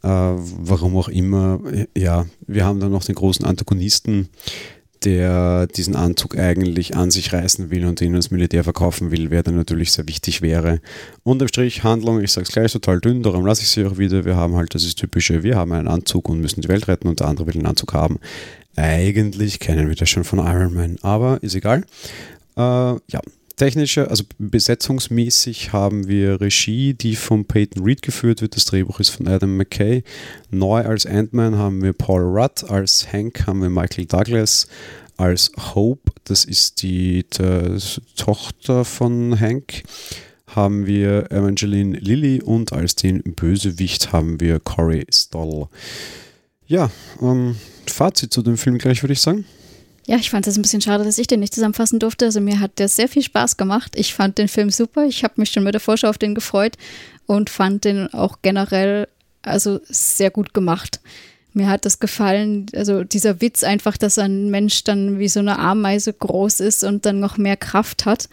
Äh, 0.03 0.09
warum 0.09 0.99
auch 0.99 1.09
immer. 1.09 1.61
Ja, 1.97 2.27
wir 2.47 2.67
haben 2.67 2.79
dann 2.79 2.93
noch 2.93 3.05
den 3.05 3.15
großen 3.15 3.47
Antagonisten, 3.47 4.29
der 5.05 5.67
diesen 5.67 5.97
Anzug 5.97 6.39
eigentlich 6.39 6.97
an 6.97 7.11
sich 7.11 7.33
reißen 7.33 7.71
will 7.71 7.87
und 7.87 8.01
ihn 8.01 8.13
ans 8.13 8.31
Militär 8.31 8.65
verkaufen 8.65 9.11
will, 9.11 9.31
wer 9.31 9.43
dann 9.43 9.57
natürlich 9.57 9.93
sehr 9.93 10.07
wichtig 10.07 10.43
wäre. 10.43 10.81
Unterm 11.23 11.49
Strich 11.49 11.83
Handlung, 11.85 12.21
ich 12.21 12.33
sage 12.33 12.47
es 12.47 12.53
gleich, 12.53 12.73
total 12.73 13.01
dünn, 13.01 13.23
darum 13.23 13.47
lasse 13.47 13.63
ich 13.63 13.69
sie 13.69 13.85
auch 13.85 13.99
wieder. 13.99 14.25
Wir 14.25 14.37
haben 14.37 14.57
halt 14.57 14.75
das 14.75 14.85
ist 14.85 14.99
typische, 14.99 15.43
wir 15.43 15.57
haben 15.57 15.73
einen 15.73 15.89
Anzug 15.89 16.29
und 16.29 16.41
müssen 16.41 16.61
die 16.61 16.69
Welt 16.69 16.89
retten 16.89 17.09
und 17.09 17.21
der 17.21 17.29
andere 17.29 17.47
will 17.47 17.55
einen 17.55 17.67
Anzug 17.67 17.95
haben. 17.95 18.19
Eigentlich 18.77 19.59
kennen 19.59 19.89
wir 19.89 19.97
das 19.97 20.09
schon 20.09 20.25
von 20.25 20.39
Iron 20.39 20.75
Man, 20.75 20.97
aber 21.03 21.43
ist 21.43 21.55
egal. 21.55 21.85
Äh, 22.57 22.61
ja, 22.61 23.21
technische, 23.61 24.09
also 24.09 24.25
besetzungsmäßig 24.39 25.75
haben 25.75 26.09
wir 26.09 26.41
Regie, 26.41 26.95
die 26.95 27.15
von 27.15 27.45
Peyton 27.45 27.85
Reed 27.85 28.01
geführt 28.01 28.41
wird. 28.41 28.57
Das 28.57 28.65
Drehbuch 28.65 29.01
ist 29.01 29.11
von 29.11 29.29
Adam 29.29 29.55
McKay. 29.55 30.03
Neu 30.51 30.81
als 30.83 31.05
Ant-Man 31.05 31.59
haben 31.59 31.83
wir 31.83 31.93
Paul 31.93 32.23
Rudd, 32.23 32.65
als 32.71 33.13
Hank 33.13 33.47
haben 33.47 33.61
wir 33.61 33.69
Michael 33.69 34.07
Douglas, 34.07 34.67
als 35.19 35.53
Hope, 35.75 36.11
das 36.25 36.47
ist 36.47 36.81
die, 36.81 37.27
die 37.39 37.79
Tochter 38.17 38.87
von 38.87 39.39
Hank, 39.39 39.83
haben 40.47 40.87
wir 40.87 41.31
Evangeline 41.31 41.99
Lilly 41.99 42.41
und 42.41 42.73
als 42.73 42.95
den 42.95 43.23
Bösewicht 43.23 44.11
haben 44.11 44.41
wir 44.41 44.59
Corey 44.61 45.05
Stoll. 45.13 45.69
Ja, 46.67 46.91
ähm, 47.21 47.57
Fazit 47.87 48.33
zu 48.33 48.41
dem 48.41 48.57
Film 48.57 48.79
gleich, 48.79 49.03
würde 49.03 49.13
ich 49.13 49.21
sagen. 49.21 49.45
Ja, 50.11 50.17
ich 50.17 50.29
fand 50.29 50.45
es 50.49 50.59
ein 50.59 50.63
bisschen 50.63 50.81
schade, 50.81 51.05
dass 51.05 51.19
ich 51.19 51.29
den 51.29 51.39
nicht 51.39 51.55
zusammenfassen 51.55 52.01
durfte. 52.01 52.25
Also 52.25 52.41
mir 52.41 52.59
hat 52.59 52.81
der 52.81 52.89
sehr 52.89 53.07
viel 53.07 53.23
Spaß 53.23 53.57
gemacht. 53.57 53.93
Ich 53.95 54.13
fand 54.13 54.39
den 54.39 54.49
Film 54.49 54.69
super. 54.69 55.05
Ich 55.05 55.23
habe 55.23 55.35
mich 55.37 55.53
schon 55.53 55.63
mit 55.63 55.73
der 55.73 55.81
Vorschau 55.81 56.09
auf 56.09 56.19
den 56.19 56.35
gefreut 56.35 56.77
und 57.27 57.49
fand 57.49 57.85
den 57.85 58.13
auch 58.13 58.39
generell 58.43 59.07
also 59.43 59.79
sehr 59.85 60.33
gut 60.33 60.53
gemacht. 60.53 60.99
Mir 61.53 61.69
hat 61.69 61.85
das 61.85 62.01
gefallen, 62.01 62.67
also 62.75 63.05
dieser 63.05 63.41
Witz 63.41 63.63
einfach, 63.63 63.97
dass 63.97 64.19
ein 64.19 64.51
Mensch 64.51 64.83
dann 64.83 65.21
wie 65.21 65.29
so 65.29 65.39
eine 65.39 65.61
Ameise 65.61 66.13
groß 66.13 66.59
ist 66.59 66.83
und 66.83 67.07
dann 67.07 67.21
noch 67.21 67.37
mehr 67.39 67.57
Kraft 67.57 68.05
hat 68.05 68.29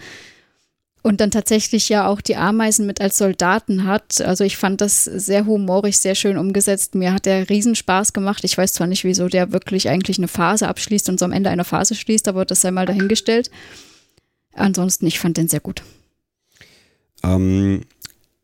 und 1.07 1.21
dann 1.21 1.31
tatsächlich 1.31 1.87
ja 1.87 2.05
auch 2.05 2.19
die 2.19 2.35
Ameisen 2.35 2.85
mit 2.85 2.99
als 2.99 3.17
Soldaten 3.17 3.85
hat. 3.85 4.19
Also 4.19 4.43
ich 4.43 4.57
fand 4.57 4.81
das 4.81 5.05
sehr 5.05 5.45
humorig, 5.45 5.97
sehr 5.97 6.15
schön 6.15 6.37
umgesetzt. 6.37 6.95
Mir 6.95 7.13
hat 7.13 7.25
der 7.25 7.49
Riesenspaß 7.49 8.11
gemacht. 8.11 8.43
Ich 8.43 8.57
weiß 8.57 8.73
zwar 8.73 8.87
nicht, 8.87 9.05
wieso 9.05 9.29
der 9.29 9.53
wirklich 9.53 9.87
eigentlich 9.87 10.17
eine 10.17 10.27
Phase 10.27 10.67
abschließt 10.67 11.07
und 11.07 11.17
so 11.17 11.23
am 11.23 11.31
Ende 11.31 11.49
einer 11.49 11.63
Phase 11.63 11.95
schließt, 11.95 12.27
aber 12.27 12.43
das 12.43 12.59
sei 12.59 12.71
mal 12.71 12.85
dahingestellt. 12.85 13.49
Ansonsten, 14.53 15.07
ich 15.07 15.17
fand 15.17 15.37
den 15.37 15.47
sehr 15.47 15.61
gut. 15.61 15.81
Ähm, 17.23 17.85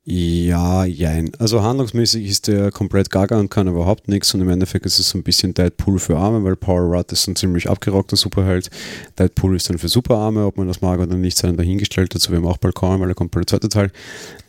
Ja, 0.06 0.84
jein. 0.84 1.32
Also 1.40 1.64
handlungsmäßig 1.64 2.28
ist 2.28 2.48
der 2.50 2.72
komplett 2.72 3.10
gaga 3.10 3.40
und 3.40 3.50
kann 3.50 3.70
überhaupt 3.70 4.10
nichts 4.10 4.34
und 4.34 4.42
im 4.42 4.50
Endeffekt 4.50 4.86
ist 4.86 5.00
es 5.00 5.08
so 5.08 5.18
ein 5.18 5.24
bisschen 5.24 5.54
Deadpool 5.54 5.98
für 5.98 6.18
Arme, 6.18 6.44
weil 6.44 6.58
Power 6.58 6.82
Rudd 6.82 7.14
ist 7.14 7.26
ein 7.30 7.38
ziemlich 7.38 7.70
abgerockter 7.70 8.18
Superheld. 8.18 8.70
Deadpool 9.18 9.56
ist 9.56 9.70
dann 9.70 9.78
für 9.78 9.88
Superarme, 9.88 10.46
ob 10.46 10.58
man 10.58 10.68
das 10.68 10.82
mag 10.82 11.00
oder 11.00 11.16
nicht, 11.16 11.38
sein 11.38 11.56
dahingestellt. 11.56 12.14
Dazu 12.14 12.34
werden 12.34 12.44
wir 12.44 12.50
auch 12.50 12.58
bald 12.58 12.76
kommen, 12.76 13.00
weil 13.00 13.08
der 13.08 13.16
kommt 13.16 13.34
der 13.34 13.48
zweite 13.48 13.70
Teil. 13.70 13.92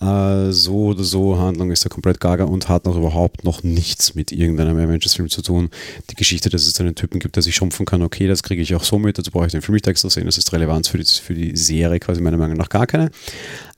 Äh, 0.01 0.51
so 0.51 0.87
oder 0.87 1.05
so, 1.05 1.39
Handlung 1.39 1.71
ist 1.71 1.87
er 1.87 1.89
komplett 1.89 2.19
gaga 2.19 2.45
und 2.45 2.69
hat 2.69 2.85
noch 2.85 2.97
überhaupt 2.97 3.45
noch 3.45 3.63
nichts 3.63 4.17
mit 4.17 4.33
irgendeinem 4.33 4.77
Avengers-Film 4.77 5.29
zu 5.31 5.41
tun. 5.41 5.71
Die 6.11 6.17
Geschichte, 6.17 6.51
dass 6.51 6.67
es 6.67 6.81
einen 6.81 6.97
Typen 6.97 7.21
gibt, 7.21 7.37
der 7.37 7.45
sich 7.45 7.55
schrumpfen 7.55 7.87
kann, 7.87 8.03
okay, 8.03 8.27
das 8.27 8.43
kriege 8.43 8.61
ich 8.61 8.75
auch 8.75 8.83
so 8.83 8.99
mit, 8.99 9.19
dazu 9.19 9.31
brauche 9.31 9.47
ich 9.47 9.53
den 9.53 9.63
Film 9.63 9.75
nicht 9.75 9.87
extra 9.87 10.11
sehen, 10.11 10.27
das 10.27 10.37
ist 10.37 10.53
Relevanz 10.53 10.89
für 10.89 10.99
die, 10.99 11.05
für 11.05 11.35
die 11.35 11.57
Serie 11.57 12.01
quasi 12.01 12.21
meiner 12.21 12.39
Meinung 12.39 12.57
nach 12.57 12.71
gar 12.71 12.89
keine. 12.89 13.13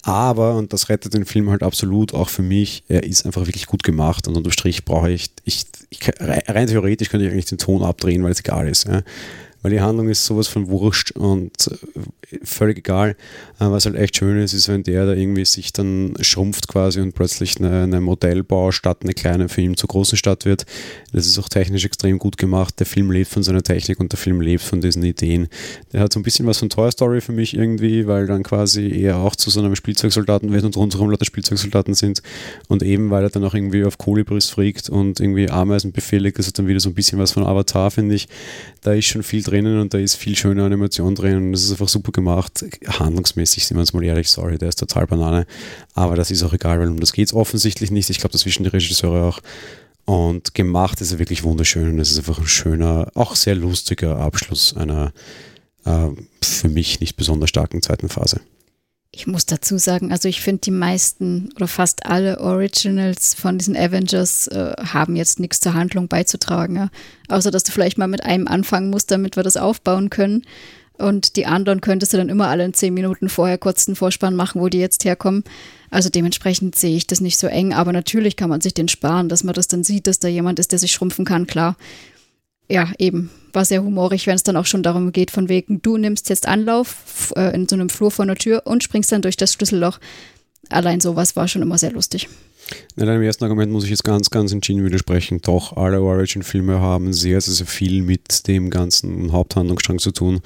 Aber, 0.02 0.56
und 0.56 0.72
das 0.72 0.88
rettet 0.88 1.14
den 1.14 1.24
Film 1.24 1.50
halt 1.50 1.62
absolut 1.62 2.14
auch 2.14 2.28
für 2.28 2.42
mich, 2.42 2.84
er 2.88 3.02
ist 3.02 3.26
einfach 3.26 3.46
wirklich 3.46 3.66
gut 3.66 3.82
gemacht 3.82 4.28
und 4.28 4.36
unterm 4.36 4.52
Strich 4.52 4.84
brauche 4.84 5.10
ich, 5.10 5.30
ich, 5.44 5.64
ich 5.90 6.00
rein 6.20 6.66
theoretisch 6.68 7.08
könnte 7.08 7.26
ich 7.26 7.32
eigentlich 7.32 7.46
den 7.46 7.58
Ton 7.58 7.82
abdrehen, 7.82 8.22
weil 8.22 8.32
es 8.32 8.40
egal 8.40 8.68
ist. 8.68 8.86
Ja 8.86 9.02
weil 9.62 9.70
die 9.70 9.80
Handlung 9.80 10.08
ist 10.08 10.24
sowas 10.24 10.48
von 10.48 10.68
wurscht 10.68 11.12
und 11.12 11.52
äh, 11.68 12.38
völlig 12.42 12.78
egal. 12.78 13.10
Äh, 13.58 13.70
was 13.70 13.86
halt 13.86 13.96
echt 13.96 14.16
schön 14.16 14.38
ist, 14.38 14.52
ist, 14.52 14.68
wenn 14.68 14.82
der 14.82 15.06
da 15.06 15.12
irgendwie 15.12 15.44
sich 15.44 15.72
dann 15.72 16.14
schrumpft 16.20 16.68
quasi 16.68 17.00
und 17.00 17.14
plötzlich 17.14 17.58
eine, 17.58 17.82
eine 17.82 18.00
Modellbaustadt, 18.00 19.02
eine 19.02 19.14
kleine 19.14 19.48
für 19.48 19.60
ihn 19.60 19.76
zur 19.76 19.88
großen 19.88 20.18
Stadt 20.18 20.44
wird. 20.44 20.66
Das 21.12 21.26
ist 21.26 21.38
auch 21.38 21.48
technisch 21.48 21.84
extrem 21.84 22.18
gut 22.18 22.36
gemacht. 22.36 22.78
Der 22.78 22.86
Film 22.86 23.10
lebt 23.10 23.30
von 23.30 23.42
seiner 23.42 23.62
Technik 23.62 24.00
und 24.00 24.12
der 24.12 24.18
Film 24.18 24.40
lebt 24.40 24.62
von 24.62 24.80
diesen 24.80 25.02
Ideen. 25.02 25.48
Der 25.92 26.00
hat 26.00 26.12
so 26.12 26.20
ein 26.20 26.22
bisschen 26.22 26.46
was 26.46 26.58
von 26.58 26.68
Toy 26.68 26.90
Story 26.90 27.20
für 27.20 27.32
mich 27.32 27.56
irgendwie, 27.56 28.06
weil 28.06 28.26
dann 28.26 28.42
quasi 28.42 28.88
er 29.02 29.18
auch 29.18 29.36
zu 29.36 29.50
so 29.50 29.60
einem 29.60 29.76
Spielzeugsoldaten 29.76 30.52
wird 30.52 30.64
und 30.64 30.76
rundherum 30.76 31.10
lauter 31.10 31.24
Spielzeugsoldaten 31.24 31.94
sind 31.94 32.22
und 32.68 32.82
eben, 32.82 33.10
weil 33.10 33.24
er 33.24 33.30
dann 33.30 33.44
auch 33.44 33.54
irgendwie 33.54 33.84
auf 33.84 33.98
Kolibris 33.98 34.50
fliegt 34.50 34.88
und 34.88 35.20
irgendwie 35.20 35.50
Ameisen 35.50 35.92
befehligt, 35.92 36.38
das 36.38 36.46
hat 36.46 36.58
dann 36.58 36.66
wieder 36.66 36.80
so 36.80 36.90
ein 36.90 36.94
bisschen 36.94 37.18
was 37.18 37.32
von 37.32 37.44
Avatar, 37.44 37.90
finde 37.90 38.14
ich. 38.14 38.28
Da 38.82 38.92
ist 38.92 39.06
schon 39.06 39.22
viel 39.22 39.42
drinnen 39.56 39.80
und 39.80 39.94
da 39.94 39.98
ist 39.98 40.16
viel 40.16 40.36
schöne 40.36 40.64
Animation 40.64 41.14
drin 41.14 41.36
und 41.36 41.52
das 41.52 41.64
ist 41.64 41.70
einfach 41.70 41.88
super 41.88 42.12
gemacht. 42.12 42.64
Handlungsmäßig, 42.86 43.66
sind 43.66 43.76
wir 43.76 43.80
uns 43.80 43.92
mal 43.92 44.04
ehrlich, 44.04 44.28
sorry, 44.28 44.58
der 44.58 44.68
ist 44.68 44.78
total 44.78 45.06
Banane. 45.06 45.46
Aber 45.94 46.16
das 46.16 46.30
ist 46.30 46.42
auch 46.42 46.52
egal, 46.52 46.78
weil 46.78 46.88
um 46.88 47.00
das 47.00 47.12
geht 47.12 47.28
es 47.28 47.34
offensichtlich 47.34 47.90
nicht. 47.90 48.10
Ich 48.10 48.18
glaube, 48.18 48.32
das 48.32 48.44
wissen 48.44 48.64
die 48.64 48.68
Regisseure 48.68 49.24
auch. 49.24 49.40
Und 50.04 50.54
gemacht 50.54 51.00
ist 51.00 51.12
er 51.12 51.18
wirklich 51.18 51.42
wunderschön 51.42 51.90
und 51.90 51.98
es 51.98 52.12
ist 52.12 52.18
einfach 52.18 52.38
ein 52.38 52.46
schöner, 52.46 53.10
auch 53.14 53.34
sehr 53.34 53.56
lustiger 53.56 54.18
Abschluss 54.18 54.76
einer 54.76 55.12
äh, 55.84 56.08
für 56.42 56.68
mich 56.68 57.00
nicht 57.00 57.16
besonders 57.16 57.48
starken 57.48 57.82
zweiten 57.82 58.08
Phase. 58.08 58.40
Ich 59.16 59.26
muss 59.26 59.46
dazu 59.46 59.78
sagen, 59.78 60.12
also 60.12 60.28
ich 60.28 60.42
finde, 60.42 60.60
die 60.60 60.70
meisten 60.70 61.48
oder 61.56 61.68
fast 61.68 62.04
alle 62.04 62.38
Originals 62.38 63.32
von 63.32 63.56
diesen 63.56 63.74
Avengers 63.74 64.46
äh, 64.48 64.74
haben 64.92 65.16
jetzt 65.16 65.40
nichts 65.40 65.58
zur 65.58 65.72
Handlung 65.72 66.06
beizutragen. 66.06 66.76
Ja? 66.76 66.90
Außer, 67.28 67.50
dass 67.50 67.64
du 67.64 67.72
vielleicht 67.72 67.96
mal 67.96 68.08
mit 68.08 68.22
einem 68.24 68.46
anfangen 68.46 68.90
musst, 68.90 69.10
damit 69.10 69.36
wir 69.36 69.42
das 69.42 69.56
aufbauen 69.56 70.10
können. 70.10 70.42
Und 70.98 71.36
die 71.36 71.46
anderen 71.46 71.80
könntest 71.80 72.12
du 72.12 72.18
dann 72.18 72.28
immer 72.28 72.48
alle 72.48 72.66
in 72.66 72.74
zehn 72.74 72.92
Minuten 72.92 73.30
vorher 73.30 73.56
kurz 73.56 73.88
einen 73.88 73.96
Vorspann 73.96 74.36
machen, 74.36 74.60
wo 74.60 74.68
die 74.68 74.80
jetzt 74.80 75.06
herkommen. 75.06 75.44
Also 75.88 76.10
dementsprechend 76.10 76.76
sehe 76.76 76.94
ich 76.94 77.06
das 77.06 77.22
nicht 77.22 77.38
so 77.38 77.46
eng. 77.46 77.72
Aber 77.72 77.94
natürlich 77.94 78.36
kann 78.36 78.50
man 78.50 78.60
sich 78.60 78.74
den 78.74 78.88
sparen, 78.88 79.30
dass 79.30 79.44
man 79.44 79.54
das 79.54 79.66
dann 79.66 79.82
sieht, 79.82 80.08
dass 80.08 80.18
da 80.18 80.28
jemand 80.28 80.58
ist, 80.58 80.72
der 80.72 80.78
sich 80.78 80.92
schrumpfen 80.92 81.24
kann, 81.24 81.46
klar. 81.46 81.76
Ja, 82.68 82.92
eben 82.98 83.30
war 83.52 83.64
sehr 83.64 83.82
humorig, 83.82 84.26
wenn 84.26 84.34
es 84.34 84.42
dann 84.42 84.56
auch 84.56 84.66
schon 84.66 84.82
darum 84.82 85.12
geht, 85.12 85.30
von 85.30 85.48
wegen, 85.48 85.80
du 85.80 85.96
nimmst 85.96 86.28
jetzt 86.28 86.46
Anlauf 86.46 87.32
äh, 87.36 87.54
in 87.54 87.66
so 87.66 87.74
einem 87.74 87.88
Flur 87.88 88.10
vor 88.10 88.26
der 88.26 88.36
Tür 88.36 88.62
und 88.66 88.84
springst 88.84 89.10
dann 89.10 89.22
durch 89.22 89.36
das 89.36 89.54
Schlüsselloch. 89.54 89.98
Allein 90.68 91.00
sowas 91.00 91.36
war 91.36 91.48
schon 91.48 91.62
immer 91.62 91.78
sehr 91.78 91.92
lustig. 91.92 92.28
Na, 92.96 93.06
deinem 93.06 93.22
ersten 93.22 93.44
Argument 93.44 93.72
muss 93.72 93.84
ich 93.84 93.90
jetzt 93.90 94.04
ganz, 94.04 94.30
ganz 94.30 94.52
entschieden 94.52 94.84
widersprechen. 94.84 95.40
Doch, 95.40 95.76
alle 95.76 96.02
Origin-Filme 96.02 96.80
haben 96.80 97.12
sehr, 97.12 97.40
sehr, 97.40 97.54
sehr 97.54 97.66
viel 97.66 98.02
mit 98.02 98.46
dem 98.48 98.70
ganzen 98.70 99.32
Haupthandlungsstrang 99.32 100.00
zu 100.00 100.10
tun. 100.10 100.40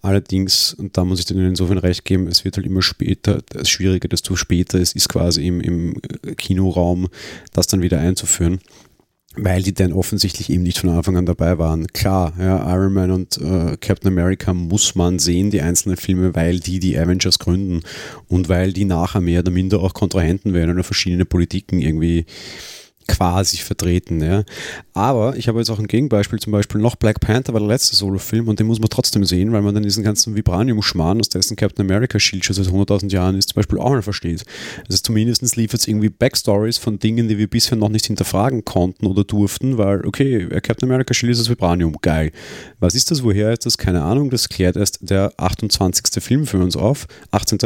Allerdings, 0.00 0.72
und 0.74 0.96
da 0.96 1.04
muss 1.04 1.18
ich 1.18 1.24
dir 1.24 1.34
insofern 1.34 1.78
recht 1.78 2.04
geben, 2.04 2.28
es 2.28 2.44
wird 2.44 2.56
halt 2.56 2.66
immer 2.66 2.82
später, 2.82 3.40
das 3.48 3.68
Schwierige, 3.68 4.08
desto 4.08 4.36
später 4.36 4.78
es 4.78 4.94
ist 4.94 5.08
quasi 5.08 5.44
im, 5.44 5.60
im 5.60 6.00
Kinoraum, 6.36 7.08
das 7.52 7.66
dann 7.66 7.82
wieder 7.82 7.98
einzuführen 7.98 8.60
weil 9.36 9.62
die 9.62 9.74
dann 9.74 9.92
offensichtlich 9.92 10.50
eben 10.50 10.62
nicht 10.62 10.78
von 10.78 10.90
Anfang 10.90 11.16
an 11.16 11.26
dabei 11.26 11.58
waren. 11.58 11.86
Klar, 11.88 12.32
ja, 12.38 12.74
Iron 12.74 12.94
Man 12.94 13.10
und 13.10 13.38
äh, 13.38 13.76
Captain 13.78 14.08
America 14.08 14.54
muss 14.54 14.94
man 14.94 15.18
sehen, 15.18 15.50
die 15.50 15.60
einzelnen 15.60 15.96
Filme, 15.96 16.34
weil 16.34 16.58
die 16.60 16.80
die 16.80 16.98
Avengers 16.98 17.38
gründen 17.38 17.82
und 18.28 18.48
weil 18.48 18.72
die 18.72 18.84
nachher 18.84 19.20
mehr 19.20 19.40
oder 19.40 19.50
minder 19.50 19.80
auch 19.80 19.94
Kontrahenten 19.94 20.54
werden 20.54 20.72
oder 20.72 20.84
verschiedene 20.84 21.24
Politiken 21.24 21.80
irgendwie 21.80 22.26
quasi 23.06 23.58
vertreten. 23.58 24.22
Ja. 24.22 24.44
Aber 24.94 25.36
ich 25.36 25.48
habe 25.48 25.58
jetzt 25.58 25.70
auch 25.70 25.78
ein 25.78 25.86
Gegenbeispiel, 25.86 26.38
zum 26.38 26.52
Beispiel 26.52 26.80
noch 26.80 26.96
Black 26.96 27.20
Panther 27.20 27.52
war 27.52 27.60
der 27.60 27.68
letzte 27.68 27.96
Solo-Film 27.96 28.48
und 28.48 28.58
den 28.58 28.66
muss 28.66 28.78
man 28.78 28.88
trotzdem 28.88 29.24
sehen, 29.24 29.52
weil 29.52 29.62
man 29.62 29.74
dann 29.74 29.82
diesen 29.82 30.04
ganzen 30.04 30.36
Vibranium-Schmarrn, 30.36 31.20
aus 31.20 31.28
dessen 31.28 31.56
Captain 31.56 31.84
America 31.84 32.18
Shield 32.18 32.44
schon 32.44 32.54
seit 32.54 32.66
100.000 32.66 33.10
Jahren 33.10 33.36
ist, 33.36 33.50
zum 33.50 33.56
Beispiel 33.56 33.78
auch 33.78 33.90
mal 33.90 34.02
versteht. 34.02 34.44
Also 34.88 35.00
zumindest 35.02 35.56
liefert 35.56 35.80
es 35.80 35.88
irgendwie 35.88 36.08
Backstories 36.08 36.78
von 36.78 36.98
Dingen, 36.98 37.28
die 37.28 37.38
wir 37.38 37.48
bisher 37.48 37.76
noch 37.76 37.88
nicht 37.88 38.06
hinterfragen 38.06 38.64
konnten 38.64 39.06
oder 39.06 39.24
durften, 39.24 39.78
weil, 39.78 40.04
okay, 40.06 40.46
Captain 40.62 40.88
America 40.88 41.14
Shield 41.14 41.32
ist 41.32 41.40
das 41.40 41.50
Vibranium, 41.50 41.96
geil. 42.00 42.32
Was 42.80 42.94
ist 42.94 43.10
das, 43.10 43.22
woher 43.22 43.52
ist 43.52 43.66
das? 43.66 43.78
Keine 43.78 44.02
Ahnung, 44.02 44.30
das 44.30 44.48
klärt 44.48 44.76
erst 44.76 44.98
der 45.00 45.32
28. 45.36 46.22
Film 46.22 46.46
für 46.46 46.58
uns 46.58 46.76
auf, 46.76 47.06
18 47.30 47.58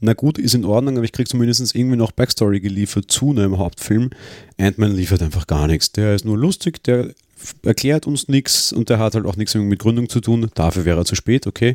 na 0.00 0.14
gut, 0.14 0.38
ist 0.38 0.54
in 0.54 0.64
Ordnung, 0.64 0.96
aber 0.96 1.04
ich 1.04 1.12
kriege 1.12 1.28
zumindest 1.28 1.74
irgendwie 1.74 1.96
noch 1.96 2.12
Backstory 2.12 2.60
geliefert 2.60 3.10
zu 3.10 3.30
einem 3.30 3.58
Hauptfilm. 3.58 4.10
Ant-Man 4.58 4.94
liefert 4.94 5.22
einfach 5.22 5.46
gar 5.46 5.66
nichts. 5.66 5.92
Der 5.92 6.14
ist 6.14 6.24
nur 6.24 6.38
lustig, 6.38 6.82
der 6.84 7.10
erklärt 7.62 8.06
uns 8.06 8.28
nichts 8.28 8.72
und 8.72 8.88
der 8.88 8.98
hat 8.98 9.14
halt 9.14 9.26
auch 9.26 9.36
nichts 9.36 9.54
mit 9.54 9.78
Gründung 9.78 10.08
zu 10.08 10.20
tun. 10.20 10.50
Dafür 10.54 10.84
wäre 10.84 11.00
er 11.00 11.04
zu 11.04 11.14
spät, 11.14 11.46
okay. 11.46 11.74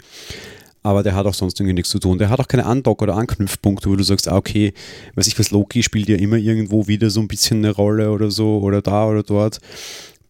Aber 0.86 1.02
der 1.02 1.16
hat 1.16 1.26
auch 1.26 1.34
sonst 1.34 1.60
irgendwie 1.60 1.76
nichts 1.76 1.90
zu 1.90 2.00
tun. 2.00 2.18
Der 2.18 2.30
hat 2.30 2.42
auch 2.42 2.48
keine 2.48 2.66
Andock- 2.66 3.02
oder 3.02 3.16
Anknüpfpunkte, 3.16 3.90
wo 3.90 3.96
du 3.96 4.04
sagst, 4.04 4.28
ah, 4.28 4.36
okay, 4.36 4.74
weiß 5.16 5.28
ich 5.28 5.40
was, 5.40 5.52
Loki 5.52 5.82
spielt 5.82 6.10
ja 6.10 6.18
immer 6.18 6.36
irgendwo 6.36 6.88
wieder 6.88 7.10
so 7.10 7.22
ein 7.22 7.30
bisschen 7.30 7.60
eine 7.60 7.72
Rolle 7.72 8.12
oder 8.12 8.30
so 8.30 8.60
oder 8.60 8.82
da 8.82 9.08
oder 9.08 9.24
dort. 9.24 9.60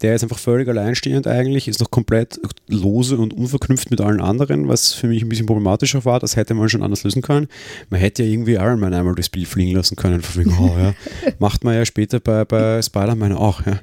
Der 0.01 0.15
ist 0.15 0.23
einfach 0.23 0.39
völlig 0.39 0.67
alleinstehend 0.67 1.27
eigentlich, 1.27 1.67
ist 1.67 1.79
noch 1.79 1.91
komplett 1.91 2.39
lose 2.67 3.17
und 3.17 3.33
unverknüpft 3.33 3.89
mit 3.91 4.01
allen 4.01 4.19
anderen, 4.19 4.67
was 4.67 4.93
für 4.93 5.07
mich 5.07 5.21
ein 5.23 5.29
bisschen 5.29 5.45
problematischer 5.45 6.03
war. 6.03 6.19
Das 6.19 6.35
hätte 6.35 6.53
man 6.53 6.67
schon 6.67 6.83
anders 6.83 7.03
lösen 7.03 7.21
können. 7.21 7.47
Man 7.89 7.99
hätte 7.99 8.23
ja 8.23 8.29
irgendwie 8.29 8.53
Iron 8.53 8.79
Man 8.79 8.93
einmal 8.93 9.15
durchs 9.15 9.29
Bild 9.29 9.47
fliegen 9.47 9.75
lassen 9.75 9.95
können. 9.95 10.21
Wegen, 10.33 10.57
oh, 10.59 10.75
ja. 10.77 10.93
Macht 11.39 11.63
man 11.63 11.75
ja 11.75 11.85
später 11.85 12.19
bei, 12.19 12.43
bei 12.43 12.81
Spider-Man 12.81 13.33
auch, 13.33 13.65
ja. 13.65 13.79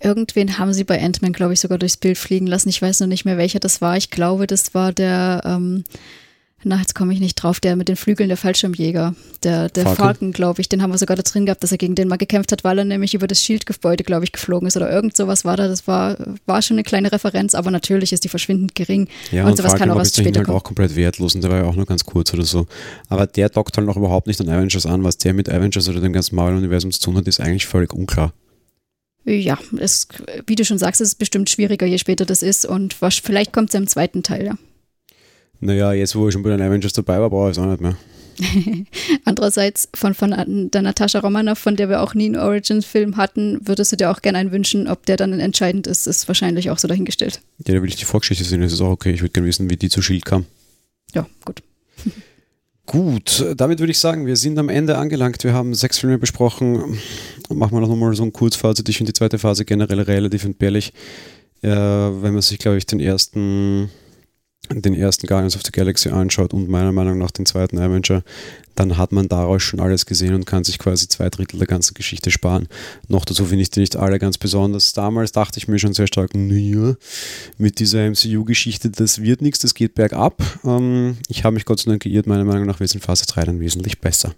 Irgendwen 0.00 0.58
haben 0.58 0.72
sie 0.72 0.84
bei 0.84 1.00
Ant-Man, 1.00 1.32
glaube 1.32 1.52
ich, 1.52 1.60
sogar 1.60 1.78
durchs 1.78 1.96
Bild 1.96 2.18
fliegen 2.18 2.46
lassen. 2.46 2.68
Ich 2.68 2.82
weiß 2.82 3.00
noch 3.00 3.06
nicht 3.06 3.24
mehr, 3.24 3.38
welcher 3.38 3.60
das 3.60 3.80
war. 3.80 3.96
Ich 3.96 4.10
glaube, 4.10 4.46
das 4.46 4.74
war 4.74 4.92
der. 4.92 5.42
Ähm 5.44 5.84
na, 6.64 6.78
jetzt 6.78 6.94
komme 6.94 7.12
ich 7.12 7.20
nicht 7.20 7.36
drauf, 7.36 7.60
der 7.60 7.76
mit 7.76 7.88
den 7.88 7.94
Flügeln, 7.94 8.28
der 8.28 8.36
Fallschirmjäger, 8.36 9.14
der, 9.44 9.68
der 9.68 9.84
Falken, 9.84 10.02
Falken 10.02 10.32
glaube 10.32 10.60
ich, 10.60 10.68
den 10.68 10.82
haben 10.82 10.90
wir 10.90 10.98
sogar 10.98 11.16
da 11.16 11.22
drin 11.22 11.46
gehabt, 11.46 11.62
dass 11.62 11.70
er 11.70 11.78
gegen 11.78 11.94
den 11.94 12.08
mal 12.08 12.16
gekämpft 12.16 12.50
hat, 12.50 12.64
weil 12.64 12.78
er 12.78 12.84
nämlich 12.84 13.14
über 13.14 13.28
das 13.28 13.42
Schildgebäude, 13.44 14.02
glaube 14.02 14.24
ich, 14.24 14.32
geflogen 14.32 14.66
ist 14.66 14.76
oder 14.76 14.90
irgend 14.90 15.16
sowas 15.16 15.44
war 15.44 15.56
da. 15.56 15.68
Das 15.68 15.86
war, 15.86 16.16
war 16.46 16.60
schon 16.60 16.74
eine 16.74 16.82
kleine 16.82 17.12
Referenz, 17.12 17.54
aber 17.54 17.70
natürlich 17.70 18.12
ist 18.12 18.24
die 18.24 18.28
verschwindend 18.28 18.74
gering. 18.74 19.08
Ja, 19.30 19.44
und, 19.44 19.50
und 19.50 19.56
sowas 19.56 19.72
Falken 19.72 19.88
kann 19.88 19.96
auch 19.96 20.00
erst 20.00 20.16
später 20.16 20.40
halt 20.40 20.48
auch 20.48 20.64
komplett 20.64 20.96
wertlos 20.96 21.36
und 21.36 21.42
der 21.42 21.50
war 21.50 21.58
ja 21.58 21.64
auch 21.64 21.76
nur 21.76 21.86
ganz 21.86 22.04
kurz 22.04 22.34
oder 22.34 22.44
so. 22.44 22.66
Aber 23.08 23.28
der 23.28 23.50
dockt 23.50 23.76
halt 23.76 23.86
noch 23.86 23.96
überhaupt 23.96 24.26
nicht 24.26 24.40
an 24.40 24.48
Avengers 24.48 24.84
an. 24.84 25.04
Was 25.04 25.16
der 25.18 25.34
mit 25.34 25.48
Avengers 25.48 25.88
oder 25.88 26.00
dem 26.00 26.12
ganzen 26.12 26.34
Marvel-Universum 26.34 26.90
zu 26.90 27.00
tun 27.00 27.16
hat, 27.16 27.28
ist 27.28 27.40
eigentlich 27.40 27.66
völlig 27.66 27.92
unklar. 27.92 28.32
Ja, 29.24 29.58
es, 29.78 30.08
wie 30.46 30.54
du 30.54 30.64
schon 30.64 30.78
sagst, 30.78 31.00
es 31.00 31.08
ist 31.08 31.18
bestimmt 31.18 31.50
schwieriger, 31.50 31.86
je 31.86 31.98
später 31.98 32.24
das 32.24 32.42
ist 32.42 32.64
und 32.64 33.00
was, 33.02 33.16
vielleicht 33.16 33.52
kommt 33.52 33.68
es 33.68 33.74
ja 33.74 33.80
im 33.80 33.86
zweiten 33.86 34.22
Teil, 34.22 34.46
ja. 34.46 34.54
Naja, 35.60 35.92
jetzt 35.92 36.14
wo 36.14 36.28
ich 36.28 36.32
schon 36.32 36.42
bei 36.42 36.50
den 36.50 36.60
Avengers 36.60 36.92
dabei 36.92 37.20
war, 37.20 37.30
brauche 37.30 37.50
ich 37.50 37.56
es 37.56 37.62
auch 37.62 37.66
nicht 37.66 37.80
mehr. 37.80 37.96
Andererseits 39.24 39.88
von, 39.94 40.14
von 40.14 40.70
der 40.72 40.82
Natascha 40.82 41.18
Romanoff, 41.18 41.58
von 41.58 41.76
der 41.76 41.88
wir 41.88 42.02
auch 42.02 42.14
nie 42.14 42.26
einen 42.26 42.36
Origins-Film 42.36 43.16
hatten, 43.16 43.58
würdest 43.64 43.92
du 43.92 43.96
dir 43.96 44.10
auch 44.10 44.22
gerne 44.22 44.38
einen 44.38 44.52
wünschen, 44.52 44.86
ob 44.86 45.06
der 45.06 45.16
dann 45.16 45.38
entscheidend 45.40 45.86
ist, 45.86 46.06
ist 46.06 46.28
wahrscheinlich 46.28 46.70
auch 46.70 46.78
so 46.78 46.86
dahingestellt. 46.86 47.40
Ja, 47.66 47.74
da 47.74 47.82
will 47.82 47.88
ich 47.88 47.96
die 47.96 48.04
Vorgeschichte 48.04 48.44
sehen, 48.44 48.60
das 48.60 48.72
ist 48.72 48.80
auch 48.80 48.90
okay. 48.90 49.12
Ich 49.12 49.22
würde 49.22 49.32
gerne 49.32 49.48
wissen, 49.48 49.68
wie 49.70 49.76
die 49.76 49.88
zu 49.88 50.02
Shield 50.02 50.24
kam. 50.24 50.44
Ja, 51.14 51.26
gut. 51.44 51.62
Gut, 52.86 53.44
damit 53.54 53.80
würde 53.80 53.90
ich 53.90 53.98
sagen, 53.98 54.24
wir 54.24 54.36
sind 54.36 54.58
am 54.58 54.70
Ende 54.70 54.96
angelangt. 54.96 55.44
Wir 55.44 55.52
haben 55.52 55.74
sechs 55.74 55.98
Filme 55.98 56.16
besprochen. 56.16 56.98
Machen 57.50 57.76
wir 57.76 57.80
noch 57.82 57.94
mal 57.94 58.14
so 58.14 58.22
ein 58.22 58.32
Kurzfazit. 58.32 58.88
Ich 58.88 58.96
finde 58.96 59.12
die 59.12 59.18
zweite 59.18 59.38
Phase 59.38 59.66
generell 59.66 60.00
relativ 60.00 60.46
entbehrlich. 60.46 60.94
Äh, 61.60 61.68
wenn 61.68 62.32
man 62.32 62.40
sich, 62.40 62.58
glaube 62.58 62.78
ich, 62.78 62.86
den 62.86 62.98
ersten 62.98 63.90
den 64.70 64.94
ersten 64.94 65.26
Guardians 65.26 65.56
of 65.56 65.62
the 65.64 65.72
Galaxy 65.72 66.08
anschaut 66.08 66.52
und 66.52 66.68
meiner 66.68 66.92
Meinung 66.92 67.18
nach 67.18 67.30
den 67.30 67.46
zweiten 67.46 67.78
Avenger, 67.78 68.22
dann 68.74 68.96
hat 68.96 69.12
man 69.12 69.28
daraus 69.28 69.62
schon 69.62 69.80
alles 69.80 70.06
gesehen 70.06 70.34
und 70.34 70.46
kann 70.46 70.64
sich 70.64 70.78
quasi 70.78 71.08
zwei 71.08 71.28
Drittel 71.30 71.58
der 71.58 71.66
ganzen 71.66 71.94
Geschichte 71.94 72.30
sparen. 72.30 72.68
Noch 73.08 73.24
dazu 73.24 73.44
finde 73.44 73.62
ich 73.62 73.70
die 73.70 73.80
nicht 73.80 73.96
alle 73.96 74.18
ganz 74.18 74.38
besonders. 74.38 74.92
Damals 74.92 75.32
dachte 75.32 75.58
ich 75.58 75.68
mir 75.68 75.78
schon 75.78 75.94
sehr 75.94 76.06
stark, 76.06 76.34
naja, 76.34 76.94
mit 77.56 77.80
dieser 77.80 78.08
MCU-Geschichte, 78.08 78.90
das 78.90 79.20
wird 79.20 79.42
nichts, 79.42 79.60
das 79.60 79.74
geht 79.74 79.94
bergab. 79.94 80.42
Ähm, 80.64 81.16
ich 81.28 81.44
habe 81.44 81.54
mich 81.54 81.64
Gott 81.64 81.80
sei 81.80 81.90
Dank 81.90 82.02
geirrt, 82.02 82.26
meiner 82.26 82.44
Meinung 82.44 82.66
nach 82.66 82.80
wird 82.80 82.90
es 82.90 82.94
in 82.94 83.00
Phase 83.00 83.26
3 83.26 83.46
dann 83.46 83.60
wesentlich 83.60 84.00
besser. 84.00 84.34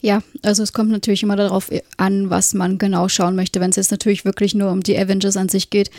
Ja, 0.00 0.22
also 0.42 0.62
es 0.62 0.72
kommt 0.72 0.90
natürlich 0.90 1.22
immer 1.22 1.36
darauf 1.36 1.70
an, 1.96 2.30
was 2.30 2.54
man 2.54 2.78
genau 2.78 3.08
schauen 3.08 3.34
möchte. 3.34 3.60
Wenn 3.60 3.70
es 3.70 3.76
jetzt 3.76 3.90
natürlich 3.90 4.24
wirklich 4.24 4.54
nur 4.54 4.70
um 4.70 4.82
die 4.82 4.98
Avengers 4.98 5.36
an 5.36 5.48
sich 5.48 5.70
geht, 5.70 5.90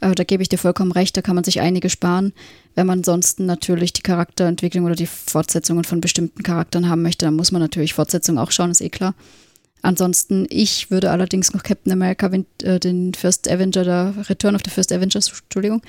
äh, 0.00 0.14
da 0.14 0.24
gebe 0.24 0.42
ich 0.42 0.48
dir 0.48 0.58
vollkommen 0.58 0.92
recht, 0.92 1.16
da 1.16 1.22
kann 1.22 1.34
man 1.34 1.44
sich 1.44 1.60
einige 1.60 1.90
sparen. 1.90 2.32
Wenn 2.74 2.86
man 2.86 3.00
ansonsten 3.00 3.46
natürlich 3.46 3.92
die 3.92 4.02
Charakterentwicklung 4.02 4.84
oder 4.84 4.94
die 4.94 5.06
Fortsetzungen 5.06 5.84
von 5.84 6.00
bestimmten 6.00 6.42
Charakteren 6.42 6.88
haben 6.88 7.02
möchte, 7.02 7.26
dann 7.26 7.36
muss 7.36 7.52
man 7.52 7.62
natürlich 7.62 7.94
Fortsetzungen 7.94 8.38
auch 8.38 8.50
schauen, 8.50 8.70
ist 8.70 8.80
eh 8.80 8.90
klar. 8.90 9.14
Ansonsten, 9.82 10.46
ich 10.48 10.90
würde 10.90 11.10
allerdings 11.10 11.52
noch 11.52 11.64
Captain 11.64 11.92
America, 11.92 12.30
äh, 12.62 12.78
den 12.78 13.14
First 13.14 13.50
Avenger, 13.50 13.84
der 13.84 14.14
Return 14.28 14.54
of 14.54 14.62
the 14.64 14.70
First 14.70 14.92
Avengers, 14.92 15.28
Entschuldigung, 15.42 15.82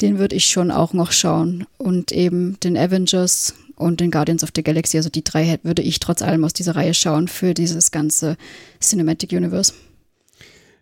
den 0.00 0.18
würde 0.18 0.36
ich 0.36 0.46
schon 0.46 0.70
auch 0.70 0.94
noch 0.94 1.12
schauen. 1.12 1.66
Und 1.76 2.12
eben 2.12 2.58
den 2.60 2.76
Avengers 2.76 3.54
und 3.76 4.00
den 4.00 4.10
Guardians 4.10 4.42
of 4.42 4.50
the 4.56 4.62
Galaxy, 4.62 4.96
also 4.96 5.10
die 5.10 5.22
drei 5.22 5.58
würde 5.62 5.82
ich 5.82 6.00
trotz 6.00 6.22
allem 6.22 6.44
aus 6.44 6.54
dieser 6.54 6.76
Reihe 6.76 6.94
schauen 6.94 7.28
für 7.28 7.52
dieses 7.52 7.90
ganze 7.90 8.38
Cinematic 8.80 9.32
Universe. 9.32 9.74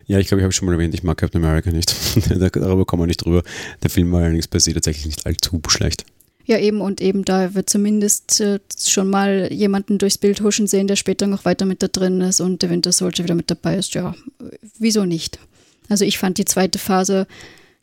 Ja, 0.07 0.19
ich 0.19 0.27
glaube, 0.27 0.41
ich 0.41 0.43
habe 0.43 0.53
schon 0.53 0.67
mal 0.67 0.73
erwähnt, 0.73 0.93
ich 0.93 1.03
mag 1.03 1.17
Captain 1.17 1.43
America 1.43 1.71
nicht. 1.71 1.95
Darüber 2.29 2.85
kommen 2.85 3.03
wir 3.03 3.07
nicht 3.07 3.25
drüber. 3.25 3.43
Der 3.81 3.89
Film 3.89 4.11
war 4.11 4.21
allerdings 4.21 4.47
per 4.47 4.59
se 4.59 4.73
tatsächlich 4.73 5.05
nicht 5.05 5.25
allzu 5.25 5.61
schlecht. 5.67 6.05
Ja, 6.45 6.59
eben 6.59 6.79
und 6.79 7.01
eben 7.01 7.25
da 7.25 7.55
wird 7.55 7.71
zumindest 7.71 8.39
äh, 8.39 8.59
schon 8.77 9.09
mal 9.09 9.51
jemanden 9.51 9.97
durchs 9.97 10.19
Bild 10.19 10.41
huschen 10.41 10.67
sehen, 10.67 10.85
der 10.85 10.95
später 10.95 11.25
noch 11.25 11.43
weiter 11.43 11.65
mit 11.65 11.81
da 11.81 11.87
drin 11.87 12.21
ist 12.21 12.39
und 12.39 12.61
der 12.61 12.69
Winter 12.69 12.91
Soldier 12.91 13.23
wieder 13.23 13.33
mit 13.33 13.49
dabei 13.49 13.77
ist. 13.77 13.95
Ja, 13.95 14.13
wieso 14.77 15.05
nicht? 15.05 15.39
Also 15.89 16.05
ich 16.05 16.19
fand 16.19 16.37
die 16.37 16.45
zweite 16.45 16.77
Phase, 16.77 17.25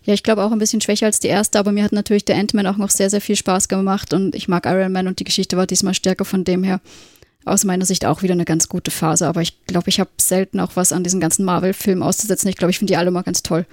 ja, 0.05 0.15
ich 0.15 0.23
glaube 0.23 0.45
auch 0.45 0.53
ein 0.53 0.59
bisschen 0.59 0.81
schwächer 0.81 1.07
als 1.07 1.19
die 1.19 1.29
erste, 1.29 1.59
aber 1.59 1.73
mir 1.73 1.83
hat 1.83 1.93
natürlich 1.93 2.25
der 2.25 2.37
Ant-Man 2.37 2.67
auch 2.67 2.77
noch 2.77 2.91
sehr, 2.91 3.11
sehr 3.11 3.21
viel 3.21 3.37
Spaß 3.37 3.69
gemacht 3.69 4.13
und 4.15 4.35
ich 4.35 4.47
mag 4.47 4.67
Iron 4.67 4.93
Man 4.93 5.09
und 5.09 5.19
die 5.19 5.25
Geschichte 5.25 5.57
war 5.57 5.67
diesmal 5.67 5.95
stärker 5.95 6.25
von 6.25 6.45
dem 6.45 6.63
her. 6.63 6.81
Aus 7.45 7.65
meiner 7.65 7.85
Sicht 7.85 8.05
auch 8.05 8.23
wieder 8.23 8.35
eine 8.35 8.45
ganz 8.45 8.69
gute 8.69 8.91
Phase, 8.91 9.27
aber 9.27 9.43
ich 9.43 9.65
glaube, 9.67 9.89
ich 9.89 10.01
habe 10.01 10.11
selten 10.21 10.61
auch 10.61 10.73
was 10.75 10.93
an 10.93 11.05
diesen 11.05 11.21
ganzen 11.21 11.45
Marvel-Filmen 11.45 12.03
auszusetzen. 12.03 12.49
Ich 12.49 12.57
glaube, 12.57 12.71
ich 12.71 12.79
finde 12.79 12.93
die 12.93 12.97
alle 12.97 13.11
mal 13.11 13.23
ganz 13.23 13.43
toll. 13.43 13.67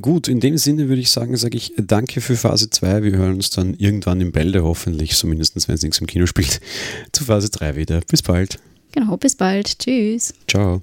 Gut, 0.00 0.26
in 0.26 0.40
dem 0.40 0.56
Sinne 0.56 0.88
würde 0.88 1.02
ich 1.02 1.10
sagen, 1.10 1.36
sage 1.36 1.58
ich 1.58 1.74
danke 1.76 2.22
für 2.22 2.36
Phase 2.36 2.70
2. 2.70 3.02
Wir 3.02 3.12
hören 3.12 3.34
uns 3.34 3.50
dann 3.50 3.74
irgendwann 3.74 4.22
im 4.22 4.32
Bälde 4.32 4.64
hoffentlich, 4.64 5.14
zumindest 5.14 5.54
wenn 5.68 5.74
es 5.74 5.82
nichts 5.82 5.98
im 5.98 6.06
Kino 6.06 6.26
spielt, 6.26 6.60
zu 7.12 7.24
Phase 7.24 7.50
3 7.50 7.76
wieder. 7.76 8.00
Bis 8.08 8.22
bald. 8.22 8.58
Genau, 8.92 9.16
bis 9.16 9.36
bald. 9.36 9.78
Tschüss. 9.78 10.34
Ciao. 10.48 10.82